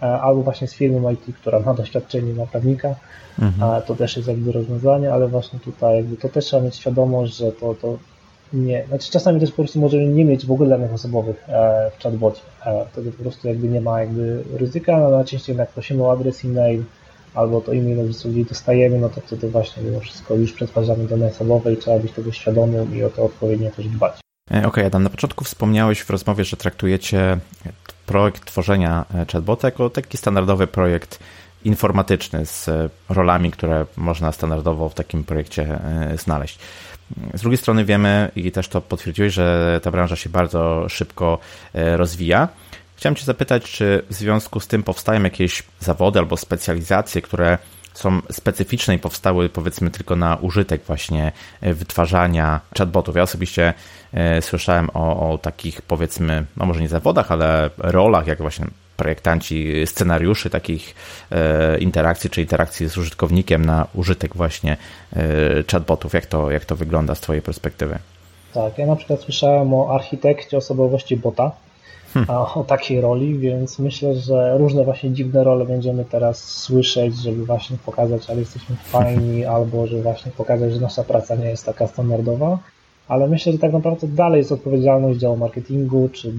albo 0.00 0.42
właśnie 0.42 0.68
z 0.68 0.74
firmą 0.74 1.10
IT, 1.10 1.36
która 1.36 1.60
ma 1.60 1.74
doświadczenie 1.84 2.32
na 2.32 2.46
prawnika, 2.46 2.94
mhm. 3.38 3.82
to 3.82 3.94
też 3.94 4.16
jest 4.16 4.28
jakby 4.28 4.52
rozwiązanie, 4.52 5.12
ale 5.12 5.28
właśnie 5.28 5.58
tutaj 5.58 5.96
jakby 5.96 6.16
to 6.16 6.28
też 6.28 6.44
trzeba 6.44 6.62
mieć 6.62 6.76
świadomość, 6.76 7.36
że 7.36 7.52
to, 7.52 7.74
to 7.74 7.98
nie, 8.54 8.84
znaczy 8.88 9.10
czasami 9.10 9.40
też 9.40 9.50
po 9.50 9.56
prostu 9.56 9.80
możemy 9.80 10.06
nie 10.06 10.24
mieć 10.24 10.46
w 10.46 10.52
ogóle 10.52 10.68
danych 10.68 10.92
osobowych 10.92 11.44
e, 11.48 11.90
w 11.98 12.02
chatbocie. 12.02 12.40
E, 12.66 12.86
wtedy 12.92 13.12
po 13.12 13.22
prostu 13.22 13.48
jakby 13.48 13.68
nie 13.68 13.80
ma 13.80 14.00
jakby 14.00 14.44
ryzyka, 14.52 14.98
no 14.98 15.10
najczęściej 15.10 15.56
jak 15.56 15.70
prosimy 15.70 16.04
o 16.04 16.12
adres 16.12 16.44
e-mail 16.44 16.82
albo 17.34 17.60
to 17.60 17.72
e-mail, 17.72 18.08
gdzieś 18.08 18.44
dostajemy, 18.44 18.98
no 18.98 19.08
to 19.08 19.20
wtedy 19.20 19.48
właśnie 19.48 19.82
mimo 19.82 20.00
wszystko 20.00 20.34
już 20.34 20.52
przetwarzamy 20.52 21.06
dane 21.06 21.26
osobowe 21.26 21.72
i 21.72 21.76
trzeba 21.76 21.98
być 21.98 22.12
tego 22.12 22.32
świadomym 22.32 22.96
i 22.96 23.02
o 23.02 23.10
to 23.10 23.24
odpowiednio 23.24 23.70
też 23.70 23.88
dbać. 23.88 24.14
E, 24.50 24.58
okej, 24.58 24.66
okay, 24.66 24.86
Adam, 24.86 25.02
na 25.02 25.10
początku 25.10 25.44
wspomniałeś 25.44 26.00
w 26.00 26.10
rozmowie, 26.10 26.44
że 26.44 26.56
traktujecie 26.56 27.38
projekt 28.06 28.44
tworzenia 28.44 29.04
chatbota 29.32 29.68
jako 29.68 29.90
taki 29.90 30.16
standardowy 30.16 30.66
projekt 30.66 31.18
informatyczny 31.64 32.46
z 32.46 32.70
rolami, 33.08 33.50
które 33.50 33.86
można 33.96 34.32
standardowo 34.32 34.88
w 34.88 34.94
takim 34.94 35.24
projekcie 35.24 35.78
znaleźć. 36.22 36.58
Z 37.34 37.40
drugiej 37.40 37.58
strony 37.58 37.84
wiemy 37.84 38.30
i 38.36 38.52
też 38.52 38.68
to 38.68 38.80
potwierdziłeś, 38.80 39.34
że 39.34 39.80
ta 39.82 39.90
branża 39.90 40.16
się 40.16 40.30
bardzo 40.30 40.88
szybko 40.88 41.38
rozwija. 41.74 42.48
Chciałem 42.96 43.16
Cię 43.16 43.24
zapytać, 43.24 43.72
czy 43.72 44.02
w 44.10 44.14
związku 44.14 44.60
z 44.60 44.66
tym 44.66 44.82
powstają 44.82 45.22
jakieś 45.22 45.62
zawody 45.80 46.18
albo 46.18 46.36
specjalizacje, 46.36 47.22
które 47.22 47.58
są 47.94 48.20
specyficzne 48.30 48.94
i 48.94 48.98
powstały 48.98 49.48
powiedzmy 49.48 49.90
tylko 49.90 50.16
na 50.16 50.36
użytek 50.36 50.82
właśnie 50.86 51.32
e, 51.60 51.74
wytwarzania 51.74 52.60
chatbotów. 52.78 53.16
Ja 53.16 53.22
osobiście 53.22 53.74
e, 54.12 54.42
słyszałem 54.42 54.90
o, 54.94 55.32
o 55.32 55.38
takich 55.38 55.82
powiedzmy, 55.82 56.44
no 56.56 56.66
może 56.66 56.80
nie 56.80 56.88
zawodach, 56.88 57.32
ale 57.32 57.70
rolach, 57.78 58.26
jak 58.26 58.38
właśnie 58.38 58.66
projektanci 58.96 59.86
scenariuszy 59.86 60.50
takich 60.50 60.94
e, 61.30 61.78
interakcji 61.78 62.30
czy 62.30 62.40
interakcji 62.40 62.88
z 62.88 62.98
użytkownikiem 62.98 63.64
na 63.64 63.86
użytek 63.94 64.36
właśnie 64.36 64.76
chatbotów. 65.72 66.12
Jak 66.12 66.26
to, 66.26 66.50
jak 66.50 66.64
to 66.64 66.76
wygląda 66.76 67.14
z 67.14 67.20
Twojej 67.20 67.42
perspektywy? 67.42 67.98
Tak, 68.54 68.78
ja 68.78 68.86
na 68.86 68.96
przykład 68.96 69.20
słyszałem 69.20 69.74
o 69.74 69.94
architekcie 69.94 70.56
osobowości 70.56 71.16
bota, 71.16 71.52
o 72.54 72.64
takiej 72.68 73.00
roli, 73.00 73.38
więc 73.38 73.78
myślę, 73.78 74.14
że 74.14 74.58
różne 74.58 74.84
właśnie 74.84 75.10
dziwne 75.10 75.44
role 75.44 75.64
będziemy 75.64 76.04
teraz 76.04 76.44
słyszeć, 76.44 77.16
żeby 77.16 77.44
właśnie 77.46 77.76
pokazać, 77.86 78.30
ale 78.30 78.40
jesteśmy 78.40 78.76
fajni, 78.76 79.44
albo 79.56 79.86
żeby 79.86 80.02
właśnie 80.02 80.32
pokazać, 80.32 80.72
że 80.72 80.80
nasza 80.80 81.04
praca 81.04 81.34
nie 81.34 81.46
jest 81.46 81.66
taka 81.66 81.86
standardowa. 81.86 82.58
Ale 83.08 83.28
myślę, 83.28 83.52
że 83.52 83.58
tak 83.58 83.72
naprawdę 83.72 84.08
dalej 84.08 84.38
jest 84.38 84.52
odpowiedzialność 84.52 85.18
działu 85.18 85.36
marketingu, 85.36 86.08
czy 86.12 86.32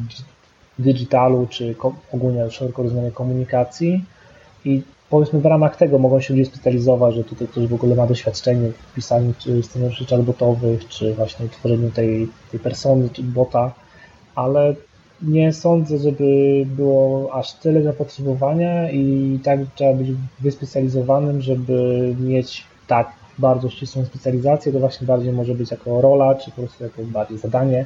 digitalu, 0.80 1.47
czy 1.49 1.76
ogólnie 2.13 2.51
szeroko 2.51 2.84
rozumianej 2.84 3.11
komunikacji. 3.11 4.05
I 4.65 4.82
powiedzmy 5.09 5.39
w 5.39 5.45
ramach 5.45 5.76
tego 5.76 5.99
mogą 5.99 6.21
się 6.21 6.34
ludzie 6.34 6.45
specjalizować, 6.45 7.15
że 7.15 7.23
tutaj 7.23 7.47
ktoś 7.47 7.67
w 7.67 7.73
ogóle 7.73 7.95
ma 7.95 8.07
doświadczenie 8.07 8.71
w 8.71 8.93
pisaniu 8.93 9.34
czy 9.38 9.63
scenariuszy 9.63 10.05
chatbotowych, 10.05 10.88
czy 10.88 11.13
właśnie 11.13 11.49
tworzeniu 11.49 11.91
tej, 11.91 12.28
tej 12.51 12.59
persony, 12.59 13.09
czy 13.09 13.23
bota, 13.23 13.71
ale 14.36 14.76
nie 15.21 15.53
sądzę, 15.53 15.97
żeby 15.97 16.63
było 16.65 17.34
aż 17.34 17.53
tyle 17.53 17.84
zapotrzebowania 17.84 18.91
i 18.91 19.39
tak 19.43 19.59
trzeba 19.76 19.93
być 19.93 20.07
wyspecjalizowanym, 20.39 21.41
żeby 21.41 22.15
mieć 22.19 22.63
tak 22.88 23.07
bardzo 23.39 23.69
ścisłą 23.69 24.05
specjalizację, 24.05 24.71
to 24.71 24.80
właśnie 24.80 25.07
bardziej 25.07 25.34
może 25.34 25.55
być 25.55 25.71
jako 25.71 26.01
rola, 26.01 26.36
czy 26.36 26.51
po 26.51 26.61
prostu 26.61 26.84
jako 26.84 27.01
bardziej 27.03 27.38
zadanie. 27.38 27.86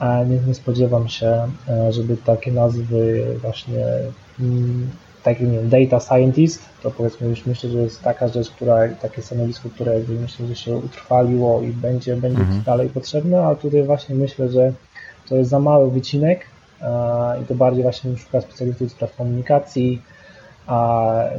A 0.00 0.24
nie, 0.24 0.54
spodziewam 0.54 1.08
się, 1.08 1.48
e, 1.68 1.92
żeby 1.92 2.16
takie 2.16 2.52
nazwy 2.52 3.24
właśnie 3.42 3.84
mm, 4.40 4.90
takie 5.22 5.44
nie 5.44 5.58
wiem, 5.58 5.68
data 5.68 6.00
scientist, 6.00 6.62
to 6.82 6.90
powiedzmy 6.90 7.28
już 7.28 7.46
myślę, 7.46 7.70
że 7.70 7.78
jest 7.78 8.02
taka 8.02 8.28
rzecz, 8.28 8.50
która, 8.50 8.88
takie 8.88 9.22
stanowisko, 9.22 9.68
które 9.68 10.00
myślę, 10.22 10.46
że 10.46 10.56
się 10.56 10.76
utrwaliło 10.76 11.62
i 11.62 11.68
będzie, 11.68 12.16
będzie 12.16 12.40
mhm. 12.40 12.62
dalej 12.62 12.88
potrzebne, 12.88 13.44
a 13.44 13.54
tutaj 13.54 13.82
właśnie 13.82 14.14
myślę, 14.14 14.48
że 14.48 14.72
to 15.28 15.36
jest 15.36 15.50
za 15.50 15.58
mały 15.58 15.90
wycinek 15.90 16.46
i 17.42 17.46
to 17.46 17.54
bardziej 17.54 17.82
właśnie 17.82 18.16
szuka 18.16 18.40
specjalistów 18.40 18.92
spraw 18.92 19.16
komunikacji 19.16 20.02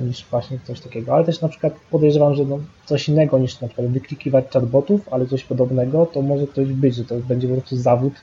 niż 0.08 0.26
właśnie 0.32 0.60
coś 0.64 0.80
takiego. 0.80 1.14
Ale 1.14 1.26
też 1.26 1.42
na 1.42 1.48
przykład 1.48 1.74
podejrzewam, 1.92 2.36
że 2.36 2.46
no 2.46 2.60
coś 2.86 3.10
innego 3.10 3.40
niż 3.40 3.62
na 3.62 3.68
przykład 3.68 3.88
wyklikiwać 3.88 4.46
chatbotów, 4.54 5.10
ale 5.12 5.26
coś 5.26 5.44
podobnego, 5.44 6.06
to 6.06 6.22
może 6.22 6.48
ktoś 6.48 6.68
być, 6.68 6.96
że 6.96 7.06
to 7.06 7.16
będzie 7.16 7.48
po 7.48 7.54
prostu 7.54 7.78
zawód, 7.78 8.14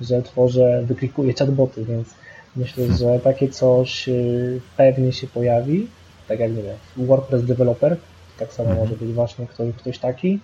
że 0.00 0.22
tworzę, 0.22 0.82
wyklikuję 0.86 1.34
chatboty, 1.34 1.84
więc 1.84 2.08
myślę, 2.56 2.96
że 2.98 3.20
takie 3.20 3.48
coś 3.48 4.08
y, 4.08 4.60
pewnie 4.76 5.12
się 5.12 5.26
pojawi, 5.26 5.86
tak 6.28 6.40
jak 6.40 6.56
nie 6.56 6.62
wiem, 6.62 6.76
WordPress 6.96 7.44
developer, 7.44 7.96
tak 8.38 8.52
samo 8.52 8.70
mhm. 8.70 8.88
może 8.88 9.04
być 9.04 9.14
właśnie 9.14 9.46
ktoś, 9.46 9.74
ktoś 9.74 9.98
taki, 9.98 10.40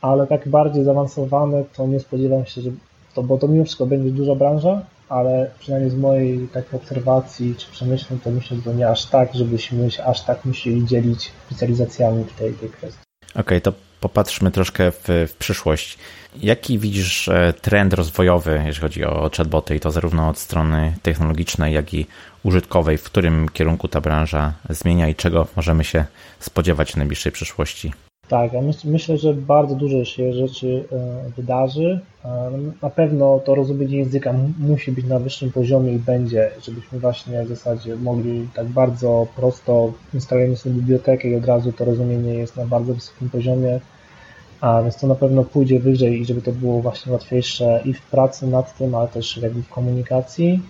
ale 0.00 0.26
tak 0.26 0.48
bardziej 0.48 0.84
zaawansowane, 0.84 1.64
to 1.76 1.86
nie 1.86 2.00
spodziewam 2.00 2.46
się, 2.46 2.60
że 2.60 2.70
to, 3.14 3.22
bo 3.22 3.38
to 3.38 3.48
mimo 3.48 3.64
wszystko 3.64 3.86
będzie 3.86 4.10
duża 4.10 4.34
branża, 4.34 4.82
ale 5.08 5.50
przynajmniej 5.58 5.90
z 5.90 5.96
mojej 5.96 6.48
takiej 6.48 6.80
obserwacji 6.80 7.54
czy 7.58 7.70
przemyśleń, 7.70 8.20
to 8.24 8.30
myślę, 8.30 8.56
że 8.56 8.62
to 8.62 8.72
nie 8.72 8.88
aż 8.88 9.06
tak, 9.06 9.34
żebyśmy 9.34 9.90
się 9.90 10.04
aż 10.04 10.20
tak 10.20 10.44
musieli 10.44 10.86
dzielić 10.86 11.30
specjalizacjami 11.46 12.24
w 12.24 12.32
tej, 12.32 12.54
tej 12.54 12.68
kwestii. 12.68 13.00
Okej, 13.30 13.40
okay, 13.40 13.60
to 13.60 13.72
popatrzmy 14.04 14.50
troszkę 14.50 14.90
w, 14.92 15.04
w, 15.08 15.36
przyszłość. 15.38 15.98
Jaki 16.42 16.78
widzisz 16.78 17.28
e, 17.28 17.52
trend 17.62 17.94
rozwojowy, 17.94 18.62
jeśli 18.66 18.80
chodzi 18.80 19.04
o 19.04 19.30
chatboty 19.36 19.76
i 19.76 19.80
to 19.80 19.90
zarówno 19.90 20.28
od 20.28 20.38
strony 20.38 20.92
technologicznej, 21.02 21.74
jak 21.74 21.94
i 21.94 22.06
użytkowej, 22.42 22.98
w 22.98 23.02
którym 23.02 23.48
kierunku 23.48 23.88
ta 23.88 24.00
branża 24.00 24.52
zmienia 24.70 25.08
i 25.08 25.14
czego 25.14 25.46
możemy 25.56 25.84
się 25.84 26.04
spodziewać 26.40 26.92
w 26.92 26.96
najbliższej 26.96 27.32
przyszłości? 27.32 27.92
Tak, 28.28 28.52
ja 28.52 28.60
myśl, 28.60 28.88
myślę, 28.90 29.18
że 29.18 29.34
bardzo 29.34 29.74
dużo 29.74 30.04
się 30.04 30.32
rzeczy 30.32 30.84
e, 30.92 31.30
wydarzy. 31.36 32.00
E, 32.24 32.50
na 32.82 32.90
pewno 32.90 33.40
to 33.44 33.54
rozumienie 33.54 33.98
języka 33.98 34.34
musi 34.58 34.92
być 34.92 35.06
na 35.06 35.18
wyższym 35.18 35.52
poziomie 35.52 35.92
i 35.92 35.98
będzie, 35.98 36.50
żebyśmy 36.62 36.98
właśnie 36.98 37.44
w 37.44 37.48
zasadzie 37.48 37.96
mogli 37.96 38.48
tak 38.54 38.66
bardzo 38.66 39.26
prosto 39.36 39.92
instalujemy 40.14 40.56
sobie 40.56 40.74
bibliotekę 40.74 41.28
i 41.28 41.36
od 41.36 41.46
razu 41.46 41.72
to 41.72 41.84
rozumienie 41.84 42.34
jest 42.34 42.56
na 42.56 42.66
bardzo 42.66 42.94
wysokim 42.94 43.30
poziomie, 43.30 43.80
a 44.64 44.82
więc 44.82 44.96
to 44.96 45.06
na 45.06 45.14
pewno 45.14 45.44
pójdzie 45.44 45.80
wyżej 45.80 46.20
i 46.20 46.24
żeby 46.24 46.42
to 46.42 46.52
było 46.52 46.80
właśnie 46.80 47.12
łatwiejsze 47.12 47.80
i 47.84 47.94
w 47.94 48.02
pracy 48.02 48.46
nad 48.46 48.78
tym, 48.78 48.94
ale 48.94 49.08
też 49.08 49.36
jakby 49.36 49.62
w 49.62 49.68
komunikacji. 49.68 50.60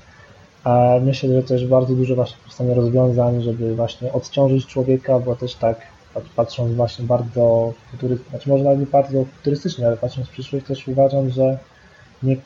Myślę, 1.02 1.34
że 1.34 1.42
też 1.42 1.66
bardzo 1.66 1.94
dużo 1.94 2.14
właśnie 2.14 2.36
powstanie 2.44 2.74
rozwiązań, 2.74 3.42
żeby 3.42 3.74
właśnie 3.74 4.12
odciążyć 4.12 4.66
człowieka, 4.66 5.18
bo 5.18 5.36
też 5.36 5.54
tak 5.54 5.80
patrząc 6.36 6.72
właśnie 6.72 7.04
bardzo 7.04 7.72
futurystycznie, 7.90 8.30
znaczy 8.30 8.48
może 8.48 8.64
nawet 8.64 8.80
nie 8.80 8.86
bardzo 8.86 9.24
futurystycznie, 9.24 9.86
ale 9.86 9.96
patrząc 9.96 10.28
w 10.28 10.30
przyszłość 10.30 10.66
też 10.66 10.88
uważam, 10.88 11.30
że 11.30 11.58
nie, 12.22 12.36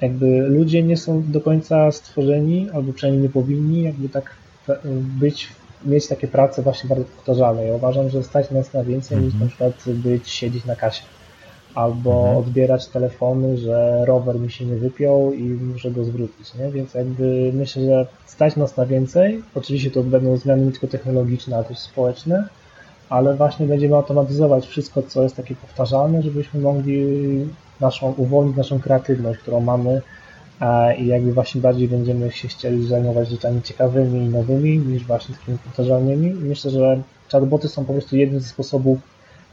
jakby 0.00 0.26
ludzie 0.48 0.82
nie 0.82 0.96
są 0.96 1.22
do 1.26 1.40
końca 1.40 1.92
stworzeni, 1.92 2.70
albo 2.74 2.92
przynajmniej 2.92 3.22
nie 3.22 3.28
powinni 3.32 3.82
jakby 3.82 4.08
tak 4.08 4.36
być, 5.20 5.48
mieć 5.84 6.08
takie 6.08 6.28
prace 6.28 6.62
właśnie 6.62 6.88
bardzo 6.88 7.04
powtarzalne. 7.04 7.64
Ja 7.64 7.74
uważam, 7.74 8.10
że 8.10 8.22
stać 8.22 8.50
nas 8.50 8.72
na 8.72 8.84
więcej 8.84 9.18
niż 9.18 9.34
na 9.34 9.46
przykład 9.46 9.72
być, 9.86 10.30
siedzieć 10.30 10.64
na 10.64 10.76
kasie. 10.76 11.02
Albo 11.74 12.18
mhm. 12.18 12.36
odbierać 12.36 12.86
telefony, 12.86 13.58
że 13.58 14.04
rower 14.04 14.40
mi 14.40 14.50
się 14.50 14.64
nie 14.64 14.76
wypiął 14.76 15.32
i 15.32 15.42
muszę 15.42 15.90
go 15.90 16.04
zwrócić, 16.04 16.54
nie? 16.54 16.70
Więc 16.70 16.94
jakby 16.94 17.50
myślę, 17.54 17.82
że 17.84 18.06
stać 18.26 18.56
nas 18.56 18.76
na 18.76 18.86
więcej. 18.86 19.42
Oczywiście 19.54 19.90
to 19.90 20.02
będą 20.02 20.36
zmiany 20.36 20.66
nie 20.66 20.72
tylko 20.72 20.86
technologiczne, 20.86 21.56
ale 21.56 21.64
też 21.64 21.78
społeczne, 21.78 22.48
ale 23.08 23.34
właśnie 23.34 23.66
będziemy 23.66 23.96
automatyzować 23.96 24.66
wszystko, 24.66 25.02
co 25.02 25.22
jest 25.22 25.36
takie 25.36 25.54
powtarzalne, 25.54 26.22
żebyśmy 26.22 26.60
mogli 26.60 27.06
naszą, 27.80 28.14
uwolnić 28.16 28.56
naszą 28.56 28.80
kreatywność, 28.80 29.40
którą 29.40 29.60
mamy 29.60 30.02
i 30.98 31.06
jakby 31.06 31.32
właśnie 31.32 31.60
bardziej 31.60 31.88
będziemy 31.88 32.32
się 32.32 32.48
chcieli 32.48 32.86
zajmować 32.86 33.28
rzeczami 33.28 33.62
ciekawymi 33.62 34.24
i 34.24 34.28
nowymi 34.28 34.78
niż 34.78 35.04
właśnie 35.04 35.34
takimi 35.34 35.58
powtarzalnymi. 35.58 36.30
Myślę, 36.34 36.70
że 36.70 37.02
chatboty 37.32 37.68
są 37.68 37.84
po 37.84 37.92
prostu 37.92 38.16
jednym 38.16 38.40
ze 38.40 38.48
sposobów, 38.48 38.98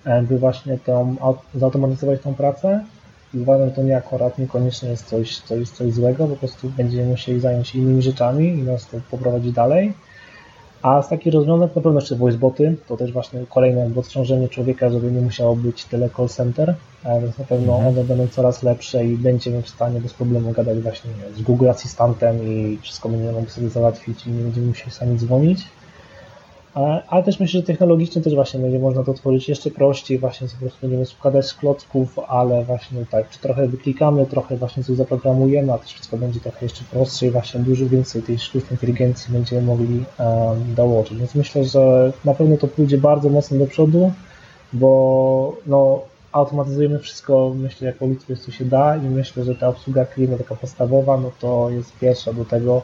e, 0.05 0.21
by 0.21 0.39
właśnie 0.39 0.77
tą, 0.77 1.15
zautomatyzować 1.55 2.21
tą 2.21 2.33
pracę 2.33 2.85
i 3.33 3.39
uważam, 3.39 3.69
że 3.69 3.75
to 3.75 3.83
nie 3.83 3.97
akurat 3.97 4.37
niekoniecznie 4.37 4.89
jest 4.89 5.05
coś, 5.05 5.39
coś, 5.39 5.69
coś 5.69 5.93
złego, 5.93 6.27
po 6.27 6.35
prostu 6.35 6.69
będziemy 6.69 7.05
musieli 7.05 7.39
zająć 7.39 7.67
się 7.67 7.79
innymi 7.79 8.01
rzeczami 8.01 8.47
i 8.47 8.63
nas 8.63 8.87
to 8.87 8.97
poprowadzić 9.11 9.51
dalej. 9.51 9.93
A 10.81 11.01
z 11.01 11.09
takich 11.09 11.33
rozwiązań 11.33 11.69
na 11.75 11.81
pewno 11.81 11.99
jeszcze 11.99 12.15
voiceboty, 12.15 12.75
to 12.87 12.97
też 12.97 13.11
właśnie 13.11 13.39
kolejne 13.49 13.91
odciążenie 13.95 14.49
człowieka, 14.49 14.89
żeby 14.89 15.11
nie 15.11 15.21
musiało 15.21 15.55
być 15.55 15.85
tyle 15.85 16.09
call 16.09 16.27
center, 16.27 16.75
więc 17.21 17.37
na 17.37 17.45
pewno 17.45 17.73
mhm. 17.73 17.87
one 17.87 18.03
będą 18.03 18.27
coraz 18.27 18.63
lepsze 18.63 19.05
i 19.05 19.17
będziemy 19.17 19.61
w 19.61 19.69
stanie 19.69 20.01
bez 20.01 20.13
problemu 20.13 20.51
gadać 20.51 20.79
właśnie 20.79 21.11
z 21.35 21.41
Google 21.41 21.69
Assistantem 21.69 22.47
i 22.47 22.77
wszystko 22.81 23.09
będziemy 23.09 23.31
mogli 23.31 23.49
sobie 23.49 23.69
załatwić 23.69 24.27
i 24.27 24.31
nie 24.31 24.43
będziemy 24.43 24.67
musieli 24.67 24.91
sami 24.91 25.17
dzwonić. 25.17 25.67
Ale 27.07 27.23
też 27.23 27.39
myślę, 27.39 27.59
że 27.59 27.67
technologicznie 27.67 28.21
też 28.21 28.35
właśnie 28.35 28.59
będzie 28.59 28.79
można 28.79 29.03
to 29.03 29.13
tworzyć 29.13 29.49
jeszcze 29.49 29.71
prościej, 29.71 30.19
właśnie 30.19 30.47
po 30.47 30.59
prostu 30.59 30.79
będziemy 30.81 31.05
składać 31.05 31.45
z 31.45 31.53
klocków, 31.53 32.19
ale 32.19 32.63
właśnie 32.63 33.05
tak, 33.11 33.29
czy 33.29 33.39
trochę 33.39 33.67
wyklikamy, 33.67 34.25
trochę 34.25 34.57
właśnie 34.57 34.83
coś 34.83 34.95
zaprogramujemy, 34.95 35.73
a 35.73 35.77
też 35.77 35.93
wszystko 35.93 36.17
będzie 36.17 36.39
trochę 36.39 36.65
jeszcze 36.65 36.83
prostsze 36.91 37.25
i 37.25 37.31
właśnie 37.31 37.59
dużo 37.59 37.85
więcej 37.85 38.21
tej 38.21 38.39
sztucznej 38.39 38.71
inteligencji 38.71 39.33
będziemy 39.33 39.61
mogli 39.61 40.03
um, 40.19 40.75
dołożyć. 40.75 41.17
Więc 41.17 41.35
myślę, 41.35 41.63
że 41.63 42.13
na 42.25 42.33
pewno 42.33 42.57
to 42.57 42.67
pójdzie 42.67 42.97
bardzo 42.97 43.29
mocno 43.29 43.57
do 43.57 43.67
przodu, 43.67 44.11
bo 44.73 45.57
no, 45.65 46.01
automatyzujemy 46.31 46.99
wszystko, 46.99 47.53
myślę, 47.55 47.87
jako 47.87 48.05
ludzkość 48.05 48.41
co 48.41 48.51
się 48.51 48.65
da 48.65 48.97
i 48.97 49.01
myślę, 49.01 49.43
że 49.43 49.55
ta 49.55 49.67
obsługa 49.67 50.05
klienta 50.05 50.37
taka 50.37 50.55
podstawowa, 50.55 51.17
no 51.17 51.31
to 51.39 51.69
jest 51.69 51.99
pierwsza 51.99 52.33
do 52.33 52.45
tego, 52.45 52.81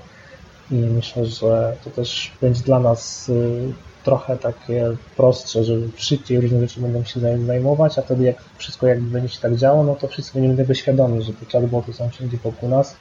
i 0.71 0.75
myślę, 0.75 1.25
że 1.25 1.77
to 1.83 1.89
też 1.89 2.31
będzie 2.41 2.61
dla 2.61 2.79
nas 2.79 3.29
y, 3.29 3.73
trochę 4.03 4.37
takie 4.37 4.95
prostsze, 5.17 5.63
że 5.63 5.73
szybciej 5.95 6.41
różne 6.41 6.59
rzeczy 6.59 6.81
będą 6.81 7.03
się 7.03 7.19
zajmować, 7.19 7.99
a 7.99 8.01
wtedy 8.01 8.23
jak 8.23 8.37
wszystko 8.57 8.87
jakby 8.87 9.09
będzie 9.09 9.29
się 9.29 9.39
tak 9.39 9.55
działo, 9.55 9.83
no 9.83 9.95
to 9.95 10.07
wszyscy 10.07 10.33
będziemy 10.33 10.57
tego 10.57 10.73
świadomi, 10.73 11.23
że 11.23 11.33
te 11.33 11.45
chatboty 11.45 11.93
są 11.93 12.09
wszędzie 12.09 12.37
wokół 12.37 12.69
nas 12.69 12.95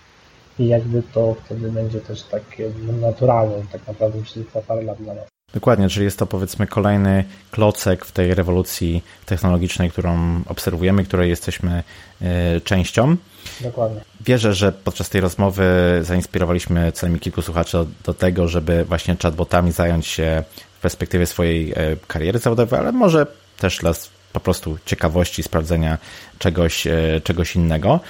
i 0.58 0.66
jakby 0.66 1.02
to 1.02 1.36
wtedy 1.44 1.70
będzie 1.70 2.00
też 2.00 2.22
takie 2.22 2.70
naturalne, 3.00 3.56
tak 3.72 3.86
naprawdę 3.86 4.22
przez 4.22 4.44
parę 4.66 4.82
lat 4.82 5.02
dla 5.02 5.14
nas. 5.14 5.24
Dokładnie, 5.54 5.88
czyli 5.88 6.04
jest 6.04 6.18
to 6.18 6.26
powiedzmy 6.26 6.66
kolejny 6.66 7.24
klocek 7.50 8.04
w 8.04 8.12
tej 8.12 8.34
rewolucji 8.34 9.02
technologicznej, 9.26 9.90
którą 9.90 10.40
obserwujemy, 10.48 11.04
której 11.04 11.30
jesteśmy 11.30 11.82
e, 12.22 12.60
częścią. 12.60 13.16
Dokładnie. 13.60 14.00
Wierzę, 14.20 14.54
że 14.54 14.72
podczas 14.72 15.08
tej 15.08 15.20
rozmowy 15.20 15.64
zainspirowaliśmy 16.02 16.92
co 16.92 17.06
najmniej 17.06 17.20
kilku 17.20 17.42
słuchaczy 17.42 17.86
do, 18.04 18.14
tego, 18.14 18.48
żeby 18.48 18.84
właśnie 18.84 19.16
chatbotami 19.22 19.72
zająć 19.72 20.06
się 20.06 20.44
w 20.78 20.80
perspektywie 20.80 21.26
swojej 21.26 21.72
e, 21.72 21.76
kariery 22.06 22.38
zawodowej, 22.38 22.80
ale 22.80 22.92
może 22.92 23.26
też 23.58 23.78
dla 23.78 23.92
po 24.32 24.40
prostu 24.40 24.78
ciekawości 24.84 25.42
sprawdzenia 25.42 25.98
czegoś, 26.38 26.86
e, 26.86 27.20
czegoś 27.24 27.56
innego. 27.56 28.00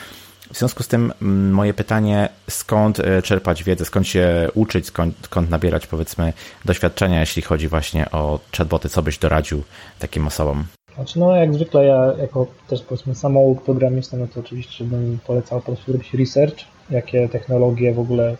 W 0.52 0.58
związku 0.58 0.82
z 0.82 0.88
tym 0.88 1.12
moje 1.52 1.74
pytanie, 1.74 2.28
skąd 2.50 3.00
e, 3.00 3.22
czerpać 3.22 3.64
wiedzę, 3.64 3.84
skąd 3.84 4.08
się 4.08 4.48
uczyć, 4.54 4.86
skąd, 4.86 5.14
skąd 5.22 5.50
nabierać 5.50 5.86
powiedzmy 5.86 6.32
doświadczenia, 6.64 7.20
jeśli 7.20 7.42
chodzi 7.42 7.68
właśnie 7.68 8.10
o 8.10 8.40
chatboty, 8.56 8.88
co 8.88 9.02
byś 9.02 9.18
doradził 9.18 9.62
takim 9.98 10.26
osobom? 10.26 10.66
Znaczy, 10.96 11.18
no 11.18 11.36
jak 11.36 11.54
zwykle 11.54 11.84
ja 11.84 12.12
jako 12.18 12.46
też 12.68 12.82
powiedzmy 12.82 13.14
samouk 13.14 13.62
programista, 13.62 14.16
no 14.16 14.26
to 14.26 14.40
oczywiście 14.40 14.84
bym 14.84 15.18
polecał 15.26 15.60
po 15.60 15.66
prostu 15.66 15.92
robić 15.92 16.14
research, 16.14 16.56
jakie 16.90 17.28
technologie 17.28 17.92
w 17.94 17.98
ogóle 17.98 18.36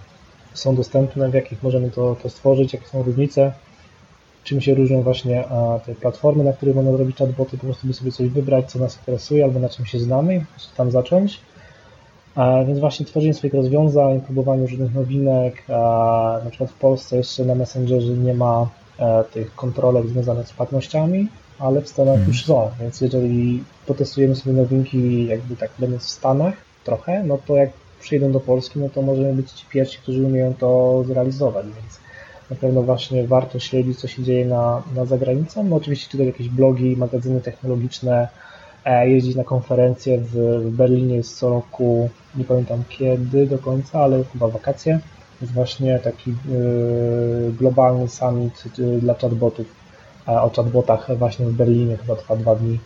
są 0.55 0.77
dostępne, 0.77 1.31
w 1.31 1.35
jakich 1.35 1.63
możemy 1.63 1.91
to, 1.91 2.17
to 2.23 2.29
stworzyć, 2.29 2.73
jakie 2.73 2.87
są 2.87 3.03
różnice, 3.03 3.53
czym 4.45 4.61
się 4.61 4.75
różnią 4.75 5.03
właśnie 5.03 5.47
a, 5.47 5.79
te 5.79 5.95
platformy, 5.95 6.45
na 6.45 6.53
których 6.53 6.77
można 6.77 6.91
robić 6.91 7.17
chatboty, 7.17 7.59
po 7.59 7.65
prostu 7.65 7.87
by 7.87 7.93
sobie 7.93 8.13
coś 8.13 8.29
wybrać, 8.29 8.71
co 8.71 8.79
nas 8.79 8.99
interesuje 8.99 9.45
albo 9.45 9.61
na 9.61 9.69
czym 9.69 9.87
się 9.87 9.99
znamy 9.99 10.45
tam 10.77 10.91
zacząć. 10.91 11.41
A, 12.35 12.65
więc 12.65 12.79
właśnie 12.79 13.07
tworzenie 13.07 13.35
swoich 13.35 13.55
rozwiązań, 13.55 14.21
próbowanie 14.21 14.63
różnych 14.63 14.95
nowinek, 14.95 15.63
a, 15.69 16.41
na 16.45 16.51
przykład 16.51 16.71
w 16.71 16.79
Polsce 16.79 17.17
jeszcze 17.17 17.45
na 17.45 17.55
Messengerze 17.55 18.13
nie 18.13 18.35
ma 18.35 18.69
e, 18.99 19.25
tych 19.25 19.55
kontrolek 19.55 20.07
związanych 20.07 20.49
z 20.49 20.53
płatnościami, 20.53 21.29
ale 21.59 21.83
w 21.83 21.89
Stanach 21.89 22.15
hmm. 22.15 22.29
już 22.29 22.45
są, 22.45 22.71
więc 22.81 23.01
jeżeli 23.01 23.65
potestujemy 23.87 24.37
sobie 24.37 24.53
nowinki 24.57 25.27
jakby 25.27 25.57
tak 25.57 25.71
będąc 25.79 26.03
w 26.03 26.11
Stanach 26.11 26.55
trochę, 26.85 27.25
no 27.25 27.39
to 27.47 27.57
jak 27.57 27.71
przyjdą 28.01 28.33
do 28.33 28.41
Polski, 28.41 28.79
no 28.79 28.89
to 28.89 29.03
możemy 29.03 29.35
być 29.35 29.53
ci 29.53 29.67
pierwsi, 29.71 29.99
którzy 29.99 30.23
umieją 30.23 30.55
to 30.55 31.03
zrealizować, 31.07 31.67
więc 31.67 32.01
na 32.51 32.57
pewno 32.57 32.83
właśnie 32.83 33.27
warto 33.27 33.59
śledzić, 33.59 33.99
co 33.99 34.09
się 34.09 34.23
dzieje 34.23 34.45
na, 34.45 34.83
na 34.95 35.05
zagranicą. 35.05 35.65
No 35.65 35.77
oczywiście 35.77 36.11
czytać 36.11 36.27
jakieś 36.27 36.49
blogi, 36.49 36.97
magazyny 36.97 37.41
technologiczne, 37.41 38.29
e, 38.85 39.11
jeździć 39.11 39.37
na 39.37 39.45
konferencje 39.45 40.19
w, 40.19 40.33
w 40.65 40.71
Berlinie 40.71 41.17
jest 41.17 41.39
co 41.39 41.49
roku, 41.49 42.11
nie 42.35 42.45
pamiętam 42.45 42.85
kiedy 42.89 43.47
do 43.47 43.59
końca, 43.59 44.01
ale 44.01 44.25
chyba 44.25 44.49
wakacje. 44.49 45.01
Jest 45.41 45.53
właśnie 45.53 45.99
taki 45.99 46.31
y, 46.31 46.35
globalny 47.53 48.09
summit 48.09 48.65
y, 48.79 49.01
dla 49.01 49.15
chatbotów, 49.15 49.67
o 50.27 50.51
chatbotach 50.57 51.19
właśnie 51.19 51.47
w 51.47 51.53
Berlinie, 51.53 51.97
chyba 51.97 52.17
trwa 52.17 52.37
dwa 52.37 52.55
dni, 52.55 52.79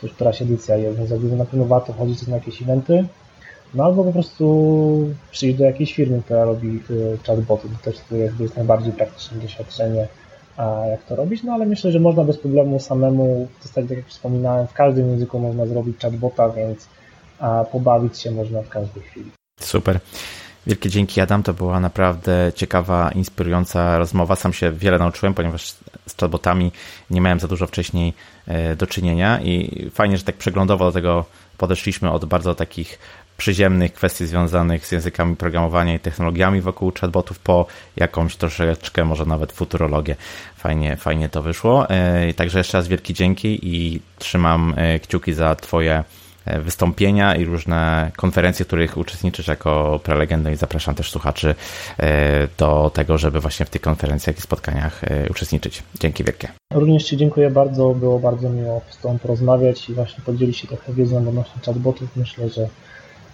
to 0.00 0.06
już 0.06 0.14
któraś 0.14 0.42
edycja 0.42 0.76
jest, 0.76 0.98
więc 0.98 1.10
jakby 1.10 1.36
na 1.36 1.44
pewno 1.44 1.64
warto 1.64 1.92
chodzić 1.92 2.26
na 2.26 2.36
jakieś 2.36 2.62
eventy. 2.62 3.04
No 3.74 3.84
albo 3.84 4.04
po 4.04 4.12
prostu 4.12 5.14
przyjść 5.30 5.58
do 5.58 5.64
jakiejś 5.64 5.94
firmy, 5.94 6.22
która 6.24 6.44
robi 6.44 6.82
y, 6.90 7.18
chatboty. 7.26 7.68
To 7.68 7.90
też 7.90 8.00
jakby 8.10 8.42
jest 8.42 8.56
najbardziej 8.56 8.92
praktyczne 8.92 9.38
doświadczenie, 9.38 10.08
jak 10.90 11.02
to 11.08 11.16
robić. 11.16 11.42
No 11.42 11.52
ale 11.52 11.66
myślę, 11.66 11.92
że 11.92 12.00
można 12.00 12.24
bez 12.24 12.38
problemu 12.38 12.80
samemu, 12.80 13.48
zasadzie 13.62 13.88
tak 13.88 13.96
jak 13.96 14.06
wspominałem, 14.06 14.66
w 14.66 14.72
każdym 14.72 15.10
języku 15.10 15.38
można 15.38 15.66
zrobić 15.66 16.00
chatbota, 16.00 16.48
więc 16.48 16.88
pobawić 17.72 18.18
się 18.18 18.30
można 18.30 18.62
w 18.62 18.68
każdej 18.68 19.02
chwili. 19.02 19.30
Super. 19.60 20.00
Wielkie 20.66 20.90
dzięki 20.90 21.20
Adam, 21.20 21.42
to 21.42 21.54
była 21.54 21.80
naprawdę 21.80 22.52
ciekawa, 22.54 23.10
inspirująca 23.14 23.98
rozmowa. 23.98 24.36
Sam 24.36 24.52
się 24.52 24.72
wiele 24.72 24.98
nauczyłem, 24.98 25.34
ponieważ 25.34 25.74
z 26.08 26.16
chatbotami 26.16 26.72
nie 27.10 27.20
miałem 27.20 27.40
za 27.40 27.48
dużo 27.48 27.66
wcześniej 27.66 28.14
e, 28.46 28.76
do 28.76 28.86
czynienia 28.86 29.40
i 29.40 29.90
fajnie, 29.94 30.18
że 30.18 30.24
tak 30.24 30.36
przeglądowo 30.36 30.84
do 30.84 30.92
tego 30.92 31.24
podeszliśmy 31.58 32.10
od 32.10 32.24
bardzo 32.24 32.54
takich 32.54 32.98
przyziemnych 33.36 33.92
kwestii 33.92 34.26
związanych 34.26 34.86
z 34.86 34.92
językami 34.92 35.36
programowania 35.36 35.94
i 35.94 35.98
technologiami 35.98 36.60
wokół 36.60 36.92
chatbotów 37.00 37.38
po 37.38 37.66
jakąś 37.96 38.36
troszeczkę, 38.36 39.04
może 39.04 39.26
nawet 39.26 39.52
futurologię. 39.52 40.16
Fajnie, 40.56 40.96
fajnie 40.96 41.28
to 41.28 41.42
wyszło. 41.42 41.90
E, 41.90 42.34
także 42.34 42.58
jeszcze 42.58 42.78
raz 42.78 42.88
wielki 42.88 43.14
dzięki 43.14 43.58
i 43.62 44.00
trzymam 44.18 44.74
e, 44.76 44.98
kciuki 44.98 45.32
za 45.32 45.54
Twoje 45.54 46.04
wystąpienia 46.60 47.36
i 47.36 47.44
różne 47.44 48.10
konferencje, 48.16 48.64
w 48.64 48.68
których 48.68 48.96
uczestniczysz 48.96 49.48
jako 49.48 50.00
prelegenda 50.02 50.50
i 50.50 50.56
zapraszam 50.56 50.94
też 50.94 51.10
słuchaczy 51.10 51.54
do 52.58 52.90
tego, 52.94 53.18
żeby 53.18 53.40
właśnie 53.40 53.66
w 53.66 53.70
tych 53.70 53.80
konferencjach 53.80 54.38
i 54.38 54.40
spotkaniach 54.40 55.00
uczestniczyć. 55.30 55.82
Dzięki 56.00 56.24
wielkie. 56.24 56.48
Również 56.72 57.04
Ci 57.04 57.16
dziękuję 57.16 57.50
bardzo, 57.50 57.94
było 57.94 58.18
bardzo 58.18 58.50
miło 58.50 58.80
z 58.90 58.98
Tobą 58.98 59.18
porozmawiać 59.18 59.88
i 59.88 59.94
właśnie 59.94 60.24
podzielić 60.24 60.58
się 60.58 60.68
trochę 60.68 60.92
wiedzą 60.92 61.28
odnośnie 61.28 61.62
chatbotów. 61.66 62.16
Myślę, 62.16 62.48
że 62.48 62.68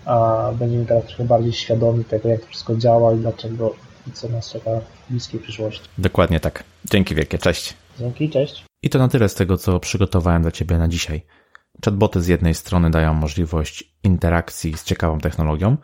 a 0.04 0.50
będziemy 0.58 0.86
teraz 0.86 1.04
trochę 1.04 1.24
bardziej 1.24 1.52
świadomi 1.52 2.04
tego, 2.04 2.28
jak 2.28 2.40
to 2.40 2.46
wszystko 2.46 2.76
działa 2.76 3.14
i 3.14 3.16
dlaczego 3.16 3.74
i 4.08 4.12
co 4.12 4.28
nas 4.28 4.52
czeka 4.52 4.70
w 4.70 5.10
bliskiej 5.10 5.40
przyszłości. 5.40 5.88
Dokładnie 5.98 6.40
tak. 6.40 6.64
Dzięki 6.90 7.14
wielkie, 7.14 7.38
cześć. 7.38 7.74
Dzięki, 7.98 8.30
cześć. 8.30 8.64
I 8.82 8.90
to 8.90 8.98
na 8.98 9.08
tyle 9.08 9.28
z 9.28 9.34
tego, 9.34 9.56
co 9.56 9.80
przygotowałem 9.80 10.42
dla 10.42 10.50
Ciebie 10.50 10.78
na 10.78 10.88
dzisiaj. 10.88 11.22
Chatboty 11.84 12.22
z 12.22 12.26
jednej 12.26 12.54
strony 12.54 12.90
dają 12.90 13.14
możliwość 13.14 13.94
interakcji 14.02 14.76
z 14.76 14.84
ciekawą 14.84 15.18
technologią, 15.18 15.76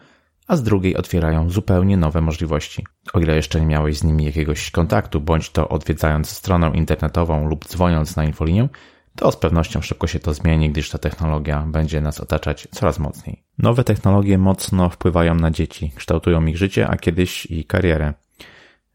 a 0.49 0.57
z 0.57 0.62
drugiej 0.62 0.97
otwierają 0.97 1.51
zupełnie 1.51 1.97
nowe 1.97 2.20
możliwości. 2.20 2.86
O 3.12 3.20
ile 3.20 3.36
jeszcze 3.36 3.61
nie 3.61 3.66
miałeś 3.66 3.99
z 3.99 4.05
nimi 4.05 4.24
jakiegoś 4.24 4.70
kontaktu, 4.70 5.20
bądź 5.20 5.51
to 5.51 5.68
odwiedzając 5.68 6.30
stronę 6.30 6.70
internetową 6.74 7.49
lub 7.49 7.68
dzwoniąc 7.68 8.16
na 8.16 8.24
infolinię, 8.24 8.68
to 9.16 9.32
z 9.32 9.36
pewnością 9.36 9.80
szybko 9.80 10.07
się 10.07 10.18
to 10.18 10.34
zmieni, 10.34 10.70
gdyż 10.70 10.91
ta 10.91 10.99
technologia 10.99 11.66
będzie 11.66 12.01
nas 12.01 12.20
otaczać 12.20 12.68
coraz 12.70 12.99
mocniej. 12.99 13.43
Nowe 13.59 13.84
technologie 13.84 14.38
mocno 14.38 14.88
wpływają 14.88 15.34
na 15.34 15.51
dzieci, 15.51 15.93
kształtują 15.97 16.47
ich 16.47 16.57
życie, 16.57 16.88
a 16.88 16.97
kiedyś 16.97 17.47
i 17.47 17.64
karierę. 17.64 18.14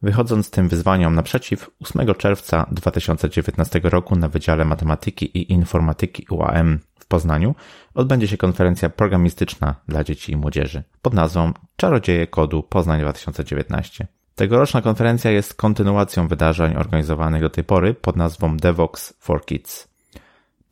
Wychodząc 0.05 0.51
tym 0.51 0.69
wyzwaniom 0.69 1.15
naprzeciw, 1.15 1.69
8 1.81 2.15
czerwca 2.15 2.65
2019 2.71 3.81
roku 3.83 4.15
na 4.15 4.29
Wydziale 4.29 4.65
Matematyki 4.65 5.37
i 5.37 5.51
Informatyki 5.51 6.25
UAM 6.29 6.79
w 6.99 7.05
Poznaniu 7.05 7.55
odbędzie 7.93 8.27
się 8.27 8.37
konferencja 8.37 8.89
programistyczna 8.89 9.75
dla 9.87 10.03
dzieci 10.03 10.31
i 10.31 10.37
młodzieży 10.37 10.83
pod 11.01 11.13
nazwą 11.13 11.53
Czarodzieje 11.75 12.27
Kodu 12.27 12.63
Poznań 12.63 13.01
2019. 13.01 14.07
Tegoroczna 14.35 14.81
konferencja 14.81 15.31
jest 15.31 15.53
kontynuacją 15.53 16.27
wydarzeń 16.27 16.75
organizowanych 16.75 17.41
do 17.41 17.49
tej 17.49 17.63
pory 17.63 17.93
pod 17.93 18.15
nazwą 18.15 18.57
Devox 18.57 19.13
for 19.19 19.45
Kids. 19.45 19.94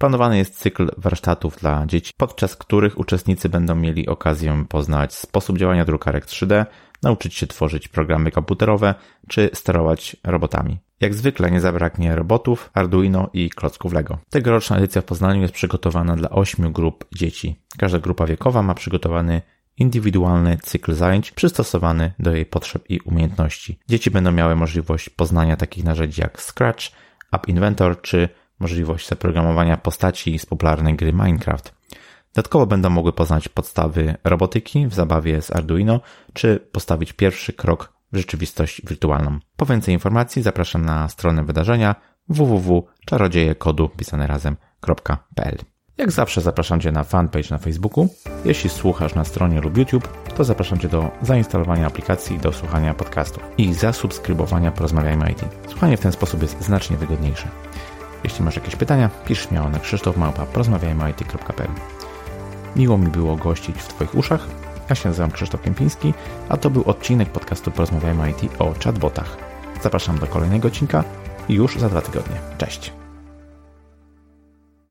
Planowany 0.04 0.38
jest 0.38 0.60
cykl 0.60 0.92
warsztatów 0.98 1.58
dla 1.58 1.86
dzieci, 1.86 2.14
podczas 2.18 2.56
których 2.56 3.00
uczestnicy 3.00 3.50
będą 3.50 3.76
mieli 3.76 4.08
okazję 4.08 4.66
poznać 4.70 5.14
sposób 5.14 5.58
działania 5.58 5.86
drukarek 5.86 6.26
3D, 6.26 6.66
nauczyć 7.04 7.34
się 7.34 7.48
tworzyć 7.48 7.88
programy 7.88 8.32
komputerowe 8.32 8.96
czy 9.28 9.50
sterować 9.54 10.16
robotami. 10.24 10.80
Jak 11.00 11.14
zwykle 11.14 11.52
nie 11.52 11.62
zabraknie 11.62 12.16
robotów, 12.16 12.70
Arduino 12.74 13.30
i 13.34 13.50
klocków 13.50 13.94
Lego. 13.94 14.18
Tegoroczna 14.30 14.78
edycja 14.78 15.02
w 15.02 15.06
Poznaniu 15.06 15.42
jest 15.42 15.54
przygotowana 15.54 16.16
dla 16.16 16.30
8 16.30 16.72
grup 16.72 17.06
dzieci. 17.16 17.56
Każda 17.78 18.00
grupa 18.00 18.26
wiekowa 18.26 18.64
ma 18.64 18.74
przygotowany 18.74 19.42
indywidualny 19.78 20.58
cykl 20.62 20.94
zajęć 20.94 21.32
przystosowany 21.32 22.14
do 22.20 22.36
jej 22.36 22.46
potrzeb 22.46 22.90
i 22.90 23.00
umiejętności. 23.00 23.80
Dzieci 23.90 24.12
będą 24.12 24.32
miały 24.32 24.56
możliwość 24.56 25.10
poznania 25.10 25.58
takich 25.58 25.84
narzędzi 25.84 26.22
jak 26.22 26.42
Scratch, 26.42 26.86
App 27.32 27.48
Inventor 27.48 28.02
czy 28.02 28.30
możliwość 28.64 29.08
zaprogramowania 29.08 29.78
postaci 29.78 30.40
z 30.40 30.46
popularnej 30.46 30.96
gry 30.96 31.14
Minecraft. 31.14 31.74
Dodatkowo 32.36 32.66
będą 32.66 32.90
mogły 32.90 33.14
poznać 33.14 33.50
podstawy 33.50 34.16
robotyki 34.24 34.88
w 34.88 34.94
zabawie 34.94 35.42
z 35.42 35.56
Arduino, 35.56 36.00
czy 36.34 36.60
postawić 36.72 37.14
pierwszy 37.14 37.54
krok 37.54 37.94
w 38.14 38.18
rzeczywistość 38.18 38.82
wirtualną. 38.88 39.40
Po 39.58 39.66
więcej 39.66 39.94
informacji 39.94 40.42
zapraszam 40.42 40.86
na 40.86 41.10
stronę 41.10 41.44
wydarzenia 41.44 41.96
www.czarodziejekodu. 42.30 43.90
Jak 45.98 46.12
zawsze 46.12 46.42
zapraszam 46.42 46.82
Cię 46.82 46.92
na 46.92 47.04
fanpage 47.04 47.50
na 47.52 47.58
Facebooku. 47.58 48.10
Jeśli 48.46 48.70
słuchasz 48.70 49.16
na 49.16 49.26
stronie 49.26 49.62
lub 49.62 49.78
YouTube, 49.78 50.08
to 50.36 50.44
zapraszam 50.44 50.80
Cię 50.80 50.88
do 50.88 51.12
zainstalowania 51.22 51.88
aplikacji 51.88 52.40
do 52.40 52.54
słuchania 52.54 52.94
podcastów 52.94 53.44
i 53.58 53.74
zasubskrybowania 53.74 54.72
Porozmawiajmy 54.72 55.32
IT. 55.32 55.46
Słuchanie 55.68 55.98
w 55.98 56.02
ten 56.02 56.12
sposób 56.12 56.42
jest 56.42 56.62
znacznie 56.62 56.98
wygodniejsze. 56.98 57.48
Jeśli 58.24 58.46
masz 58.46 58.56
jakieś 58.56 58.76
pytania, 58.76 59.10
pisz 59.26 59.48
śmiało 59.48 59.70
na 59.70 59.80
krzysztofmałpa.porozmawiajmy.it.pl 59.80 61.70
Miło 62.76 62.98
mi 62.98 63.08
było 63.08 63.36
gościć 63.36 63.78
w 63.78 63.88
Twoich 63.88 64.16
uszach. 64.16 64.48
Ja 64.90 64.96
się 64.96 65.10
nazywam 65.10 65.32
Krzysztof 65.32 65.62
Kępiński, 65.62 66.14
a 66.50 66.58
to 66.58 66.70
był 66.70 66.84
odcinek 66.84 67.30
podcastu 67.30 67.72
Porozmawiajmy 67.72 68.32
IT 68.32 68.62
o 68.62 68.74
chatbotach. 68.84 69.38
Zapraszam 69.82 70.20
do 70.20 70.28
kolejnego 70.28 70.68
odcinka 70.68 71.04
już 71.50 71.78
za 71.78 71.90
dwa 71.90 72.02
tygodnie. 72.02 72.36
Cześć! 72.58 73.03